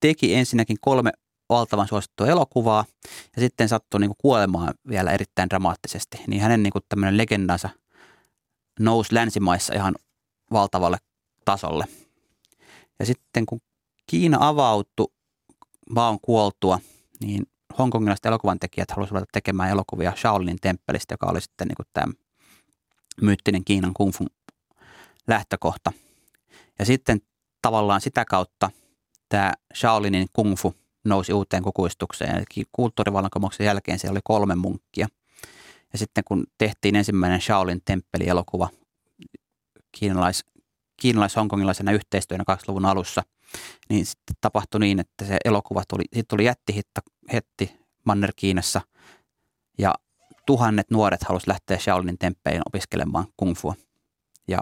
teki 0.00 0.34
ensinnäkin 0.34 0.76
kolme 0.80 1.12
valtavan 1.48 1.88
suosittua 1.88 2.26
elokuvaa 2.26 2.84
ja 3.36 3.42
sitten 3.42 3.68
sattui 3.68 4.00
niin 4.00 4.08
kuin 4.08 4.18
kuolemaan 4.20 4.74
vielä 4.88 5.10
erittäin 5.10 5.50
dramaattisesti, 5.50 6.20
niin 6.26 6.42
hänen 6.42 6.62
niin 6.62 6.72
kuin 6.72 6.84
tämmöinen 6.88 7.16
legendansa 7.16 7.68
nousi 8.80 9.14
länsimaissa 9.14 9.74
ihan 9.74 9.94
valtavalle 10.52 10.96
tasolle. 11.44 11.84
Ja 12.98 13.06
sitten 13.06 13.46
kun 13.46 13.60
Kiina 14.06 14.38
avautui 14.40 15.06
maan 15.90 16.18
kuoltua, 16.22 16.80
niin 17.20 17.46
hongkongilaiset 17.78 18.26
elokuvan 18.26 18.58
tekijät 18.58 18.90
halusivat 18.90 19.24
tekemään 19.32 19.70
elokuvia 19.70 20.12
Shaolinin 20.16 20.58
temppelistä, 20.60 21.14
joka 21.14 21.26
oli 21.26 21.40
sitten 21.40 21.68
niin 21.68 21.76
kuin 21.76 21.86
tämä 21.92 22.12
myyttinen 23.20 23.64
Kiinan 23.64 23.94
kung 23.94 24.12
fu 24.12 24.26
lähtökohta. 25.28 25.92
Ja 26.78 26.84
sitten 26.84 27.20
tavallaan 27.62 28.00
sitä 28.00 28.24
kautta 28.24 28.70
tämä 29.28 29.52
Shaolinin 29.74 30.26
kung 30.32 30.56
fu 30.56 30.74
nousi 31.04 31.32
uuteen 31.32 31.62
kukuistukseen. 31.62 32.44
Kulttuurivallankumouksen 32.72 33.66
jälkeen 33.66 33.98
siellä 33.98 34.12
oli 34.12 34.20
kolme 34.24 34.54
munkkia. 34.54 35.08
Ja 35.92 35.98
sitten 35.98 36.24
kun 36.24 36.46
tehtiin 36.58 36.96
ensimmäinen 36.96 37.40
Shaolin 37.40 37.82
temppeli-elokuva 37.84 38.68
kiinalais, 39.92 40.44
kiinalais-hongkongilaisena 41.02 41.92
yhteistyönä 41.92 42.44
20-luvun 42.52 42.84
alussa, 42.84 43.22
niin 43.90 44.06
sitten 44.06 44.36
tapahtui 44.40 44.80
niin, 44.80 45.00
että 45.00 45.24
se 45.24 45.36
elokuva 45.44 45.82
tuli, 45.88 46.04
siitä 46.12 46.28
tuli 46.28 46.44
jättihetti 46.44 47.76
Manner-Kiinassa 48.04 48.80
ja 49.78 49.94
tuhannet 50.46 50.90
nuoret 50.90 51.22
halusivat 51.22 51.48
lähteä 51.48 51.78
Shaolinin 51.78 52.18
temppeihin 52.18 52.62
opiskelemaan 52.66 53.26
kungfua. 53.36 53.74
Ja 54.48 54.58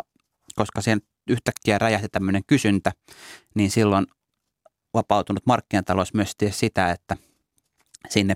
koska 0.57 0.80
siihen 0.80 1.03
yhtäkkiä 1.30 1.78
räjähti 1.78 2.09
tämmöinen 2.09 2.43
kysyntä, 2.47 2.93
niin 3.55 3.70
silloin 3.70 4.07
vapautunut 4.95 5.47
markkinatalous 5.47 6.14
myös 6.14 6.32
sitä, 6.51 6.91
että 6.91 7.16
sinne 8.09 8.34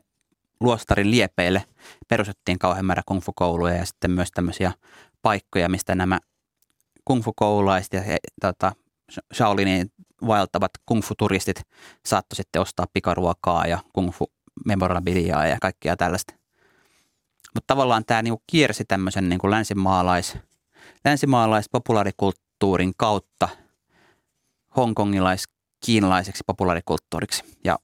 luostarin 0.61 1.11
liepeille 1.11 1.65
perustettiin 2.09 2.59
kauhean 2.59 2.87
määrä 2.87 3.03
kungfu-kouluja 3.07 3.75
ja 3.75 3.85
sitten 3.85 4.11
myös 4.11 4.29
tämmöisiä 4.35 4.73
paikkoja, 5.23 5.69
mistä 5.69 5.95
nämä 5.95 6.21
kungfu-koululaiset 7.11 7.93
ja 7.93 8.03
tota, 8.41 8.73
Shaolinin 9.35 9.93
vaeltavat 10.27 10.71
kungfu-turistit 10.87 11.63
saattoi 12.07 12.37
sitten 12.37 12.63
ostaa 12.63 12.87
pikaruokaa 12.93 13.67
ja 13.67 13.79
kungfu-memorabiliaa 13.93 15.47
ja 15.47 15.57
kaikkia 15.61 15.97
tällaista. 15.97 16.35
Mutta 17.55 17.67
tavallaan 17.67 18.05
tämä 18.05 18.23
niinku 18.23 18.43
kiersi 18.47 18.85
tämmöisen 18.85 19.29
niinku 19.29 19.51
länsimaalais, 19.51 20.39
länsimaalais 21.05 21.69
populaarikulttuurin 21.73 22.93
kautta 22.97 23.49
hongkongilais 24.77 25.45
kiinalaiseksi 25.85 26.45
populaarikulttuuriksi 26.47 27.45
ja 27.65 27.79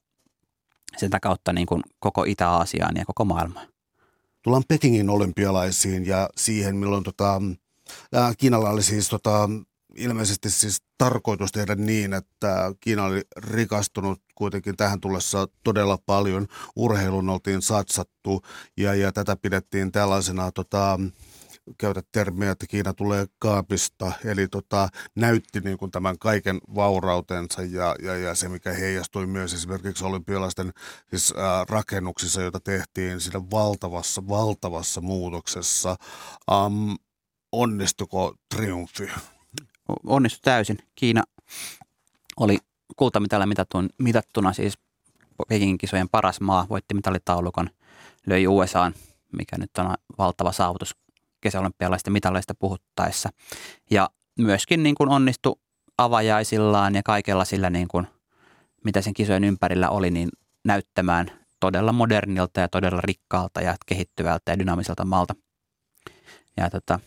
sitä 0.97 1.19
kautta 1.19 1.53
niin 1.53 1.67
kuin 1.67 1.83
koko 1.99 2.23
Itä-Aasiaan 2.23 2.95
ja 2.95 3.05
koko 3.05 3.25
maailmaan. 3.25 3.67
Tullaan 4.41 4.63
Pekingin 4.67 5.09
olympialaisiin 5.09 6.05
ja 6.05 6.29
siihen, 6.35 6.75
milloin 6.75 7.03
tota, 7.03 7.41
Kiinalla 8.37 8.69
oli 8.69 8.83
siis 8.83 9.09
tota, 9.09 9.49
ilmeisesti 9.97 10.49
siis 10.49 10.83
tarkoitus 10.97 11.51
tehdä 11.51 11.75
niin, 11.75 12.13
että 12.13 12.71
Kiina 12.79 13.03
oli 13.03 13.21
rikastunut 13.37 14.21
kuitenkin 14.35 14.77
tähän 14.77 15.01
tullessa 15.01 15.47
todella 15.63 15.97
paljon. 16.05 16.47
Urheilun 16.75 17.29
oltiin 17.29 17.61
satsattu 17.61 18.41
ja, 18.77 18.95
ja 18.95 19.11
tätä 19.11 19.35
pidettiin 19.35 19.91
tällaisena 19.91 20.51
tota, 20.51 20.99
käytä 21.77 22.01
termiä, 22.11 22.51
että 22.51 22.67
Kiina 22.67 22.93
tulee 22.93 23.25
kaapista, 23.39 24.11
eli 24.25 24.47
tota, 24.47 24.89
näytti 25.15 25.59
niin 25.59 25.77
kuin 25.77 25.91
tämän 25.91 26.19
kaiken 26.19 26.59
vaurautensa 26.75 27.61
ja, 27.61 27.95
ja, 28.01 28.17
ja 28.17 28.35
se, 28.35 28.49
mikä 28.49 28.73
heijastui 28.73 29.27
myös 29.27 29.53
esimerkiksi 29.53 30.05
olympialaisten 30.05 30.73
siis, 31.09 31.33
ää, 31.37 31.65
rakennuksissa, 31.69 32.41
joita 32.41 32.59
tehtiin 32.59 33.21
siinä 33.21 33.41
valtavassa, 33.51 34.27
valtavassa 34.27 35.01
muutoksessa. 35.01 35.95
Um, 36.51 36.95
onnistuko 37.61 38.35
triumfi? 38.55 39.09
Onnistui 40.05 40.39
täysin. 40.43 40.77
Kiina 40.95 41.23
oli 42.37 42.57
kultamitalla 42.95 43.45
mitattuna, 43.45 43.87
mitattuna 43.97 44.53
siis 44.53 44.77
Pekingin 45.49 45.77
kisojen 45.77 46.09
paras 46.09 46.41
maa, 46.41 46.65
voitti 46.69 46.93
mitalitaulukon, 46.93 47.69
löi 48.25 48.47
USAan, 48.47 48.93
mikä 49.37 49.57
nyt 49.57 49.71
on 49.77 49.93
valtava 50.17 50.51
saavutus 50.51 50.95
kesäolympialaisten 51.41 52.13
mitaleista 52.13 52.53
puhuttaessa. 52.59 53.29
Ja 53.91 54.09
myöskin 54.39 54.83
niin 54.83 54.95
kuin 54.95 55.09
onnistui 55.09 55.55
avajaisillaan 55.97 56.95
ja 56.95 57.03
kaikella 57.03 57.45
sillä, 57.45 57.69
niin 57.69 57.87
kuin, 57.87 58.07
mitä 58.83 59.01
sen 59.01 59.13
kisojen 59.13 59.43
ympärillä 59.43 59.89
oli, 59.89 60.11
niin 60.11 60.29
näyttämään 60.65 61.31
todella 61.59 61.93
modernilta 61.93 62.59
ja 62.59 62.67
todella 62.67 63.01
rikkaalta 63.01 63.61
ja 63.61 63.75
kehittyvältä 63.85 64.51
ja 64.51 64.59
dynaamiselta 64.59 65.05
maalta. 65.05 65.35
Ja 66.57 66.69
tota, 66.69 66.99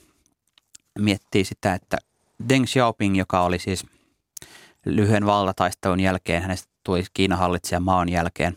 miettii 0.99 1.45
sitä, 1.45 1.75
että 1.75 1.97
Deng 2.49 2.65
Xiaoping, 2.67 3.19
joka 3.19 3.43
oli 3.43 3.59
siis 3.59 3.87
lyhyen 4.87 5.27
valtataistelun 5.27 6.01
jälkeen, 6.01 6.43
hänestä 6.43 6.69
tuli 6.85 7.05
Kiinan 7.15 7.39
hallitsija 7.39 7.81
maan 7.81 8.09
jälkeen, 8.09 8.57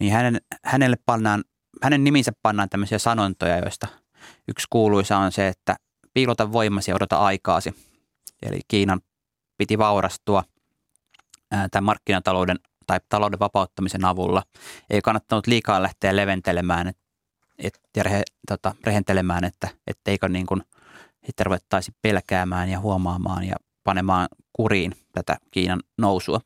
niin 0.00 0.12
hänen, 0.12 0.40
hänelle 0.64 0.96
pannaan, 1.06 1.44
hänen 1.82 2.04
niminsä 2.04 2.32
pannaan 2.42 2.68
tämmöisiä 2.68 2.98
sanontoja, 2.98 3.58
joista– 3.58 3.86
Yksi 4.48 4.66
kuuluisa 4.70 5.18
on 5.18 5.32
se, 5.32 5.48
että 5.48 5.76
piilota 6.14 6.52
voimasi 6.52 6.90
ja 6.90 6.94
odota 6.94 7.18
aikaasi. 7.18 7.74
Eli 8.42 8.60
Kiinan 8.68 9.00
piti 9.58 9.78
vaurastua 9.78 10.44
tämän 11.48 11.84
markkinatalouden 11.84 12.58
tai 12.86 13.00
talouden 13.08 13.38
vapauttamisen 13.38 14.04
avulla. 14.04 14.42
Ei 14.90 15.00
kannattanut 15.00 15.46
liikaa 15.46 15.82
lähteä 15.82 16.16
leventelemään 16.16 16.92
et, 17.58 17.80
ja 17.96 18.02
rehe, 18.02 18.22
tota, 18.48 18.74
rehentelemään, 18.84 19.44
että 19.44 19.68
etteikö 19.86 20.28
niin 20.28 20.46
kuin 20.46 20.62
sitten 21.28 21.46
ruvettaisi 21.46 21.92
pelkäämään 22.02 22.68
ja 22.68 22.80
huomaamaan 22.80 23.44
ja 23.44 23.56
panemaan 23.84 24.28
kuriin 24.52 24.92
tätä 25.12 25.36
Kiinan 25.50 25.80
nousua. 25.98 26.40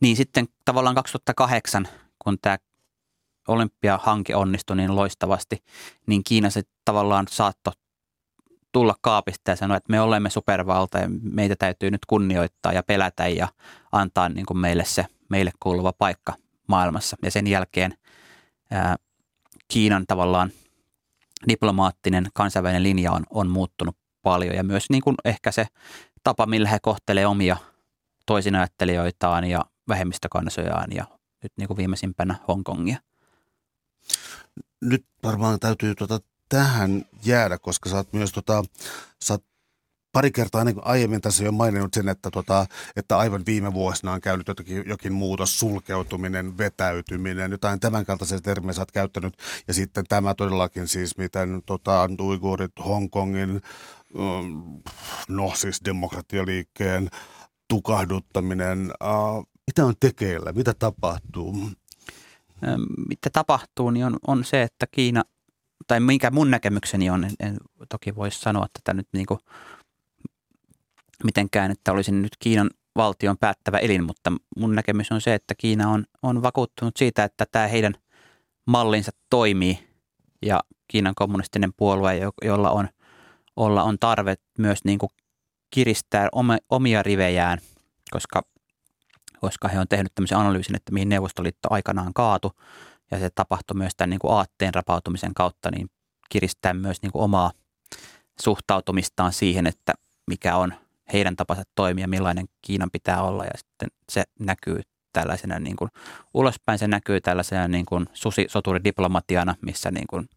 Niin 0.00 0.16
sitten 0.16 0.48
tavallaan 0.64 0.94
2008, 0.94 1.88
kun 2.18 2.38
tämä 2.42 2.58
olympiahanke 3.48 4.36
onnistui 4.36 4.76
niin 4.76 4.96
loistavasti, 4.96 5.64
niin 6.06 6.24
Kiina 6.24 6.50
se 6.50 6.62
tavallaan 6.84 7.26
saattoi 7.30 7.72
tulla 8.72 8.94
kaapista 9.00 9.50
ja 9.50 9.56
sanoa, 9.56 9.76
että 9.76 9.90
me 9.90 10.00
olemme 10.00 10.30
supervalta 10.30 10.98
ja 10.98 11.08
meitä 11.22 11.56
täytyy 11.58 11.90
nyt 11.90 12.06
kunnioittaa 12.06 12.72
ja 12.72 12.82
pelätä 12.82 13.28
ja 13.28 13.48
antaa 13.92 14.28
niin 14.28 14.46
kuin 14.46 14.58
meille 14.58 14.84
se 14.84 15.06
meille 15.28 15.50
kuuluva 15.60 15.92
paikka 15.92 16.34
maailmassa. 16.66 17.16
Ja 17.22 17.30
sen 17.30 17.46
jälkeen 17.46 17.94
ää, 18.70 18.96
Kiinan 19.68 20.04
tavallaan 20.06 20.50
diplomaattinen 21.48 22.28
kansainvälinen 22.34 22.82
linja 22.82 23.12
on, 23.12 23.24
on 23.30 23.50
muuttunut 23.50 23.96
paljon 24.22 24.54
ja 24.54 24.64
myös 24.64 24.90
niin 24.90 25.02
kuin 25.02 25.16
ehkä 25.24 25.52
se 25.52 25.66
tapa, 26.24 26.46
millä 26.46 26.68
he 26.68 26.78
kohtelee 26.82 27.26
omia 27.26 27.56
toisinajattelijoitaan 28.26 29.44
ja 29.44 29.64
vähemmistökansojaan 29.88 30.92
ja 30.92 31.04
nyt 31.42 31.52
niin 31.56 31.66
kuin 31.68 31.76
viimeisimpänä 31.76 32.34
Hongkongia. 32.48 32.98
Nyt 34.80 35.04
varmaan 35.22 35.60
täytyy 35.60 35.94
tota 35.94 36.20
tähän 36.48 37.04
jäädä, 37.24 37.58
koska 37.58 37.90
sä 37.90 37.96
oot 37.96 38.12
myös 38.12 38.32
tota, 38.32 38.64
sä 39.24 39.34
oot 39.34 39.44
pari 40.12 40.30
kertaa 40.30 40.64
niin 40.64 40.76
aiemmin 40.82 41.20
tässä 41.20 41.44
jo 41.44 41.52
maininnut 41.52 41.94
sen, 41.94 42.08
että, 42.08 42.30
tota, 42.30 42.66
että 42.96 43.18
aivan 43.18 43.42
viime 43.46 43.74
vuosina 43.74 44.12
on 44.12 44.20
käynyt 44.20 44.48
jotakin, 44.48 44.82
jokin 44.86 45.12
muutos, 45.12 45.58
sulkeutuminen, 45.58 46.58
vetäytyminen, 46.58 47.50
jotain 47.50 47.80
tämän 47.80 48.06
kaltaisia 48.06 48.40
termejä 48.40 48.72
sä 48.72 48.80
oot 48.80 48.92
käyttänyt. 48.92 49.34
Ja 49.68 49.74
sitten 49.74 50.04
tämä 50.08 50.34
todellakin 50.34 50.88
siis, 50.88 51.18
miten 51.18 51.62
tota, 51.66 52.08
uiguurit 52.20 52.72
Hongkongin, 52.84 53.60
mm, 54.14 54.82
no 55.28 55.52
siis 55.54 55.80
demokratialiikkeen 55.84 57.08
tukahduttaminen, 57.68 58.92
uh, 59.04 59.46
mitä 59.66 59.86
on 59.86 59.94
tekeillä, 60.00 60.52
mitä 60.52 60.74
tapahtuu? 60.78 61.56
mitä 63.08 63.30
tapahtuu, 63.32 63.90
niin 63.90 64.06
on, 64.06 64.16
on 64.26 64.44
se, 64.44 64.62
että 64.62 64.86
Kiina, 64.86 65.22
tai 65.86 66.00
mikä 66.00 66.30
mun 66.30 66.50
näkemykseni 66.50 67.10
on, 67.10 67.24
en, 67.24 67.32
en 67.40 67.56
toki 67.88 68.14
voisi 68.14 68.40
sanoa 68.40 68.66
tätä 68.72 68.94
nyt 68.94 69.08
niin 69.12 69.26
kuin 69.26 69.40
mitenkään, 71.24 71.70
että 71.70 71.92
olisin 71.92 72.22
nyt 72.22 72.32
Kiinan 72.38 72.70
valtion 72.96 73.38
päättävä 73.38 73.78
elin, 73.78 74.04
mutta 74.04 74.32
mun 74.56 74.74
näkemys 74.74 75.12
on 75.12 75.20
se, 75.20 75.34
että 75.34 75.54
Kiina 75.54 75.90
on, 75.90 76.04
on 76.22 76.42
vakuuttunut 76.42 76.96
siitä, 76.96 77.24
että 77.24 77.46
tämä 77.52 77.66
heidän 77.66 77.94
mallinsa 78.66 79.12
toimii 79.30 79.88
ja 80.42 80.60
Kiinan 80.88 81.14
kommunistinen 81.14 81.72
puolue, 81.76 82.20
jolla 82.44 82.70
on, 82.70 82.88
olla 83.56 83.82
on 83.82 83.98
tarve 83.98 84.34
myös 84.58 84.84
niin 84.84 84.98
kuin 84.98 85.10
kiristää 85.70 86.28
omia 86.70 87.02
rivejään, 87.02 87.58
koska 88.10 88.42
koska 89.40 89.68
he 89.68 89.80
on 89.80 89.88
tehnyt 89.88 90.14
tämmöisen 90.14 90.38
analyysin, 90.38 90.76
että 90.76 90.92
mihin 90.92 91.08
Neuvostoliitto 91.08 91.68
aikanaan 91.70 92.14
kaatu 92.14 92.52
ja 93.10 93.18
se 93.18 93.30
tapahtui 93.30 93.76
myös 93.76 93.92
tämän 93.96 94.10
niin 94.10 94.20
kuin 94.20 94.32
aatteen 94.32 94.74
rapautumisen 94.74 95.34
kautta, 95.34 95.70
niin 95.70 95.90
kiristää 96.28 96.74
myös 96.74 97.02
niin 97.02 97.12
kuin 97.12 97.22
omaa 97.22 97.52
suhtautumistaan 98.42 99.32
siihen, 99.32 99.66
että 99.66 99.92
mikä 100.26 100.56
on 100.56 100.74
heidän 101.12 101.36
tapansa 101.36 101.62
toimia, 101.74 102.08
millainen 102.08 102.46
Kiinan 102.62 102.90
pitää 102.90 103.22
olla 103.22 103.44
ja 103.44 103.50
sitten 103.56 103.88
se 104.08 104.24
näkyy 104.40 104.82
tällaisena 105.12 105.58
niin 105.58 105.76
kuin, 105.76 105.90
ulospäin 106.34 106.78
se 106.78 106.88
näkyy 106.88 107.20
tällaisena 107.20 107.68
niin 107.68 107.86
kuin 107.86 108.06
susisoturidiplomatiana, 108.12 109.54
missä 109.60 109.90
niin 109.90 110.06
kuin 110.06 110.28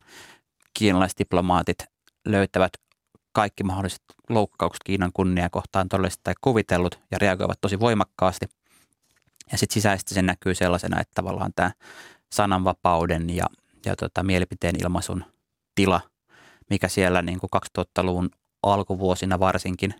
kiinalaiset 0.74 1.20
diplomaatit 1.20 1.78
löytävät 2.26 2.72
kaikki 3.34 3.64
mahdolliset 3.64 4.02
loukkaukset 4.30 4.84
Kiinan 4.84 5.12
kunnia 5.14 5.50
kohtaan 5.50 5.90
todellisesti 5.90 6.22
tai 6.24 6.34
kuvitellut 6.42 7.00
ja 7.12 7.18
reagoivat 7.18 7.62
tosi 7.62 7.80
voimakkaasti. 7.80 8.46
Ja 9.52 9.58
sitten 9.58 9.74
sisäisesti 9.74 10.14
se 10.14 10.22
näkyy 10.22 10.56
sellaisena, 10.56 11.02
että 11.02 11.12
tavallaan 11.16 11.52
tämä 11.56 11.72
sananvapauden 12.34 13.30
ja, 13.30 13.46
ja 13.86 13.96
tota, 13.96 14.24
mielipiteen 14.24 14.76
ilmaisun 14.82 15.26
tila, 15.76 16.02
mikä 16.70 16.88
siellä 16.88 17.22
niin 17.22 17.40
kuin 17.40 17.50
2000-luvun 17.80 18.30
alkuvuosina 18.64 19.40
varsinkin 19.40 19.94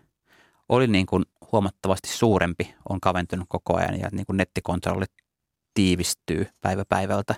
oli 0.68 0.86
niin 0.86 1.06
kuin 1.06 1.24
huomattavasti 1.52 2.08
suurempi, 2.08 2.74
on 2.88 3.00
kaventunut 3.00 3.46
koko 3.48 3.76
ajan 3.76 4.00
ja 4.00 4.08
niin 4.12 4.26
kuin 4.26 4.36
nettikontrolli 4.36 5.04
tiivistyy 5.74 6.46
päivä 6.60 6.84
päivältä. 6.88 7.34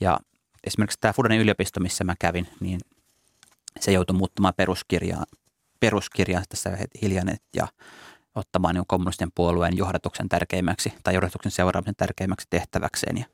Ja 0.00 0.18
esimerkiksi 0.64 0.98
tämä 1.00 1.12
Fudanin 1.12 1.40
yliopisto, 1.40 1.80
missä 1.80 2.04
mä 2.04 2.14
kävin, 2.18 2.48
niin 2.60 2.80
se 3.80 3.92
joutui 3.92 4.16
muuttamaan 4.16 4.54
peruskirjaa, 4.56 5.24
peruskirjaa 5.80 6.42
tässä 6.48 6.78
hiljainen 7.02 7.36
ja 7.56 7.68
ottamaan 8.34 8.74
niin 8.74 8.84
kommunistien 8.86 9.30
puolueen 9.34 9.76
johdatuksen 9.76 10.28
tärkeimmäksi 10.28 10.92
tai 11.04 11.14
johdatuksen 11.14 11.52
seuraamisen 11.52 11.94
tärkeimmäksi 11.96 12.46
tehtäväkseen. 12.50 13.16
Ja 13.16 13.24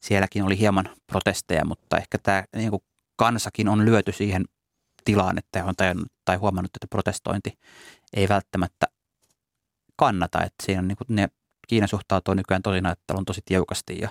sielläkin 0.00 0.42
oli 0.42 0.58
hieman 0.58 0.90
protesteja, 1.06 1.64
mutta 1.64 1.96
ehkä 1.96 2.18
tämä 2.18 2.44
niin 2.56 2.70
kuin 2.70 2.82
kansakin 3.16 3.68
on 3.68 3.84
lyöty 3.84 4.12
siihen 4.12 4.44
tilaan, 5.04 5.38
että 5.38 5.64
on 5.64 5.74
tajunnut 5.76 6.12
tai 6.30 6.36
huomannut, 6.36 6.76
että 6.76 6.86
protestointi 6.86 7.58
ei 8.12 8.28
välttämättä 8.28 8.86
kannata. 9.96 10.38
Että 10.44 10.64
siinä 10.66 10.82
niin 10.82 10.96
ne, 11.08 11.28
Kiina 11.68 11.86
suhtautuu 11.86 12.34
nykyään 12.34 12.62
tosi 12.62 12.78
on 13.14 13.24
tosi 13.24 13.40
tiukasti 13.44 13.98
ja 13.98 14.08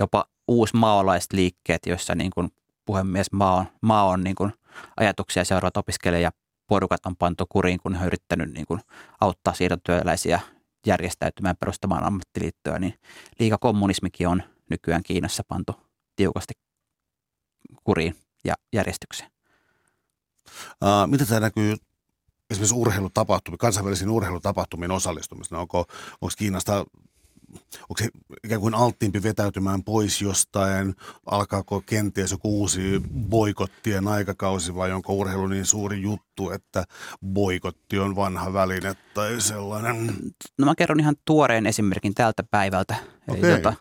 jopa 0.00 0.24
uusi 0.48 0.76
maolaiset 0.76 1.32
liikkeet, 1.32 1.86
joissa 1.86 2.14
niin 2.14 2.30
kuin 2.34 2.48
puhemies 2.84 3.32
maa 3.32 3.54
on, 3.54 3.66
maa 3.80 4.04
on 4.04 4.24
niin 4.24 4.36
kuin 4.36 4.52
ajatuksia 4.96 5.44
seuraavat 5.44 5.76
opiskelija 5.76 6.32
porukat 6.66 7.06
on 7.06 7.16
pantu 7.16 7.46
kuriin, 7.48 7.80
kun 7.80 7.94
he 7.94 8.06
yrittänyt 8.06 8.52
niin 8.52 8.66
kuin 8.66 8.80
auttaa 9.20 9.54
siirtotyöläisiä 9.54 10.40
järjestäytymään 10.86 11.56
perustamaan 11.56 12.04
ammattiliittoa, 12.04 12.78
niin 12.78 12.94
liikakommunismikin 13.38 14.28
on 14.28 14.42
nykyään 14.70 15.02
Kiinassa 15.02 15.42
pantu 15.48 15.76
tiukasti 16.16 16.54
kuriin 17.84 18.16
ja 18.44 18.54
järjestykseen. 18.72 19.31
Uh, 20.82 21.10
miten 21.10 21.26
tämä 21.26 21.40
näkyy 21.40 21.76
esimerkiksi 22.50 22.74
urheilutapahtumia, 22.74 23.58
kansainvälisiin 23.58 24.10
urheilutapahtumiin 24.10 24.90
osallistumista? 24.90 25.58
Onko, 25.58 25.78
onko 26.20 26.34
Kiinasta 26.36 26.84
onko 27.80 27.98
se 27.98 28.08
ikään 28.44 28.60
kuin 28.60 28.74
alttiimpi 28.74 29.22
vetäytymään 29.22 29.82
pois 29.84 30.22
jostain? 30.22 30.94
Alkaako 31.26 31.82
kenties 31.86 32.30
joku 32.30 32.60
uusi 32.60 33.02
boikottien 33.30 34.08
aikakausi 34.08 34.74
vai 34.74 34.92
onko 34.92 35.14
urheilu 35.14 35.46
niin 35.46 35.66
suuri 35.66 36.02
juttu, 36.02 36.50
että 36.50 36.84
boikotti 37.26 37.98
on 37.98 38.16
vanha 38.16 38.52
väline 38.52 38.94
tai 39.14 39.40
sellainen? 39.40 40.14
No 40.58 40.64
mä 40.64 40.74
kerron 40.74 41.00
ihan 41.00 41.16
tuoreen 41.24 41.66
esimerkin 41.66 42.14
tältä 42.14 42.42
päivältä. 42.42 42.94
Okay. 43.28 43.56
Tota, 43.56 43.74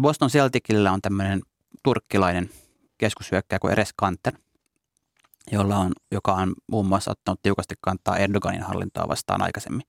Boston 0.00 0.30
Celticillä 0.30 0.92
on 0.92 1.02
tämmöinen 1.02 1.42
turkkilainen 1.82 2.50
keskushyökkäjä 2.98 3.58
kuin 3.58 3.72
Eres 3.72 3.92
Kanter– 3.96 4.32
jolla 5.52 5.76
on, 5.76 5.92
joka 6.12 6.32
on 6.32 6.54
muun 6.70 6.86
muassa 6.86 7.10
ottanut 7.10 7.42
tiukasti 7.42 7.74
kantaa 7.80 8.16
Erdoganin 8.16 8.62
hallintoa 8.62 9.08
vastaan 9.08 9.42
aikaisemmin. 9.42 9.82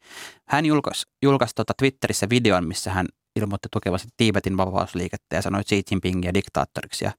Hän 0.48 0.66
julkaisi, 0.66 1.06
julkaisi 1.22 1.56
tuota 1.56 1.74
Twitterissä 1.78 2.30
videon, 2.30 2.68
missä 2.68 2.92
hän 2.92 3.08
ilmoitti 3.36 3.68
tukevansa 3.72 4.08
Tiibetin 4.18 4.58
vapausliikettä 4.58 5.36
ja 5.36 5.42
sanoi 5.42 5.64
Xi 5.64 5.84
Jinpingia 5.92 6.34
diktaattoriksi 6.34 7.06
ja 7.06 7.12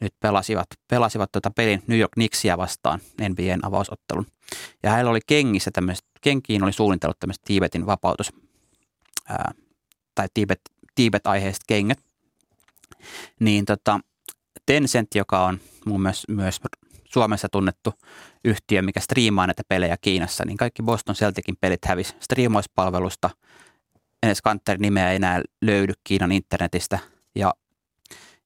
nyt 0.00 0.14
pelasivat, 0.20 0.66
pelasivat 0.90 1.32
tuota 1.32 1.50
pelin 1.50 1.82
New 1.86 1.98
York 1.98 2.12
Knicksia 2.12 2.58
vastaan 2.58 3.00
NBAn 3.28 3.64
avausottelun. 3.64 4.26
Ja 4.82 4.90
hänellä 4.90 5.10
oli 5.10 5.20
kengissä 5.26 5.70
tämmöiset, 5.70 6.04
kenkiin 6.20 6.62
oli 6.62 6.72
suunnitellut 6.72 7.18
tämmöiset 7.20 7.44
Tiibetin 7.44 7.86
vapautus 7.86 8.32
ää, 9.28 9.52
tai 10.14 10.28
Tiibet, 10.34 10.60
Tiibet-aiheiset 10.94 11.62
kengät. 11.66 11.98
Niin 13.40 13.64
tota, 13.64 14.00
Tencent, 14.66 15.14
joka 15.14 15.44
on 15.44 15.60
mun 15.84 16.02
myös, 16.02 16.24
myös 16.28 16.60
Suomessa 17.12 17.48
tunnettu 17.52 17.94
yhtiö, 18.44 18.82
mikä 18.82 19.00
striimaa 19.00 19.46
näitä 19.46 19.62
pelejä 19.68 19.96
Kiinassa, 20.00 20.44
niin 20.44 20.56
kaikki 20.56 20.82
Boston 20.82 21.14
Celticin 21.14 21.56
pelit 21.60 21.84
hävisi 21.84 22.14
striimauspalvelusta. 22.20 23.30
Enes 24.22 24.42
Kanterin 24.42 24.82
nimeä 24.82 25.10
ei 25.10 25.16
enää 25.16 25.42
löydy 25.62 25.92
Kiinan 26.04 26.32
internetistä 26.32 26.98
ja, 27.34 27.54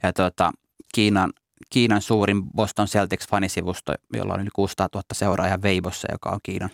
ja 0.03 0.13
tuota, 0.13 0.53
Kiinan, 0.95 1.33
Kiinan 1.71 2.03
suurin 2.03 2.43
Boston 2.53 2.87
Celtics 2.87 3.29
fanisivusto, 3.29 3.95
jolla 4.13 4.35
on 4.35 4.41
yli 4.41 4.51
600 4.53 4.89
000 4.95 5.05
seuraajaa 5.13 5.59
Weibossa, 5.59 6.09
joka 6.13 6.31
on 6.31 6.41
Kiinan, 6.43 6.71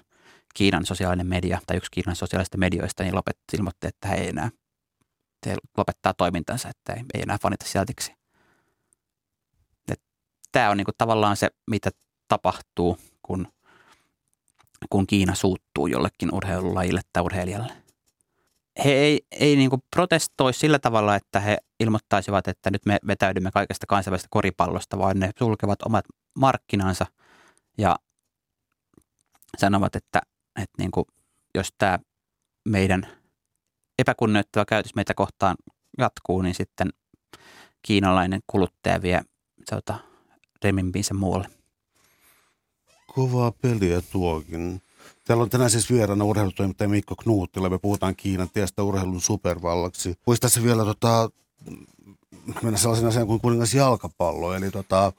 Kiinan 0.55 0.86
sosiaalinen 0.86 1.26
media 1.26 1.59
tai 1.66 1.76
yksi 1.76 1.91
Kiinan 1.91 2.16
sosiaalista 2.16 2.59
medioista, 2.59 3.03
niin 3.03 3.14
lopetti, 3.14 3.57
ilmoitti, 3.57 3.86
että 3.86 4.09
he 4.09 4.14
ei 4.14 4.28
enää 4.28 4.51
he 5.47 5.57
lopettaa 5.76 6.14
toimintansa, 6.14 6.68
että 6.68 6.93
ei, 6.93 7.05
ei 7.14 7.22
enää 7.22 7.39
fanita 7.43 7.64
Celticsia 7.64 8.17
tämä 10.53 10.70
on 10.70 10.76
niin 10.76 10.84
kuin 10.84 10.94
tavallaan 10.99 11.36
se, 11.36 11.49
mitä 11.70 11.90
tapahtuu, 12.28 12.99
kun, 13.22 13.49
kun 14.90 15.07
Kiina 15.07 15.34
suuttuu 15.34 15.86
jollekin 15.86 16.34
urheilulajille 16.34 17.01
tai 17.12 17.22
urheilijalle. 17.22 17.72
He 18.84 18.90
ei, 18.90 19.20
ei 19.32 19.57
niin 19.57 19.70
kuin 19.70 19.82
protestoi 19.96 20.55
sillä 20.55 20.78
tavalla, 20.78 21.16
että 21.16 21.40
he 21.40 21.59
ilmoittaisivat, 21.80 22.49
että 22.49 22.70
nyt 22.70 22.86
me 22.86 22.99
vetäydymme 23.07 23.51
kaikesta 23.51 23.86
kansainvälisestä 23.86 24.28
koripallosta, 24.30 24.99
vaan 24.99 25.18
ne 25.18 25.30
sulkevat 25.38 25.82
omat 25.82 26.05
markkinansa 26.34 27.07
ja 27.78 27.96
sanovat, 29.59 29.96
että, 29.96 30.20
että 30.57 30.74
niin 30.78 30.90
kuin, 30.90 31.05
jos 31.55 31.68
tämä 31.78 31.99
meidän 32.68 33.07
epäkunnioittava 33.99 34.64
käytös 34.64 34.94
meitä 34.94 35.14
kohtaan 35.14 35.57
jatkuu, 35.99 36.42
niin 36.42 36.55
sitten 36.55 36.90
kiinalainen 37.82 38.40
kuluttaja 38.46 39.03
vie 39.03 39.22
tota, 39.70 40.07
remimpiinsä 40.64 41.14
muualle. 41.14 41.48
Kovaa 43.06 43.52
peliä 43.52 44.02
tuokin. 44.12 44.82
Täällä 45.24 45.42
on 45.42 45.50
tänään 45.50 45.70
siis 45.70 45.90
vieraana 45.90 46.24
urheilutoimittaja 46.24 46.88
Mikko 46.88 47.16
Knuuttila. 47.16 47.70
Me 47.70 47.78
puhutaan 47.78 48.16
Kiinan 48.16 48.50
tiestä 48.50 48.82
urheilun 48.82 49.20
supervallaksi. 49.20 50.14
Voisi 50.26 50.40
tässä 50.40 50.62
vielä 50.62 50.84
tota, 50.84 51.30
mennä 52.62 52.79
sellaisen 52.79 53.09
asian 53.09 53.26
kuin 53.26 53.41
kuningas 53.41 53.74
jalkapallo. 53.74 54.55
Eli 54.55 54.70
tota, 54.70 55.12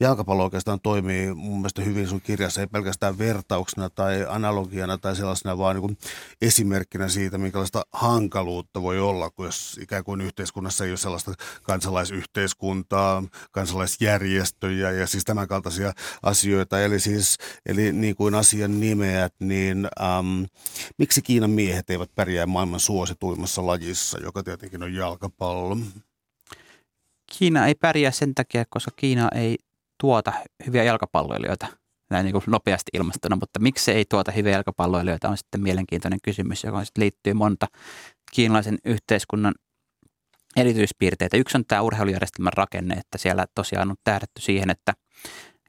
jalkapallo 0.00 0.44
oikeastaan 0.44 0.80
toimii 0.80 1.34
mun 1.34 1.58
mielestä 1.58 1.82
hyvin 1.82 2.08
sun 2.08 2.20
kirjassa, 2.20 2.60
ei 2.60 2.66
pelkästään 2.66 3.18
vertauksena 3.18 3.90
tai 3.90 4.26
analogiana 4.28 4.98
tai 4.98 5.16
sellaisena, 5.16 5.58
vaan 5.58 5.76
niin 5.76 5.98
esimerkkinä 6.42 7.08
siitä, 7.08 7.38
minkälaista 7.38 7.82
hankaluutta 7.92 8.82
voi 8.82 9.00
olla, 9.00 9.30
kun 9.30 9.46
jos 9.46 9.78
ikään 9.82 10.04
kuin 10.04 10.20
yhteiskunnassa 10.20 10.84
ei 10.84 10.90
ole 10.90 10.96
sellaista 10.96 11.34
kansalaisyhteiskuntaa, 11.62 13.22
kansalaisjärjestöjä 13.52 14.90
ja 14.90 15.06
siis 15.06 15.24
tämän 15.24 15.48
kaltaisia 15.48 15.92
asioita. 16.22 16.80
Eli 16.80 17.00
siis, 17.00 17.36
eli 17.66 17.92
niin 17.92 18.14
kuin 18.14 18.34
asian 18.34 18.80
nimeät, 18.80 19.34
niin 19.40 19.88
äm, 20.00 20.46
miksi 20.98 21.22
Kiinan 21.22 21.50
miehet 21.50 21.90
eivät 21.90 22.10
pärjää 22.14 22.46
maailman 22.46 22.80
suosituimmassa 22.80 23.66
lajissa, 23.66 24.18
joka 24.20 24.42
tietenkin 24.42 24.82
on 24.82 24.94
jalkapallo? 24.94 25.76
Kiina 27.38 27.66
ei 27.66 27.74
pärjää 27.74 28.10
sen 28.10 28.34
takia, 28.34 28.64
koska 28.68 28.90
Kiina 28.96 29.28
ei 29.34 29.58
tuota 30.00 30.32
hyviä 30.66 30.84
jalkapalloilijoita 30.84 31.66
näin 32.10 32.24
niin 32.24 32.42
nopeasti 32.46 32.90
ilmastona, 32.94 33.36
mutta 33.36 33.60
miksi 33.60 33.84
se 33.84 33.92
ei 33.92 34.04
tuota 34.04 34.32
hyviä 34.32 34.52
jalkapalloilijoita 34.52 35.28
on 35.28 35.36
sitten 35.36 35.62
mielenkiintoinen 35.62 36.18
kysymys, 36.22 36.64
joka 36.64 36.84
sitten 36.84 37.02
liittyy 37.02 37.34
monta 37.34 37.66
kiinalaisen 38.32 38.78
yhteiskunnan 38.84 39.54
erityispiirteitä. 40.56 41.36
Yksi 41.36 41.58
on 41.58 41.64
tämä 41.64 41.82
urheilujärjestelmän 41.82 42.52
rakenne, 42.52 42.94
että 42.94 43.18
siellä 43.18 43.46
tosiaan 43.54 43.90
on 43.90 43.96
tähdätty 44.04 44.40
siihen, 44.40 44.70
että 44.70 44.92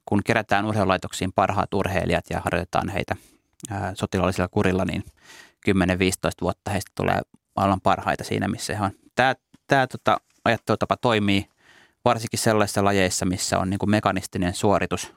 kun 0.06 0.22
kerätään 0.26 0.66
urheilulaitoksiin 0.66 1.32
parhaat 1.36 1.74
urheilijat 1.74 2.26
ja 2.30 2.42
harjoitetaan 2.46 2.90
heitä 2.90 3.16
sotilaallisilla 3.94 4.48
kurilla, 4.48 4.86
niin 4.86 5.04
10-15 5.70 5.72
vuotta 6.42 6.72
heistä 6.72 6.92
tulee 6.96 7.22
maailman 7.56 7.82
parhaita 7.82 8.24
siinä, 8.24 8.48
missä 8.48 8.76
he 8.76 8.84
on. 8.84 8.92
Tämä, 9.16 9.36
tämä 9.68 9.88
tota, 9.88 10.18
ajattelutapa 10.46 10.98
toimii 10.98 11.48
varsinkin 12.06 12.40
sellaisissa 12.40 12.84
lajeissa, 12.84 13.26
missä 13.26 13.60
on 13.60 13.70
niin 13.70 13.80
kuin 13.80 13.90
mekanistinen 13.90 14.54
suoritus, 14.54 15.14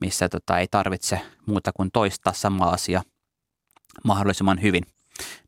missä 0.00 0.28
tota, 0.28 0.58
ei 0.58 0.66
tarvitse 0.70 1.20
muuta 1.46 1.72
kuin 1.72 1.90
toistaa 1.92 2.32
sama 2.32 2.64
asia 2.64 3.02
mahdollisimman 4.04 4.62
hyvin, 4.62 4.82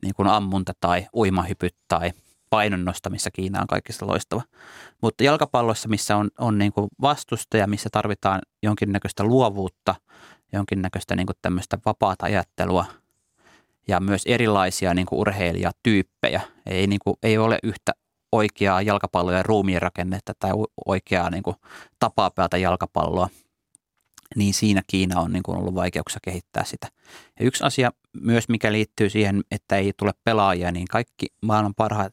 niin 0.02 0.14
kuin 0.14 0.28
ammunta 0.28 0.72
tai 0.80 1.06
uimahypyt 1.14 1.74
tai 1.88 2.12
painon 2.50 2.84
nostamissa 2.84 3.30
Kiina 3.30 3.60
on 3.60 3.66
kaikista 3.66 4.06
loistava. 4.06 4.42
Mutta 5.02 5.24
jalkapallossa, 5.24 5.88
missä 5.88 6.16
on, 6.16 6.30
on 6.38 6.58
niin 6.58 6.72
kuin 6.72 6.88
vastusta 7.00 7.56
ja 7.56 7.66
missä 7.66 7.88
tarvitaan 7.92 8.40
jonkinnäköistä 8.62 9.24
luovuutta, 9.24 9.94
jonkinnäköistä 10.52 11.16
niin 11.16 11.26
kuin 11.26 11.36
tämmöistä 11.42 11.78
vapaata 11.86 12.26
ajattelua 12.26 12.84
ja 13.88 14.00
myös 14.00 14.22
erilaisia 14.26 14.94
niin 14.94 15.06
kuin 15.06 15.18
urheilijatyyppejä. 15.20 16.40
Ei, 16.66 16.86
niin 16.86 17.00
kuin, 17.04 17.16
ei 17.22 17.38
ole 17.38 17.58
yhtä 17.62 17.92
oikeaa 18.34 18.82
jalkapalloa 18.82 19.34
ja 19.34 19.42
ruumiin 19.42 19.82
rakennetta 19.82 20.32
tai 20.38 20.50
oikeaa 20.86 21.30
niin 21.30 21.42
kuin, 21.42 21.56
tapaa 21.98 22.30
pelata 22.30 22.56
jalkapalloa, 22.56 23.28
niin 24.36 24.54
siinä 24.54 24.82
Kiina 24.86 25.20
on 25.20 25.32
niin 25.32 25.42
kuin 25.42 25.58
ollut 25.58 25.74
vaikeuksia 25.74 26.20
kehittää 26.22 26.64
sitä. 26.64 26.88
Ja 27.40 27.46
yksi 27.46 27.64
asia 27.64 27.92
myös, 28.22 28.48
mikä 28.48 28.72
liittyy 28.72 29.10
siihen, 29.10 29.42
että 29.50 29.76
ei 29.76 29.92
tule 29.98 30.12
pelaajia, 30.24 30.72
niin 30.72 30.86
kaikki 30.90 31.26
maailman 31.42 31.74
parhaat 31.74 32.12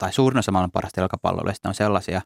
tai 0.00 0.12
suurin 0.12 0.38
osa 0.38 0.52
maailman 0.52 0.70
parhaista 0.70 1.00
jalkapalloilijoista 1.00 1.68
on 1.68 1.74
sellaisia, 1.74 2.22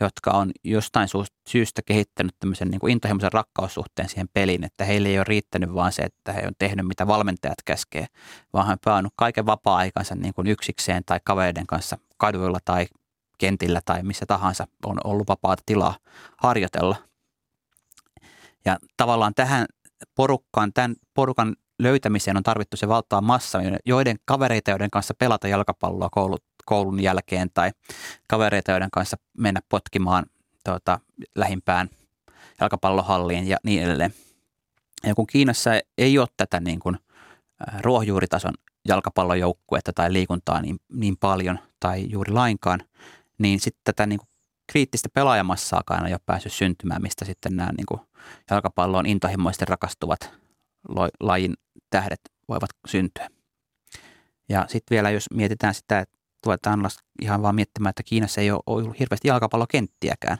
jotka 0.00 0.30
on 0.30 0.50
jostain 0.64 1.08
syystä 1.48 1.82
kehittänyt 1.86 2.34
tämmöisen 2.38 2.68
niin 2.68 2.80
kuin 2.80 2.92
intohimoisen 2.92 3.32
rakkaussuhteen 3.32 4.08
siihen 4.08 4.28
peliin, 4.32 4.64
että 4.64 4.84
heille 4.84 5.08
ei 5.08 5.18
ole 5.18 5.24
riittänyt 5.24 5.74
vaan 5.74 5.92
se, 5.92 6.02
että 6.02 6.32
he 6.32 6.46
on 6.46 6.52
tehnyt 6.58 6.86
mitä 6.86 7.06
valmentajat 7.06 7.62
käskee, 7.64 8.06
vaan 8.52 8.66
he 8.66 8.90
on 8.90 9.08
kaiken 9.16 9.46
vapaa-aikansa 9.46 10.14
niin 10.14 10.34
kuin 10.34 10.46
yksikseen 10.46 11.02
tai 11.06 11.20
kavereiden 11.24 11.66
kanssa 11.66 11.98
kaduilla 12.16 12.58
tai 12.64 12.86
kentillä 13.38 13.80
tai 13.84 14.02
missä 14.02 14.26
tahansa 14.26 14.66
on 14.86 14.96
ollut 15.04 15.28
vapaata 15.28 15.62
tilaa 15.66 15.96
harjoitella. 16.36 16.96
Ja 18.64 18.78
tavallaan 18.96 19.34
tähän 19.34 19.66
porukkaan, 20.14 20.72
tämän 20.72 20.96
porukan 21.14 21.56
löytämiseen 21.78 22.36
on 22.36 22.42
tarvittu 22.42 22.76
se 22.76 22.88
valtava 22.88 23.20
massa, 23.20 23.58
joiden 23.86 24.16
kavereita, 24.24 24.70
joiden 24.70 24.90
kanssa 24.90 25.14
pelata 25.14 25.48
jalkapalloa 25.48 26.08
koulut, 26.10 26.44
koulun 26.66 27.02
jälkeen 27.02 27.50
tai 27.54 27.70
kavereita, 28.28 28.70
joiden 28.70 28.90
kanssa 28.90 29.16
mennä 29.38 29.60
potkimaan 29.68 30.26
tuota, 30.64 31.00
lähimpään 31.34 31.90
jalkapallohalliin 32.60 33.48
ja 33.48 33.56
niin 33.64 33.82
edelleen. 33.82 34.14
Ja 35.06 35.14
kun 35.14 35.26
Kiinassa 35.26 35.70
ei 35.98 36.18
ole 36.18 36.28
tätä 36.36 36.60
niin 36.60 36.80
kuin 36.80 36.98
ruohonjuuritason 37.80 38.54
jalkapallojoukkuetta 38.88 39.92
tai 39.92 40.12
liikuntaa 40.12 40.62
niin, 40.62 40.76
niin 40.92 41.16
paljon 41.16 41.58
tai 41.80 42.06
juuri 42.10 42.32
lainkaan, 42.32 42.80
niin 43.38 43.60
sitten 43.60 43.80
tätä 43.84 44.06
niin 44.06 44.18
kuin 44.18 44.28
kriittistä 44.72 45.08
pelaajamassaakaan 45.14 46.06
ei 46.06 46.12
ole 46.12 46.20
päässyt 46.26 46.52
syntymään, 46.52 47.02
mistä 47.02 47.24
sitten 47.24 47.56
nämä 47.56 47.70
niin 47.76 47.86
kuin 47.86 48.00
jalkapalloon 48.50 49.06
intohimoisesti 49.06 49.64
rakastuvat 49.64 50.30
lajin 51.20 51.54
tähdet 51.90 52.20
voivat 52.48 52.70
syntyä. 52.86 53.28
Ja 54.48 54.64
sitten 54.68 54.94
vielä, 54.94 55.10
jos 55.10 55.26
mietitään 55.34 55.74
sitä, 55.74 55.98
että 55.98 56.13
tuetaan 56.44 56.88
ihan 57.22 57.42
vaan 57.42 57.54
miettimään, 57.54 57.90
että 57.90 58.02
Kiinassa 58.02 58.40
ei 58.40 58.50
ole 58.50 58.60
ollut 58.66 58.98
hirveästi 58.98 59.28
jalkapallokenttiäkään, 59.28 60.38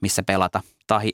missä 0.00 0.22
pelata. 0.22 0.62
Tai 0.86 1.10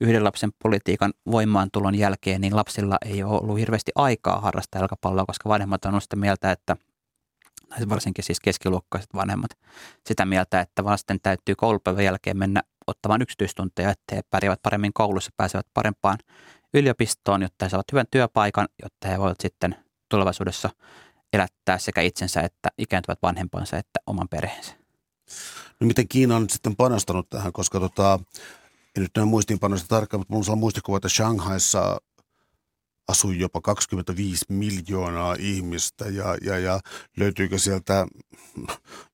yhden 0.00 0.24
lapsen 0.24 0.50
politiikan 0.62 1.12
voimaantulon 1.30 1.94
jälkeen, 1.94 2.40
niin 2.40 2.56
lapsilla 2.56 2.98
ei 3.04 3.22
ole 3.22 3.40
ollut 3.42 3.58
hirveästi 3.58 3.92
aikaa 3.94 4.40
harrastaa 4.40 4.80
jalkapalloa, 4.80 5.26
koska 5.26 5.48
vanhemmat 5.48 5.84
on 5.84 6.00
sitä 6.00 6.16
mieltä, 6.16 6.50
että 6.50 6.76
varsinkin 7.88 8.24
siis 8.24 8.40
keskiluokkaiset 8.40 9.14
vanhemmat, 9.14 9.50
sitä 10.06 10.24
mieltä, 10.24 10.60
että 10.60 10.84
vasten 10.84 11.18
täytyy 11.22 11.54
koulupäivän 11.54 12.04
jälkeen 12.04 12.38
mennä 12.38 12.62
ottamaan 12.86 13.22
yksityistunteja, 13.22 13.90
että 13.90 14.16
he 14.16 14.22
pärjäävät 14.30 14.62
paremmin 14.62 14.92
koulussa, 14.92 15.30
pääsevät 15.36 15.66
parempaan 15.74 16.18
yliopistoon, 16.74 17.42
jotta 17.42 17.64
he 17.64 17.68
saavat 17.68 17.92
hyvän 17.92 18.06
työpaikan, 18.10 18.68
jotta 18.82 19.08
he 19.08 19.18
voivat 19.18 19.40
sitten 19.40 19.76
tulevaisuudessa 20.08 20.70
elättää 21.32 21.78
sekä 21.78 22.00
itsensä 22.00 22.40
että 22.40 22.68
ikääntyvät 22.78 23.18
vanhempansa 23.22 23.76
että 23.76 24.00
oman 24.06 24.28
perheensä. 24.28 24.72
No 25.80 25.86
miten 25.86 26.08
Kiina 26.08 26.36
on 26.36 26.50
sitten 26.50 26.76
panostanut 26.76 27.30
tähän, 27.30 27.52
koska 27.52 27.80
tota, 27.80 28.20
en 28.96 29.02
nyt 29.02 29.10
näe 29.16 29.24
muistiinpanoista 29.24 29.88
tarkkaan, 29.88 30.20
mutta 30.20 30.34
minulla 30.34 30.52
on 30.52 30.58
muistikuva, 30.58 30.96
että 30.96 31.08
Shanghaissa 31.08 32.00
asui 33.08 33.38
jopa 33.38 33.60
25 33.60 34.44
miljoonaa 34.48 35.36
ihmistä 35.38 36.04
ja, 36.04 36.36
ja, 36.42 36.58
ja 36.58 36.80
löytyykö 37.16 37.58
sieltä 37.58 38.06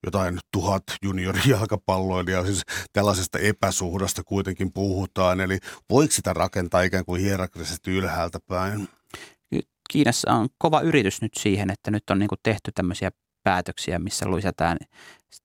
jotain 0.07 0.39
tuhat 0.53 0.83
juniorijalkapalloilijaa, 1.03 2.47
siis 2.47 2.63
tällaisesta 2.93 3.39
epäsuhdasta 3.39 4.23
kuitenkin 4.25 4.73
puhutaan, 4.73 5.41
eli 5.41 5.59
voiko 5.91 6.13
sitä 6.13 6.33
rakentaa 6.33 6.83
ikään 6.83 7.05
kuin 7.05 7.21
hierarkisesti 7.21 7.91
ylhäältä 7.91 8.39
päin? 8.47 8.89
Kiinassa 9.93 10.33
on 10.33 10.49
kova 10.59 10.81
yritys 10.81 11.23
nyt 11.23 11.33
siihen, 11.39 11.71
että 11.71 11.91
nyt 11.91 12.11
on 12.11 12.19
niin 12.19 12.29
kuin 12.29 12.39
tehty 12.43 12.73
tämmöisiä 12.75 13.11
päätöksiä, 13.43 13.99
missä 13.99 14.27
lisätään 14.37 14.79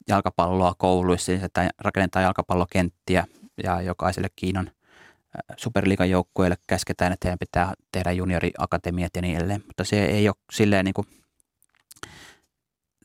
jalkapalloa 0.08 0.74
kouluissa, 0.78 1.32
lisätään, 1.32 1.70
rakennetaan 1.80 2.24
jalkapallokenttiä 2.24 3.26
ja 3.64 3.82
jokaiselle 3.82 4.28
Kiinan 4.36 4.72
superliigan 5.58 6.10
joukkueille 6.10 6.56
käsketään, 6.68 7.14
että 7.14 7.28
heidän 7.28 7.40
pitää 7.40 7.74
tehdä 7.92 8.12
junioriakatemiat 8.12 9.16
ja 9.16 9.22
niin 9.22 9.38
edelleen. 9.38 9.64
Mutta 9.68 9.84
se 9.84 10.06
ei 10.06 10.28
ole 10.30 10.36
silleen 10.54 10.86
niin 10.86 10.94
kuin, 10.94 11.08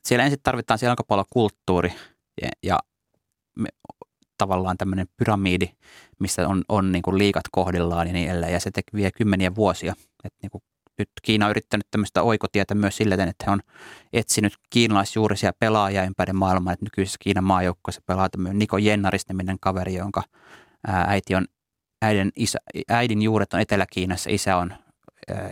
siellä 0.04 0.24
ensin 0.24 0.40
tarvitaan 0.42 0.78
se 0.78 0.86
jalkapallokulttuuri 0.86 1.92
ja, 2.42 2.48
ja 2.62 2.78
me, 3.56 3.68
tavallaan 4.38 4.78
tämmöinen 4.78 5.06
pyramiidi, 5.16 5.68
missä 6.18 6.48
on, 6.48 6.64
on 6.68 6.92
niin 6.92 7.02
kuin 7.02 7.18
liikat 7.18 7.44
kohdillaan 7.52 8.06
ja 8.06 8.12
niin 8.12 8.30
edelleen. 8.30 8.52
Ja 8.52 8.60
se 8.60 8.70
vie 8.94 9.10
kymmeniä 9.10 9.54
vuosia. 9.54 9.94
että 10.24 10.38
niin 10.42 10.50
kuin 10.50 10.62
nyt 11.02 11.10
Kiina 11.22 11.46
on 11.46 11.50
yrittänyt 11.50 11.86
tämmöistä 11.90 12.22
oikotietä 12.22 12.74
myös 12.74 12.96
sillä, 12.96 13.14
että 13.14 13.44
he 13.46 13.50
on 13.50 13.60
etsinyt 14.12 14.52
kiinalaisjuurisia 14.70 15.52
pelaajia 15.58 16.04
ympäri 16.04 16.32
maailmaa. 16.32 16.72
Että 16.72 16.84
nykyisessä 16.84 17.18
Kiinan 17.20 17.44
maajoukkoissa 17.44 18.02
pelaa 18.06 18.28
tämmöinen 18.28 18.58
Niko 18.58 18.78
Jennaris 18.78 19.28
niminen 19.28 19.56
kaveri, 19.60 19.94
jonka 19.94 20.22
äiti 20.88 21.34
on 21.34 21.46
äidin, 22.02 22.32
isä, 22.36 22.58
äidin 22.88 23.22
juuret 23.22 23.54
on 23.54 23.60
Etelä-Kiinassa, 23.60 24.30
isä 24.30 24.56
on 24.56 24.74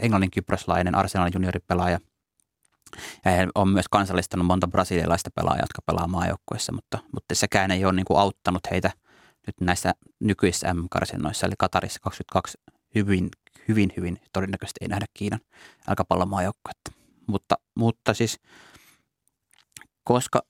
englannin 0.00 0.30
kyproslainen 0.30 0.94
Arsenalin 0.94 1.32
junioripelaaja. 1.34 1.98
Ja 3.24 3.30
hän 3.30 3.50
on 3.54 3.68
myös 3.68 3.86
kansallistanut 3.90 4.46
monta 4.46 4.68
brasilialaista 4.68 5.30
pelaajaa, 5.34 5.62
jotka 5.62 5.82
pelaa 5.86 6.06
maajoukkueessa, 6.06 6.72
mutta, 6.72 6.98
mutta 7.14 7.34
sekään 7.34 7.70
ei 7.70 7.84
ole 7.84 7.92
niin 7.92 8.04
kuin 8.04 8.20
auttanut 8.20 8.60
heitä 8.70 8.90
nyt 9.46 9.60
näissä 9.60 9.94
nykyisissä 10.20 10.74
M-karsinnoissa, 10.74 11.46
eli 11.46 11.54
Katarissa 11.58 12.00
22 12.02 12.58
hyvin, 12.94 13.28
hyvin, 13.70 13.92
hyvin 13.96 14.20
todennäköisesti 14.32 14.78
ei 14.80 14.88
nähdä 14.88 15.06
Kiinan 15.14 15.40
jalkapallomaajoukkuetta. 15.86 16.92
Mutta, 17.26 17.56
mutta 17.74 18.14
siis, 18.14 18.40
koska 20.04 20.42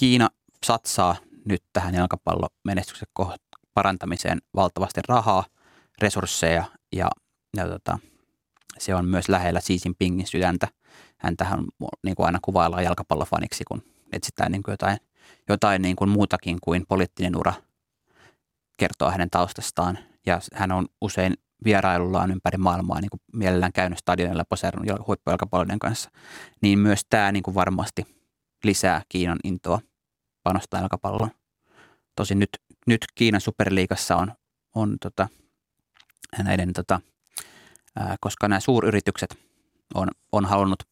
Kiina 0.00 0.28
satsaa 0.66 1.16
nyt 1.44 1.62
tähän 1.72 1.94
jalkapallomenestyksen 1.94 3.08
parantamiseen 3.74 4.38
valtavasti 4.54 5.00
rahaa, 5.08 5.44
resursseja 6.02 6.64
ja, 6.92 7.10
ja 7.56 7.68
tota, 7.68 7.98
se 8.78 8.94
on 8.94 9.04
myös 9.08 9.28
lähellä 9.28 9.60
Xi 9.60 9.78
Jinpingin 9.84 10.26
sydäntä. 10.26 10.68
Hän 11.18 11.36
tähän 11.36 11.64
niin 12.04 12.16
kuin 12.16 12.26
aina 12.26 12.38
kuvaillaan 12.42 12.84
jalkapallofaniksi, 12.84 13.64
kun 13.64 13.82
etsitään 14.12 14.52
niin 14.52 14.62
kuin 14.62 14.72
jotain, 14.72 14.98
jotain 15.48 15.82
niin 15.82 15.96
kuin 15.96 16.10
muutakin 16.10 16.58
kuin 16.62 16.84
poliittinen 16.88 17.36
ura 17.36 17.52
kertoa 18.76 19.10
hänen 19.10 19.30
taustastaan. 19.30 19.98
Ja 20.26 20.40
hän 20.54 20.72
on 20.72 20.86
usein 21.00 21.34
vierailullaan 21.64 22.30
ympäri 22.30 22.58
maailmaa 22.58 23.00
niin 23.00 23.10
kuin 23.10 23.20
mielellään 23.32 23.72
käynyt 23.72 23.98
stadionilla 23.98 24.44
poseerannut 24.48 25.06
huippujalkapalloiden 25.06 25.78
kanssa. 25.78 26.10
Niin 26.62 26.78
myös 26.78 27.00
tämä 27.10 27.32
niin 27.32 27.42
kuin 27.42 27.54
varmasti 27.54 28.06
lisää 28.64 29.02
Kiinan 29.08 29.38
intoa 29.44 29.80
panostaa 30.42 30.80
jalkapalloon. 30.80 31.30
Tosin 32.16 32.38
nyt, 32.38 32.50
nyt 32.86 33.06
Kiinan 33.14 33.40
superliigassa 33.40 34.16
on, 34.16 34.32
on 34.74 34.96
tota, 35.00 35.28
näiden, 36.42 36.72
tota, 36.72 37.00
ää, 37.96 38.16
koska 38.20 38.48
nämä 38.48 38.60
suuryritykset 38.60 39.38
on, 39.94 40.08
on 40.32 40.44
halunnut 40.44 40.82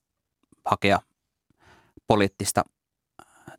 hakea 0.64 1.00
poliittista 2.06 2.64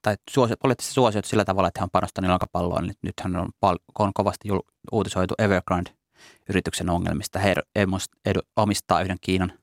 tai 0.01 0.15
suosio, 0.29 0.55
poliittista 0.61 0.93
suosiota 0.93 1.27
sillä 1.27 1.45
tavalla, 1.45 1.67
että 1.67 1.79
he 1.79 1.83
on 1.83 1.89
panostanut 1.89 2.29
jalkapalloon. 2.29 2.83
Niin 2.83 2.95
nythän 3.01 3.35
on, 3.35 3.49
on 3.99 4.11
kovasti 4.13 4.49
jul- 4.49 4.71
uutisoitu 4.91 5.33
Evergrande-yrityksen 6.17 6.89
ongelmista. 6.89 7.39
He 7.39 7.55
omistaa 8.55 9.01
yhden 9.01 9.17
Kiinan 9.21 9.53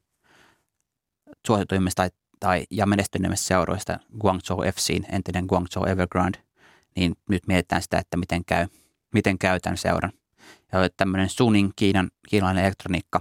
suosituimmista 1.46 2.02
tai, 2.02 2.10
tai, 2.40 2.66
ja 2.70 2.86
menestyneimmistä 2.86 3.46
seuroista 3.46 3.98
Guangzhou 4.20 4.62
FCin, 4.74 5.06
entinen 5.12 5.44
Guangzhou 5.46 5.84
Evergrande– 5.86 6.38
niin 6.96 7.16
nyt 7.28 7.46
mietitään 7.46 7.82
sitä, 7.82 7.98
että 7.98 8.16
miten 8.16 8.44
käy, 8.44 8.66
miten 9.14 9.38
käy 9.38 9.60
tämän 9.60 9.78
seuran. 9.78 10.12
Ja 10.72 10.88
tämmöinen 10.96 11.28
Suning, 11.28 11.70
Kiinan, 11.76 12.10
kiinalainen 12.28 12.64
elektroniikka, 12.64 13.20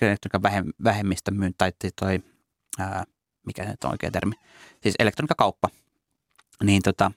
elektroniikan 0.00 0.72
vähemmistö 0.84 1.30
myynti, 1.30 1.56
tai 1.58 1.72
toi, 2.00 2.20
ää, 2.78 3.04
mikä 3.46 3.64
se 3.64 3.74
on 3.84 3.90
oikea 3.90 4.10
termi, 4.10 4.34
siis 4.82 4.94
elektroniikkakauppa, 4.98 5.68
niin 6.62 6.82
tota, 6.82 7.12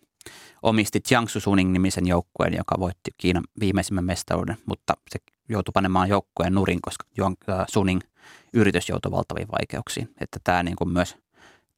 omisti 0.62 1.02
Jiangsu 1.12 1.40
Suning-nimisen 1.40 2.08
joukkueen, 2.08 2.54
joka 2.54 2.76
voitti 2.80 3.12
Kiinan 3.18 3.44
viimeisimmän 3.60 4.06
mestaruuden, 4.06 4.58
mutta 4.66 4.94
se 5.10 5.20
joutui 5.50 5.72
panemaan 5.72 6.10
joukkueen 6.10 6.54
nurin, 6.54 6.82
koska 6.82 7.06
Suning 7.70 8.02
yritys 8.54 8.90
joutui 8.90 9.12
valtaviin 9.12 9.48
vaikeuksiin. 9.52 10.10
Että 10.22 10.40
tämä 10.44 10.64
niin 10.64 10.76
kuin 10.76 10.90
myös 10.90 11.18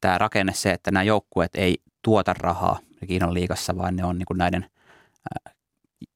tämä 0.00 0.18
rakenne 0.18 0.52
se, 0.52 0.72
että 0.72 0.90
nämä 0.90 1.02
joukkueet 1.02 1.50
ei 1.54 1.78
tuota 2.02 2.34
rahaa 2.34 2.78
Kiinan 3.06 3.34
liigassa, 3.34 3.76
vaan 3.76 3.96
ne 3.96 4.04
on 4.04 4.18
niin 4.18 4.26
kuin 4.26 4.38
näiden 4.38 4.70
ää, 5.34 5.54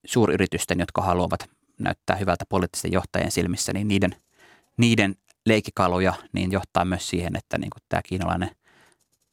suuryritysten, 0.07 0.81
jotka 0.81 1.03
haluavat 1.03 1.51
näyttää 1.79 2.17
hyvältä 2.17 2.45
poliittisten 2.49 2.93
johtajien 2.93 3.31
silmissä, 3.31 3.73
niin 3.73 3.89
niiden, 3.89 4.17
niiden 4.77 5.15
leikikaluja 5.47 6.15
niin 6.33 6.53
johtaa 6.53 6.85
myös 6.85 7.09
siihen, 7.09 7.37
että 7.37 7.59
niin 7.59 7.71
kuin 7.71 7.83
tämä 7.89 8.03
kiinalainen 8.03 8.51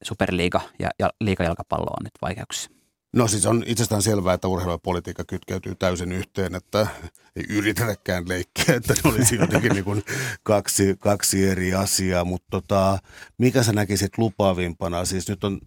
superliiga 0.04 0.62
ja, 0.80 0.90
ja 1.00 1.10
liigajalkapallo 1.22 1.90
on 2.00 2.04
nyt 2.04 2.14
vaikeuksissa. 2.22 2.81
No 3.14 3.28
siis 3.28 3.46
on 3.46 3.64
itsestään 3.66 4.02
selvää, 4.02 4.34
että 4.34 4.48
urheilu 4.48 4.72
ja 4.72 4.78
politiikka 4.78 5.24
kytkeytyy 5.24 5.76
täysin 5.76 6.12
yhteen, 6.12 6.56
että 6.56 6.88
ei 7.36 7.46
yritetäkään 7.50 8.30
leikkiä, 8.30 8.76
että 8.76 8.94
ne 8.94 9.12
olisi 9.12 9.36
jotenkin 9.36 9.72
niin 9.72 9.84
kuin 9.84 10.04
kaksi, 10.44 10.96
kaksi 11.00 11.48
eri 11.48 11.74
asiaa, 11.74 12.26
mutta 12.26 12.48
tota, 12.52 12.98
mikä 13.38 13.64
sä 13.64 13.74
näkisit 13.74 14.18
lupaavimpana? 14.18 15.06
Siis 15.06 15.30
nyt 15.30 15.44
on, 15.44 15.60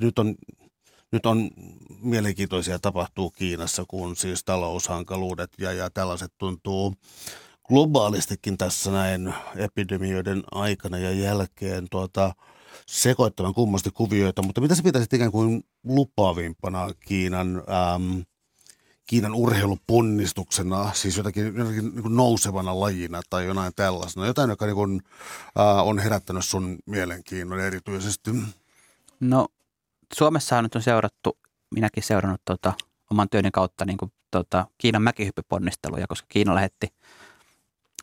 nyt 0.00 0.18
on 0.18 0.34
nyt 1.12 1.26
on 1.26 1.50
mielenkiintoisia 2.02 2.78
tapahtuu 2.78 3.30
Kiinassa, 3.30 3.84
kun 3.88 4.16
siis 4.16 4.44
taloushankaluudet 4.44 5.50
ja, 5.58 5.72
ja 5.72 5.90
tällaiset 5.90 6.32
tuntuu 6.38 6.94
globaalistikin 7.68 8.58
tässä 8.58 8.90
näin 8.90 9.34
epidemioiden 9.56 10.42
aikana 10.52 10.98
ja 10.98 11.12
jälkeen 11.12 11.86
tuota, 11.90 12.32
sekoittavan 12.86 13.54
kummasti 13.54 13.90
kuvioita, 13.90 14.42
mutta 14.42 14.60
mitä 14.60 14.74
se 14.74 14.82
pitäisi 14.82 15.08
ikään 15.12 15.32
kuin 15.32 15.64
lupaavimpana 15.84 16.88
Kiinan, 17.00 17.56
äm, 17.56 18.24
Kiinan 19.06 19.34
urheiluponnistuksena, 19.34 20.90
siis 20.94 21.16
jotakin, 21.16 21.56
jotakin 21.56 21.84
niin 21.84 22.02
kuin 22.02 22.16
nousevana 22.16 22.80
lajina 22.80 23.22
tai 23.30 23.46
jonain 23.46 23.72
tällaisena, 23.76 24.26
jotain, 24.26 24.50
joka 24.50 24.66
niin 24.66 24.76
kuin, 24.76 25.02
äh, 25.60 25.86
on 25.86 25.98
herättänyt 25.98 26.44
sun 26.44 26.78
mielenkiinnon 26.86 27.60
erityisesti? 27.60 28.30
No 29.20 29.48
Suomessa 30.14 30.62
nyt 30.62 30.74
on 30.74 30.82
seurattu, 30.82 31.38
minäkin 31.74 32.02
seurannut 32.02 32.40
tota, 32.44 32.72
oman 33.10 33.28
työni 33.30 33.50
kautta 33.50 33.84
niin 33.84 33.98
kuin, 33.98 34.12
tota, 34.30 34.66
Kiinan 34.78 35.02
mäkihyppyponnisteluja, 35.02 36.06
koska 36.06 36.26
Kiina 36.28 36.54
lähetti, 36.54 36.86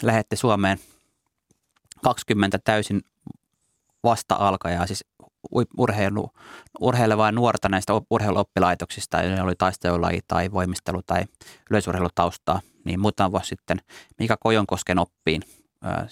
lähetti 0.02 0.36
Suomeen 0.36 0.80
20 2.04 2.60
täysin 2.64 3.02
vasta 4.04 4.36
alkajaa, 4.36 4.88
siis 4.88 5.06
urheilu, 5.78 6.30
urheilevaa 6.80 7.32
nuorta 7.32 7.70
näistä 7.70 7.94
urheiluoppilaitoksista, 8.10 9.22
ne 9.22 9.42
oli 9.42 9.54
taistelulaji 9.58 10.20
tai 10.28 10.52
voimistelu 10.52 11.02
tai 11.06 11.24
yleisurheilutaustaa, 11.70 12.62
niin 12.86 13.00
muutama 13.00 13.32
vuosi 13.32 13.48
sitten 13.48 13.78
Mika 14.20 14.38
Kojonkosken 14.40 15.00
oppiin 15.00 15.42
ää, 15.84 16.08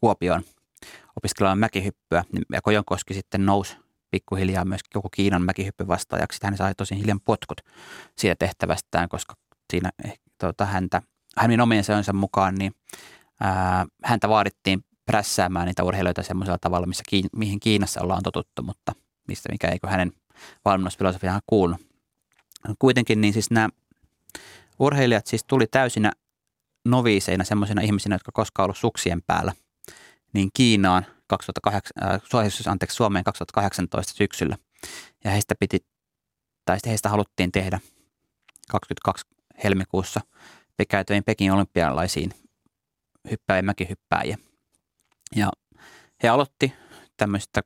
Kuopioon 0.00 0.42
opiskelemaan 1.16 1.58
mäkihyppyä, 1.58 2.24
niin 2.32 2.44
ja 2.52 2.62
Kojonkoski 2.62 3.14
sitten 3.14 3.46
nousi 3.46 3.76
pikkuhiljaa 4.10 4.64
myös 4.64 4.80
koko 4.92 5.08
Kiinan 5.10 5.42
mäkihyppyvastaajaksi. 5.42 6.38
Hän 6.42 6.56
sai 6.56 6.74
tosin 6.74 6.98
hiljan 6.98 7.20
potkut 7.20 7.60
siitä 8.18 8.36
tehtävästään, 8.38 9.08
koska 9.08 9.34
siinä 9.72 9.90
tuota, 10.40 10.66
häntä, 10.66 11.02
hänen 11.38 11.60
omien 11.60 11.84
seonsa 11.84 12.12
mukaan 12.12 12.54
niin, 12.54 12.72
ää, 13.40 13.86
häntä 14.04 14.28
vaadittiin 14.28 14.84
prässäämään 15.06 15.66
niitä 15.66 15.84
urheilijoita 15.84 16.22
semmoisella 16.22 16.58
tavalla, 16.58 16.86
missä, 16.86 17.02
mihin 17.36 17.60
Kiinassa 17.60 18.00
ollaan 18.00 18.22
totuttu, 18.22 18.62
mutta 18.62 18.92
mistä 19.28 19.52
mikä 19.52 19.68
eikö 19.68 19.88
hänen 19.88 20.12
valmennusfilosofiaan 20.64 21.40
kuulu. 21.46 21.76
Kuitenkin 22.78 23.20
niin 23.20 23.32
siis 23.32 23.50
nämä 23.50 23.68
urheilijat 24.78 25.26
siis 25.26 25.44
tuli 25.44 25.66
täysinä 25.66 26.12
noviiseina, 26.84 27.44
semmoisina 27.44 27.82
ihmisinä, 27.82 28.14
jotka 28.14 28.32
koskaan 28.32 28.64
ollut 28.64 28.76
suksien 28.76 29.22
päällä, 29.26 29.52
niin 30.32 30.50
Kiinaan 30.54 31.06
2008, 31.26 31.92
äh, 32.02 32.72
anteeksi, 32.72 32.96
Suomeen 32.96 33.24
2018 33.24 34.12
syksyllä. 34.12 34.56
Ja 35.24 35.30
heistä 35.30 35.54
piti, 35.60 35.86
tai 36.64 36.78
heistä 36.86 37.08
haluttiin 37.08 37.52
tehdä 37.52 37.80
22 38.70 39.26
helmikuussa 39.64 40.20
käytöihin 40.88 41.24
Pekin 41.24 41.52
olympialaisiin 41.52 42.30
hyppääjiä, 43.30 43.62
mäkihyppääjiä. 43.62 44.38
Ja 45.36 45.50
he 46.22 46.28
aloitti 46.28 46.72
tämmöistä 47.16 47.60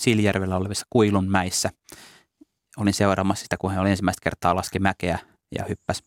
Siilijärvellä 0.00 0.56
olevissa 0.56 0.86
Kuilun 0.90 1.30
mäissä. 1.30 1.70
Olin 2.76 2.94
seuraamassa 2.94 3.42
sitä, 3.42 3.56
kun 3.56 3.72
he 3.72 3.80
oli 3.80 3.90
ensimmäistä 3.90 4.24
kertaa 4.24 4.56
laski 4.56 4.78
mäkeä 4.78 5.18
ja 5.58 5.64
hyppäsi, 5.68 6.02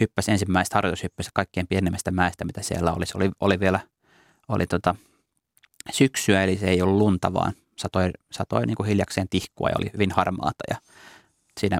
hyppäsi 0.00 0.30
ensimmäistä 0.30 0.74
harjoitushyppyssä 0.74 1.30
kaikkien 1.34 1.66
pienemmästä 1.66 2.10
mäestä, 2.10 2.44
mitä 2.44 2.62
siellä 2.62 2.92
oli. 2.92 3.06
Se 3.06 3.18
oli, 3.18 3.30
oli 3.40 3.60
vielä 3.60 3.80
oli 4.48 4.66
tota, 4.66 4.94
syksyä, 5.92 6.42
eli 6.42 6.56
se 6.56 6.68
ei 6.68 6.82
ollut 6.82 6.98
lunta, 6.98 7.32
vaan 7.32 7.52
satoi, 7.76 8.10
satoi 8.32 8.66
niin 8.66 8.76
kuin 8.76 8.88
hiljakseen 8.88 9.28
tihkua 9.28 9.68
ja 9.68 9.74
oli 9.78 9.90
hyvin 9.92 10.12
harmaata. 10.12 10.64
Ja 10.70 10.76
siinä 11.60 11.78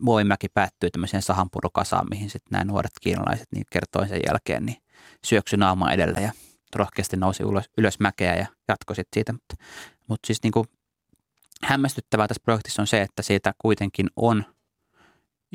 Muovimäki 0.00 0.48
päättyy 0.48 0.90
tämmöiseen 0.90 1.22
sahanpurukasaan, 1.22 2.06
mihin 2.10 2.30
sitten 2.30 2.50
nämä 2.50 2.64
nuoret 2.64 2.92
kiinalaiset 3.00 3.46
niin 3.54 3.64
kertoi 3.72 4.08
sen 4.08 4.20
jälkeen, 4.26 4.66
niin 4.66 4.82
syöksy 5.26 5.56
naama 5.56 5.92
edellä 5.92 6.20
ja 6.20 6.32
rohkeasti 6.74 7.16
nousi 7.16 7.42
ylös, 7.42 7.64
ylös 7.78 8.00
mäkeä 8.00 8.36
ja 8.36 8.46
jatkoi 8.68 8.96
sitten 8.96 9.16
siitä. 9.16 9.32
Mutta, 9.32 9.54
mutta 10.08 10.26
siis 10.26 10.42
niin 10.42 10.52
kuin 10.52 10.66
hämmästyttävää 11.64 12.28
tässä 12.28 12.42
projektissa 12.44 12.82
on 12.82 12.86
se, 12.86 13.02
että 13.02 13.22
siitä 13.22 13.54
kuitenkin 13.58 14.06
on 14.16 14.44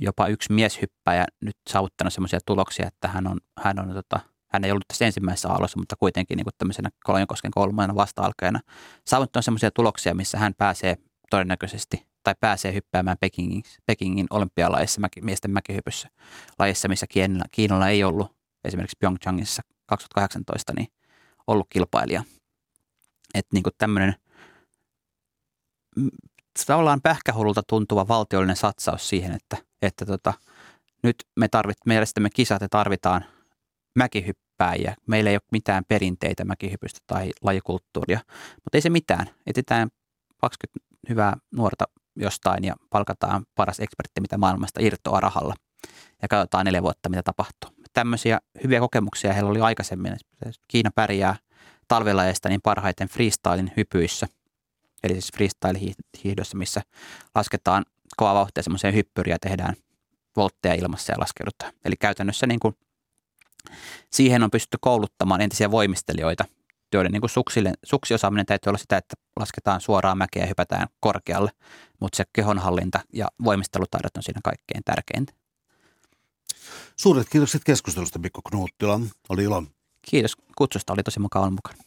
jopa 0.01 0.27
yksi 0.27 0.53
mieshyppäjä 0.53 1.25
nyt 1.41 1.57
saavuttanut 1.69 2.13
semmoisia 2.13 2.39
tuloksia, 2.45 2.87
että 2.87 3.07
hän 3.07 3.27
on, 3.27 3.39
hän 3.59 3.79
on 3.79 3.93
tota, 3.93 4.19
hän 4.47 4.63
ei 4.63 4.71
ollut 4.71 4.87
tässä 4.87 5.05
ensimmäisessä 5.05 5.49
aallossa, 5.49 5.79
mutta 5.79 5.95
kuitenkin 5.95 6.37
niin 6.37 6.45
kuin 6.45 6.53
tämmöisenä 6.57 6.89
Koljonkosken 7.03 7.51
kolmannena 7.51 7.95
vasta-alkeena 7.95 8.59
saavuttanut 9.07 9.45
semmoisia 9.45 9.71
tuloksia, 9.71 10.15
missä 10.15 10.37
hän 10.37 10.53
pääsee 10.57 10.95
todennäköisesti 11.29 12.07
tai 12.23 12.35
pääsee 12.39 12.73
hyppäämään 12.73 13.17
Pekingin, 13.19 13.63
Pekingin 13.85 14.27
olympialaissa 14.29 15.01
mäki, 15.01 15.21
miesten 15.21 15.51
mäkihypyssä 15.51 16.09
lajissa, 16.59 16.87
missä 16.87 17.05
Kiinalla, 17.09 17.45
Kiinalla 17.51 17.89
ei 17.89 18.03
ollut 18.03 18.34
esimerkiksi 18.65 18.97
Pyeongchangissa 18.99 19.61
2018 19.85 20.73
niin 20.77 20.87
ollut 21.47 21.67
kilpailija. 21.69 22.23
Että 23.33 23.49
niin 23.53 23.63
tämmöinen 23.77 24.15
tavallaan 26.65 27.01
pähkähullulta 27.01 27.63
tuntuva 27.67 28.07
valtiollinen 28.07 28.55
satsaus 28.55 29.09
siihen, 29.09 29.31
että, 29.31 29.57
että 29.81 30.05
tota, 30.05 30.33
nyt 31.03 31.15
me 31.35 31.47
tarvit, 31.47 31.77
mielestämme 31.85 32.29
kisat 32.29 32.61
ja 32.61 32.69
tarvitaan 32.69 33.25
mäkihyppääjiä. 33.95 34.95
Meillä 35.07 35.29
ei 35.29 35.35
ole 35.35 35.41
mitään 35.51 35.83
perinteitä 35.87 36.45
mäkihypystä 36.45 36.99
tai 37.07 37.31
lajikulttuuria, 37.41 38.19
mutta 38.63 38.77
ei 38.77 38.81
se 38.81 38.89
mitään. 38.89 39.27
Etetään 39.47 39.89
20 40.37 40.85
hyvää 41.09 41.37
nuorta 41.51 41.85
jostain 42.15 42.63
ja 42.63 42.75
palkataan 42.89 43.45
paras 43.55 43.79
ekspertti, 43.79 44.21
mitä 44.21 44.37
maailmasta 44.37 44.79
irtoaa 44.81 45.19
rahalla. 45.19 45.55
Ja 46.21 46.27
katsotaan 46.27 46.65
neljä 46.65 46.83
vuotta, 46.83 47.09
mitä 47.09 47.23
tapahtuu. 47.23 47.74
Tämmöisiä 47.95 48.39
hyviä 48.63 48.79
kokemuksia 48.79 49.33
heillä 49.33 49.49
oli 49.49 49.61
aikaisemmin. 49.61 50.15
Kiina 50.67 50.89
pärjää 50.95 51.35
talvelajeista 51.87 52.49
niin 52.49 52.61
parhaiten 52.63 53.07
freestylin 53.07 53.71
hypyissä, 53.77 54.27
eli 55.03 55.13
siis 55.13 55.31
freestyle-hiihdossa, 55.33 56.57
missä 56.57 56.81
lasketaan 57.35 57.85
kova 58.17 58.33
vauhtia 58.33 58.63
semmoiseen 58.63 58.93
hyppyriä 58.93 59.35
ja 59.35 59.39
tehdään 59.39 59.75
voltteja 60.35 60.73
ilmassa 60.73 61.13
ja 61.13 61.19
laskeudutaan. 61.19 61.73
Eli 61.85 61.95
käytännössä 61.99 62.47
niin 62.47 62.59
kuin 62.59 62.75
siihen 64.11 64.43
on 64.43 64.51
pystytty 64.51 64.77
kouluttamaan 64.81 65.41
entisiä 65.41 65.71
voimistelijoita, 65.71 66.45
joiden 66.93 67.11
niin 67.11 67.21
kuin 67.21 67.29
suksille, 67.29 67.73
suksiosaaminen 67.83 68.45
täytyy 68.45 68.69
olla 68.69 68.77
sitä, 68.77 68.97
että 68.97 69.15
lasketaan 69.39 69.81
suoraan 69.81 70.17
mäkeä 70.17 70.43
ja 70.43 70.47
hypätään 70.47 70.87
korkealle, 70.99 71.51
mutta 71.99 72.17
se 72.17 72.23
kehonhallinta 72.33 72.99
ja 73.13 73.27
voimistelutaidot 73.43 74.17
on 74.17 74.23
siinä 74.23 74.41
kaikkein 74.43 74.83
tärkeintä. 74.85 75.33
Suuret 76.95 77.29
kiitokset 77.29 77.63
keskustelusta 77.63 78.19
Mikko 78.19 78.41
Knuuttila. 78.49 78.99
Oli 79.29 79.43
ilo. 79.43 79.63
Kiitos 80.01 80.37
kutsusta, 80.57 80.93
oli 80.93 81.03
tosi 81.03 81.19
mukava 81.19 81.45
olla 81.45 81.51
mukana. 81.51 81.84